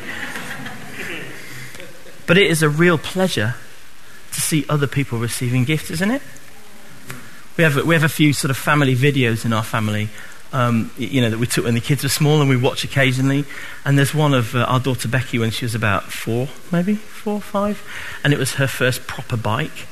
but 2.27 2.37
it 2.37 2.45
is 2.45 2.61
a 2.61 2.69
real 2.69 2.99
pleasure 2.99 3.55
to 4.31 4.39
see 4.39 4.63
other 4.69 4.85
people 4.85 5.17
receiving 5.17 5.63
gifts, 5.63 5.89
isn't 5.89 6.11
it? 6.11 6.21
We 7.57 7.63
have, 7.63 7.87
we 7.87 7.95
have 7.95 8.03
a 8.03 8.07
few 8.07 8.33
sort 8.33 8.51
of 8.51 8.57
family 8.57 8.95
videos 8.95 9.45
in 9.45 9.51
our 9.51 9.63
family 9.63 10.09
um, 10.53 10.91
you 10.95 11.21
know, 11.21 11.31
that 11.31 11.39
we 11.39 11.47
took 11.47 11.65
when 11.65 11.73
the 11.73 11.81
kids 11.81 12.03
were 12.03 12.09
small 12.09 12.39
and 12.39 12.47
we 12.47 12.55
watch 12.55 12.83
occasionally. 12.83 13.45
And 13.83 13.97
there's 13.97 14.13
one 14.13 14.35
of 14.35 14.53
uh, 14.53 14.59
our 14.59 14.79
daughter 14.79 15.07
Becky 15.07 15.39
when 15.39 15.49
she 15.49 15.65
was 15.65 15.73
about 15.73 16.03
four, 16.03 16.49
maybe 16.71 16.93
four, 16.93 17.35
or 17.35 17.41
five, 17.41 17.83
and 18.23 18.31
it 18.31 18.37
was 18.37 18.53
her 18.55 18.67
first 18.67 19.07
proper 19.07 19.37
bike. 19.37 19.87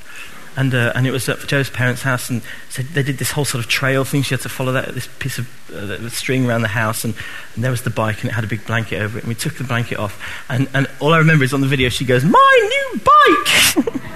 And, 0.59 0.75
uh, 0.75 0.91
and 0.93 1.07
it 1.07 1.11
was 1.11 1.29
at 1.29 1.39
Joe's 1.47 1.69
parents' 1.69 2.01
house, 2.01 2.29
and 2.29 2.41
so 2.69 2.83
they 2.83 3.01
did 3.01 3.17
this 3.17 3.31
whole 3.31 3.45
sort 3.45 3.63
of 3.63 3.69
trail 3.69 4.03
thing. 4.03 4.23
She 4.23 4.33
had 4.33 4.41
to 4.41 4.49
follow 4.49 4.73
that 4.73 4.93
this 4.93 5.07
piece 5.19 5.39
of 5.39 5.47
uh, 5.73 6.09
string 6.09 6.45
around 6.45 6.63
the 6.63 6.67
house, 6.67 7.05
and, 7.05 7.13
and 7.55 7.63
there 7.63 7.71
was 7.71 7.83
the 7.83 7.89
bike, 7.89 8.19
and 8.19 8.29
it 8.29 8.33
had 8.33 8.43
a 8.43 8.47
big 8.47 8.65
blanket 8.65 9.01
over 9.01 9.17
it. 9.17 9.23
And 9.23 9.29
we 9.29 9.35
took 9.35 9.53
the 9.53 9.63
blanket 9.63 9.99
off, 9.99 10.21
and, 10.49 10.67
and 10.73 10.87
all 10.99 11.13
I 11.13 11.19
remember 11.19 11.45
is 11.45 11.53
on 11.53 11.61
the 11.61 11.67
video 11.67 11.87
she 11.87 12.03
goes, 12.03 12.25
"My 12.25 12.89
new 12.93 12.99
bike." 12.99 14.01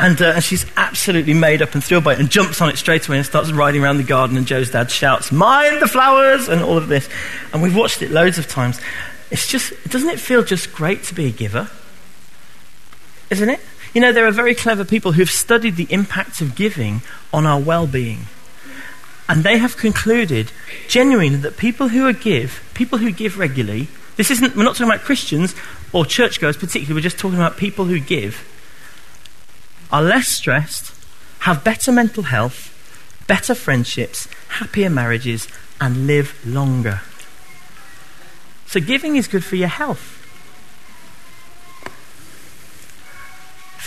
And, 0.00 0.22
uh, 0.22 0.32
and 0.36 0.42
she's 0.42 0.64
absolutely 0.78 1.34
made 1.34 1.60
up 1.60 1.74
and 1.74 1.84
thrilled 1.84 2.04
by 2.04 2.14
it 2.14 2.20
and 2.20 2.30
jumps 2.30 2.62
on 2.62 2.70
it 2.70 2.78
straight 2.78 3.06
away 3.06 3.18
and 3.18 3.26
starts 3.26 3.52
riding 3.52 3.82
around 3.82 3.98
the 3.98 4.02
garden. 4.02 4.38
And 4.38 4.46
Joe's 4.46 4.70
dad 4.70 4.90
shouts, 4.90 5.30
Mind 5.30 5.82
the 5.82 5.86
flowers! 5.86 6.48
and 6.48 6.62
all 6.62 6.78
of 6.78 6.88
this. 6.88 7.06
And 7.52 7.62
we've 7.62 7.76
watched 7.76 8.00
it 8.00 8.10
loads 8.10 8.38
of 8.38 8.48
times. 8.48 8.80
It's 9.30 9.46
just, 9.46 9.74
doesn't 9.90 10.08
it 10.08 10.18
feel 10.18 10.42
just 10.42 10.72
great 10.72 11.04
to 11.04 11.14
be 11.14 11.26
a 11.26 11.30
giver? 11.30 11.68
Isn't 13.28 13.50
it? 13.50 13.60
You 13.92 14.00
know, 14.00 14.12
there 14.12 14.26
are 14.26 14.32
very 14.32 14.54
clever 14.54 14.84
people 14.84 15.12
who've 15.12 15.30
studied 15.30 15.76
the 15.76 15.88
impact 15.90 16.40
of 16.40 16.54
giving 16.54 17.02
on 17.32 17.46
our 17.46 17.60
well 17.60 17.86
being. 17.86 18.26
And 19.28 19.44
they 19.44 19.58
have 19.58 19.76
concluded 19.76 20.50
genuinely 20.88 21.38
that 21.38 21.56
people 21.56 21.88
who 21.88 22.12
give, 22.12 22.68
people 22.74 22.98
who 22.98 23.12
give 23.12 23.38
regularly, 23.38 23.88
this 24.16 24.30
isn't, 24.30 24.56
we're 24.56 24.64
not 24.64 24.74
talking 24.74 24.92
about 24.92 25.04
Christians 25.04 25.54
or 25.92 26.04
churchgoers 26.04 26.56
particularly, 26.56 26.94
we're 26.94 27.00
just 27.02 27.18
talking 27.18 27.38
about 27.38 27.56
people 27.56 27.84
who 27.84 28.00
give 28.00 28.46
are 29.92 30.02
less 30.02 30.28
stressed, 30.28 30.94
have 31.40 31.64
better 31.64 31.90
mental 31.90 32.24
health, 32.24 32.76
better 33.26 33.54
friendships, 33.54 34.28
happier 34.48 34.90
marriages, 34.90 35.48
and 35.80 36.06
live 36.06 36.38
longer. 36.46 37.00
So, 38.66 38.80
giving 38.80 39.16
is 39.16 39.26
good 39.26 39.44
for 39.44 39.56
your 39.56 39.68
health. 39.68 40.19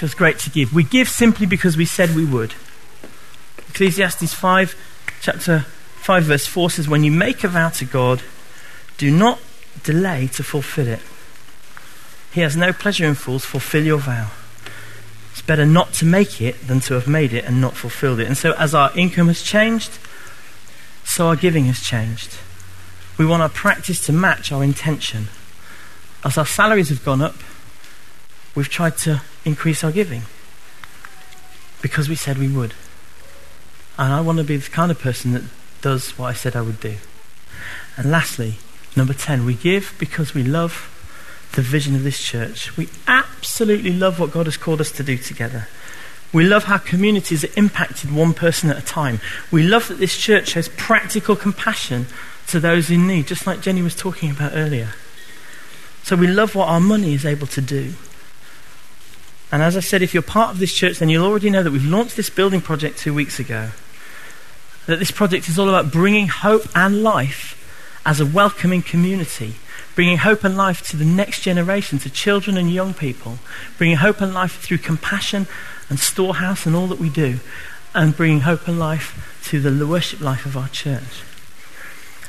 Feels 0.03 0.15
great 0.15 0.37
to 0.37 0.49
give. 0.49 0.73
We 0.73 0.83
give 0.83 1.07
simply 1.07 1.45
because 1.45 1.77
we 1.77 1.85
said 1.85 2.13
we 2.13 2.25
would. 2.25 2.55
Ecclesiastes 3.69 4.33
5, 4.33 4.75
chapter 5.21 5.59
5, 5.59 6.23
verse 6.25 6.45
4 6.45 6.71
says, 6.71 6.89
When 6.89 7.05
you 7.05 7.11
make 7.11 7.45
a 7.45 7.47
vow 7.47 7.69
to 7.69 7.85
God, 7.85 8.21
do 8.97 9.09
not 9.09 9.39
delay 9.83 10.27
to 10.33 10.43
fulfill 10.43 10.89
it. 10.89 10.99
He 12.33 12.41
has 12.41 12.57
no 12.57 12.73
pleasure 12.73 13.05
in 13.05 13.15
fools. 13.15 13.45
Fulfill 13.45 13.85
your 13.85 13.97
vow. 13.99 14.31
It's 15.31 15.41
better 15.41 15.65
not 15.65 15.93
to 15.93 16.05
make 16.05 16.41
it 16.41 16.67
than 16.67 16.81
to 16.81 16.95
have 16.95 17.07
made 17.07 17.31
it 17.31 17.45
and 17.45 17.61
not 17.61 17.77
fulfilled 17.77 18.19
it. 18.19 18.27
And 18.27 18.37
so, 18.37 18.51
as 18.55 18.75
our 18.75 18.91
income 18.97 19.27
has 19.27 19.41
changed, 19.41 19.99
so 21.05 21.27
our 21.27 21.37
giving 21.37 21.63
has 21.65 21.79
changed. 21.79 22.39
We 23.17 23.25
want 23.25 23.41
our 23.41 23.47
practice 23.47 24.05
to 24.07 24.11
match 24.11 24.51
our 24.51 24.65
intention. 24.65 25.29
As 26.25 26.37
our 26.37 26.45
salaries 26.45 26.89
have 26.89 27.05
gone 27.05 27.21
up, 27.21 27.35
we've 28.53 28.67
tried 28.67 28.97
to 28.97 29.21
increase 29.45 29.83
our 29.83 29.91
giving 29.91 30.23
because 31.81 32.07
we 32.07 32.15
said 32.15 32.37
we 32.37 32.47
would. 32.47 32.73
And 33.97 34.11
I 34.11 34.21
want 34.21 34.39
to 34.39 34.43
be 34.43 34.57
the 34.57 34.69
kind 34.69 34.91
of 34.91 34.99
person 34.99 35.33
that 35.33 35.43
does 35.81 36.17
what 36.17 36.27
I 36.27 36.33
said 36.33 36.55
I 36.55 36.61
would 36.61 36.79
do. 36.79 36.95
And 37.97 38.09
lastly, 38.09 38.55
number 38.95 39.13
10, 39.13 39.45
we 39.45 39.53
give 39.53 39.93
because 39.99 40.33
we 40.33 40.43
love 40.43 40.89
the 41.53 41.61
vision 41.61 41.93
of 41.95 42.03
this 42.03 42.21
church. 42.21 42.75
We 42.77 42.89
absolutely 43.07 43.91
love 43.93 44.19
what 44.19 44.31
God 44.31 44.47
has 44.47 44.57
called 44.57 44.81
us 44.81 44.91
to 44.93 45.03
do 45.03 45.17
together. 45.17 45.67
We 46.31 46.43
love 46.43 46.63
how 46.63 46.79
communities 46.79 47.43
are 47.43 47.59
impacted 47.59 48.11
one 48.11 48.33
person 48.33 48.71
at 48.71 48.77
a 48.77 48.85
time. 48.85 49.19
We 49.51 49.61
love 49.61 49.87
that 49.89 49.99
this 49.99 50.17
church 50.17 50.53
has 50.53 50.67
practical 50.69 51.35
compassion 51.35 52.07
to 52.47 52.59
those 52.59 52.89
in 52.89 53.05
need, 53.05 53.27
just 53.27 53.45
like 53.45 53.61
Jenny 53.61 53.83
was 53.83 53.95
talking 53.95 54.31
about 54.31 54.53
earlier. 54.55 54.93
So 56.01 56.15
we 56.15 56.27
love 56.27 56.55
what 56.55 56.69
our 56.69 56.79
money 56.79 57.13
is 57.13 57.25
able 57.25 57.47
to 57.47 57.61
do. 57.61 57.93
And 59.53 59.61
as 59.61 59.77
I 59.77 59.79
said, 59.79 60.01
if 60.01 60.13
you're 60.13 60.23
part 60.23 60.49
of 60.49 60.59
this 60.59 60.73
church, 60.73 60.97
then 60.97 61.09
you'll 61.09 61.25
already 61.25 61.49
know 61.49 61.61
that 61.61 61.71
we've 61.71 61.85
launched 61.85 62.17
this 62.17 62.29
building 62.29 62.59
project 62.59 62.97
two 62.97 63.13
weeks 63.13 63.39
ago. 63.39 63.69
That 64.87 64.97
this 64.99 65.11
project 65.11 65.47
is 65.47 65.57
all 65.57 65.69
about 65.69 65.91
bringing 65.91 66.27
hope 66.27 66.63
and 66.75 67.03
life 67.03 67.59
as 68.05 68.19
a 68.19 68.25
welcoming 68.25 68.81
community 68.81 69.55
bringing 69.95 70.17
hope 70.17 70.43
and 70.43 70.57
life 70.57 70.81
to 70.89 70.97
the 70.97 71.05
next 71.05 71.41
generation, 71.41 71.99
to 71.99 72.09
children 72.09 72.57
and 72.57 72.71
young 72.71 72.93
people, 72.93 73.39
bringing 73.77 73.97
hope 73.97 74.21
and 74.21 74.33
life 74.33 74.59
through 74.61 74.79
compassion 74.79 75.47
and 75.89 75.99
storehouse 75.99 76.65
and 76.65 76.75
all 76.75 76.87
that 76.87 76.99
we 76.99 77.09
do, 77.09 77.39
and 77.93 78.17
bringing 78.17 78.41
hope 78.41 78.67
and 78.67 78.79
life 78.79 79.39
to 79.45 79.59
the 79.59 79.85
worship 79.85 80.19
life 80.19 80.45
of 80.45 80.57
our 80.57 80.69
church. 80.69 81.23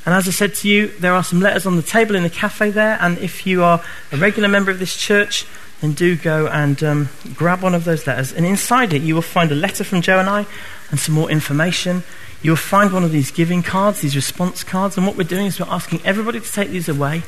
And 0.04 0.14
as 0.14 0.28
I 0.28 0.32
said 0.32 0.54
to 0.56 0.68
you, 0.68 0.88
there 0.88 1.14
are 1.14 1.24
some 1.24 1.40
letters 1.40 1.64
on 1.64 1.76
the 1.76 1.82
table 1.82 2.14
in 2.14 2.22
the 2.22 2.30
cafe 2.30 2.70
there, 2.70 2.98
and 3.00 3.16
if 3.18 3.46
you 3.46 3.62
are 3.62 3.82
a 4.12 4.16
regular 4.16 4.48
member 4.48 4.70
of 4.70 4.78
this 4.78 4.96
church, 4.96 5.46
then 5.84 5.92
do 5.92 6.16
go 6.16 6.48
and 6.48 6.82
um, 6.82 7.08
grab 7.34 7.62
one 7.62 7.74
of 7.74 7.84
those 7.84 8.06
letters. 8.06 8.32
And 8.32 8.44
inside 8.44 8.92
it, 8.92 9.02
you 9.02 9.14
will 9.14 9.22
find 9.22 9.52
a 9.52 9.54
letter 9.54 9.84
from 9.84 10.02
Joe 10.02 10.18
and 10.18 10.28
I 10.28 10.46
and 10.90 10.98
some 10.98 11.14
more 11.14 11.30
information. 11.30 12.02
You'll 12.42 12.56
find 12.56 12.92
one 12.92 13.04
of 13.04 13.12
these 13.12 13.30
giving 13.30 13.62
cards, 13.62 14.00
these 14.00 14.16
response 14.16 14.64
cards, 14.64 14.96
and 14.96 15.06
what 15.06 15.16
we're 15.16 15.24
doing 15.24 15.46
is 15.46 15.60
we're 15.60 15.66
asking 15.66 16.00
everybody 16.04 16.40
to 16.40 16.52
take 16.52 16.70
these 16.70 16.88
away 16.88 17.22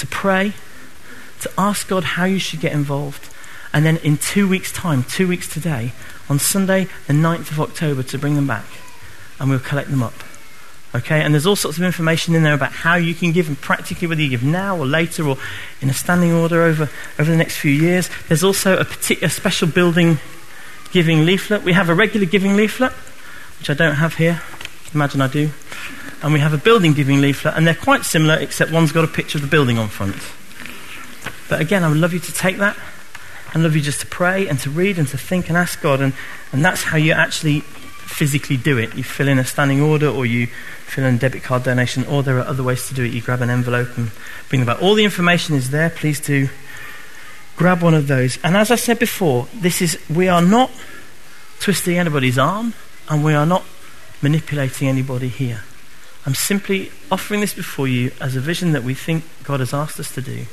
to 0.00 0.06
pray, 0.06 0.54
to 1.40 1.50
ask 1.58 1.88
God 1.88 2.04
how 2.04 2.24
you 2.24 2.38
should 2.38 2.60
get 2.60 2.72
involved. 2.72 3.28
And 3.72 3.84
then 3.84 3.98
in 3.98 4.16
two 4.16 4.48
weeks' 4.48 4.72
time, 4.72 5.04
two 5.04 5.28
weeks 5.28 5.46
today, 5.46 5.92
on 6.28 6.38
Sunday, 6.38 6.88
the 7.06 7.12
9th 7.12 7.50
of 7.52 7.60
October, 7.60 8.02
to 8.04 8.18
bring 8.18 8.34
them 8.34 8.46
back. 8.46 8.64
And 9.38 9.50
we'll 9.50 9.60
collect 9.60 9.90
them 9.90 10.02
up. 10.02 10.14
Okay? 10.94 11.20
And 11.22 11.34
there's 11.34 11.46
all 11.46 11.56
sorts 11.56 11.78
of 11.78 11.84
information 11.84 12.34
in 12.34 12.42
there 12.42 12.54
about 12.54 12.72
how 12.72 12.96
you 12.96 13.14
can 13.14 13.32
give, 13.32 13.48
and 13.48 13.60
practically 13.60 14.08
whether 14.08 14.22
you 14.22 14.30
give 14.30 14.42
now 14.42 14.76
or 14.76 14.86
later 14.86 15.26
or 15.26 15.36
in 15.80 15.90
a 15.90 15.94
standing 15.94 16.32
order 16.32 16.62
over, 16.62 16.90
over 17.18 17.30
the 17.30 17.36
next 17.36 17.56
few 17.56 17.72
years. 17.72 18.10
There's 18.28 18.44
also 18.44 18.76
a, 18.76 18.84
particular, 18.84 19.28
special 19.28 19.68
building 19.68 20.18
giving 20.92 21.24
leaflet. 21.24 21.62
We 21.62 21.72
have 21.72 21.88
a 21.88 21.94
regular 21.94 22.26
giving 22.26 22.56
leaflet, 22.56 22.92
which 23.58 23.70
I 23.70 23.74
don't 23.74 23.96
have 23.96 24.14
here. 24.14 24.42
Imagine 24.92 25.20
I 25.20 25.28
do 25.28 25.50
and 26.22 26.32
we 26.32 26.40
have 26.40 26.52
a 26.52 26.58
building 26.58 26.92
giving 26.92 27.20
leaflet, 27.20 27.54
and 27.56 27.66
they're 27.66 27.74
quite 27.74 28.04
similar, 28.04 28.34
except 28.34 28.70
one's 28.70 28.92
got 28.92 29.04
a 29.04 29.08
picture 29.08 29.38
of 29.38 29.42
the 29.42 29.48
building 29.48 29.78
on 29.78 29.88
front. 29.88 30.16
But 31.48 31.60
again, 31.60 31.82
I 31.82 31.88
would 31.88 31.98
love 31.98 32.12
you 32.12 32.20
to 32.20 32.32
take 32.32 32.58
that 32.58 32.76
and 33.52 33.62
love 33.62 33.74
you 33.74 33.82
just 33.82 34.00
to 34.00 34.06
pray 34.06 34.46
and 34.46 34.58
to 34.60 34.70
read 34.70 34.98
and 34.98 35.08
to 35.08 35.18
think 35.18 35.48
and 35.48 35.56
ask 35.56 35.80
God, 35.80 36.00
and, 36.00 36.12
and 36.52 36.64
that's 36.64 36.82
how 36.82 36.96
you 36.96 37.12
actually 37.12 37.60
physically 37.60 38.56
do 38.56 38.76
it. 38.76 38.94
You 38.94 39.02
fill 39.02 39.28
in 39.28 39.38
a 39.38 39.44
standing 39.44 39.80
order, 39.80 40.08
or 40.08 40.26
you 40.26 40.48
fill 40.90 41.04
in 41.04 41.14
a 41.14 41.18
debit 41.18 41.42
card 41.42 41.62
donation, 41.62 42.04
or 42.06 42.22
there 42.22 42.38
are 42.38 42.46
other 42.46 42.62
ways 42.62 42.88
to 42.88 42.94
do 42.94 43.04
it. 43.04 43.12
You 43.12 43.22
grab 43.22 43.40
an 43.40 43.50
envelope 43.50 43.96
and 43.96 44.10
bring 44.48 44.60
them 44.60 44.66
back. 44.66 44.82
All 44.82 44.94
the 44.94 45.04
information 45.04 45.54
is 45.54 45.70
there. 45.70 45.90
Please 45.90 46.20
do 46.20 46.48
grab 47.56 47.82
one 47.82 47.94
of 47.94 48.08
those. 48.08 48.38
And 48.42 48.56
as 48.56 48.70
I 48.70 48.76
said 48.76 48.98
before, 48.98 49.46
this 49.54 49.82
is 49.82 49.98
we 50.08 50.28
are 50.28 50.42
not 50.42 50.70
twisting 51.60 51.98
anybody's 51.98 52.38
arm 52.38 52.74
And 53.10 53.24
we 53.24 53.34
are 53.34 53.44
not 53.44 53.64
manipulating 54.22 54.86
anybody 54.86 55.28
here. 55.28 55.64
I'm 56.24 56.34
simply 56.34 56.92
offering 57.10 57.40
this 57.40 57.54
before 57.54 57.88
you 57.88 58.12
as 58.20 58.36
a 58.36 58.40
vision 58.40 58.70
that 58.72 58.84
we 58.84 58.94
think 58.94 59.24
God 59.42 59.58
has 59.58 59.74
asked 59.74 59.98
us 59.98 60.14
to 60.14 60.22
do. 60.22 60.46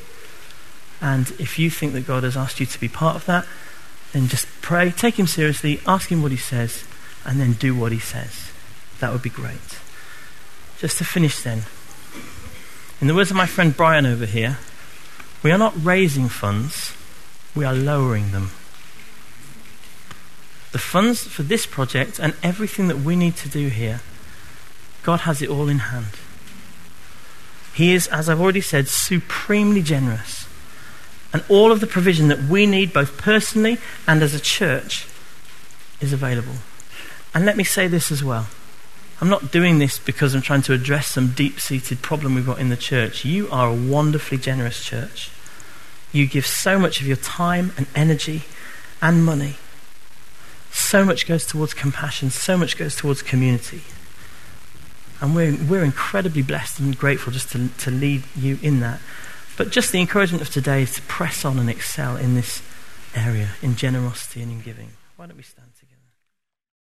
And 1.00 1.30
if 1.40 1.60
you 1.60 1.70
think 1.70 1.94
that 1.94 2.08
God 2.08 2.24
has 2.24 2.36
asked 2.36 2.60
you 2.60 2.66
to 2.66 2.80
be 2.80 2.88
part 2.88 3.16
of 3.16 3.26
that, 3.26 3.46
then 4.12 4.28
just 4.28 4.48
pray, 4.62 4.90
take 4.90 5.20
Him 5.20 5.28
seriously, 5.28 5.80
ask 5.86 6.12
Him 6.12 6.24
what 6.24 6.32
He 6.32 6.38
says, 6.38 6.84
and 7.26 7.40
then 7.40 7.54
do 7.54 7.76
what 7.76 7.92
He 7.92 8.00
says. 8.00 8.52
That 9.00 9.12
would 9.12 9.22
be 9.22 9.30
great. 9.30 9.80
Just 10.80 10.98
to 11.00 11.04
finish 11.04 11.42
then, 11.42 11.64
in 13.02 13.08
the 13.08 13.16
words 13.16 13.32
of 13.32 13.38
my 13.38 13.48
friend 13.48 13.76
Brian 13.76 14.06
over 14.06 14.26
here, 14.26 14.60
we 15.44 15.52
are 15.52 15.58
not 15.58 15.74
raising 15.84 16.30
funds, 16.30 16.96
we 17.56 17.66
are 17.66 17.74
lowering 17.74 18.32
them. 18.32 18.52
The 20.72 20.80
funds 20.80 21.24
for 21.24 21.44
this 21.44 21.66
project 21.66 22.20
and 22.20 22.36
everything 22.44 22.88
that 22.90 23.00
we 23.00 23.16
need 23.16 23.36
to 23.38 23.50
do 23.50 23.70
here, 23.70 24.02
God 25.04 25.22
has 25.22 25.42
it 25.42 25.50
all 25.50 25.68
in 25.68 25.80
hand. 25.80 26.08
He 27.74 27.94
is, 27.94 28.08
as 28.08 28.30
I've 28.30 28.42
already 28.42 28.62
said, 28.62 28.88
supremely 28.88 29.82
generous. 29.82 30.48
And 31.34 31.44
all 31.50 31.72
of 31.72 31.80
the 31.80 31.88
provision 31.88 32.28
that 32.28 32.44
we 32.44 32.66
need, 32.66 32.94
both 32.94 33.18
personally 33.18 33.78
and 34.08 34.22
as 34.22 34.34
a 34.34 34.40
church, 34.40 35.08
is 36.02 36.14
available. 36.14 36.56
And 37.34 37.46
let 37.46 37.58
me 37.58 37.64
say 37.64 37.88
this 37.88 38.12
as 38.12 38.24
well. 38.24 38.48
I'm 39.20 39.30
not 39.30 39.52
doing 39.52 39.80
this 39.80 39.98
because 39.98 40.36
I'm 40.36 40.42
trying 40.42 40.62
to 40.64 40.74
address 40.74 41.08
some 41.08 41.32
deep 41.32 41.60
seated 41.60 42.02
problem 42.02 42.36
we've 42.36 42.46
got 42.46 42.60
in 42.60 42.70
the 42.70 42.78
church. 42.78 43.26
You 43.26 43.50
are 43.50 43.70
a 43.70 43.74
wonderfully 43.74 44.38
generous 44.38 44.84
church. 44.84 45.32
You 46.12 46.28
give 46.28 46.46
so 46.46 46.78
much 46.78 47.02
of 47.02 47.08
your 47.08 47.18
time 47.18 47.74
and 47.78 47.88
energy 47.96 48.44
and 49.02 49.26
money. 49.26 49.56
So 50.72 51.04
much 51.04 51.28
goes 51.28 51.46
towards 51.46 51.74
compassion, 51.74 52.30
so 52.30 52.58
much 52.58 52.78
goes 52.78 52.96
towards 52.96 53.24
community. 53.24 53.82
And 55.20 55.36
we're, 55.36 55.58
we're 55.68 55.84
incredibly 55.84 56.44
blessed 56.44 56.80
and 56.80 56.96
grateful 56.96 57.34
just 57.34 57.52
to, 57.54 57.70
to 57.70 57.92
lead 57.92 58.24
you 58.36 58.60
in 58.62 58.82
that. 58.82 59.00
But 59.58 59.72
just 59.72 59.92
the 59.92 60.00
encouragement 60.00 60.44
of 60.44 60.52
today 60.52 60.84
is 60.84 60.94
to 60.96 61.02
press 61.04 61.44
on 61.44 61.58
and 61.58 61.70
excel 61.70 62.16
in 62.16 62.36
this 62.36 62.62
area, 63.16 63.50
in 63.64 63.76
generosity 63.76 64.44
and 64.44 64.52
in 64.52 64.62
giving. 64.62 64.92
Why 65.16 65.26
don't 65.26 65.38
we 65.38 65.44
stand? 65.44 65.67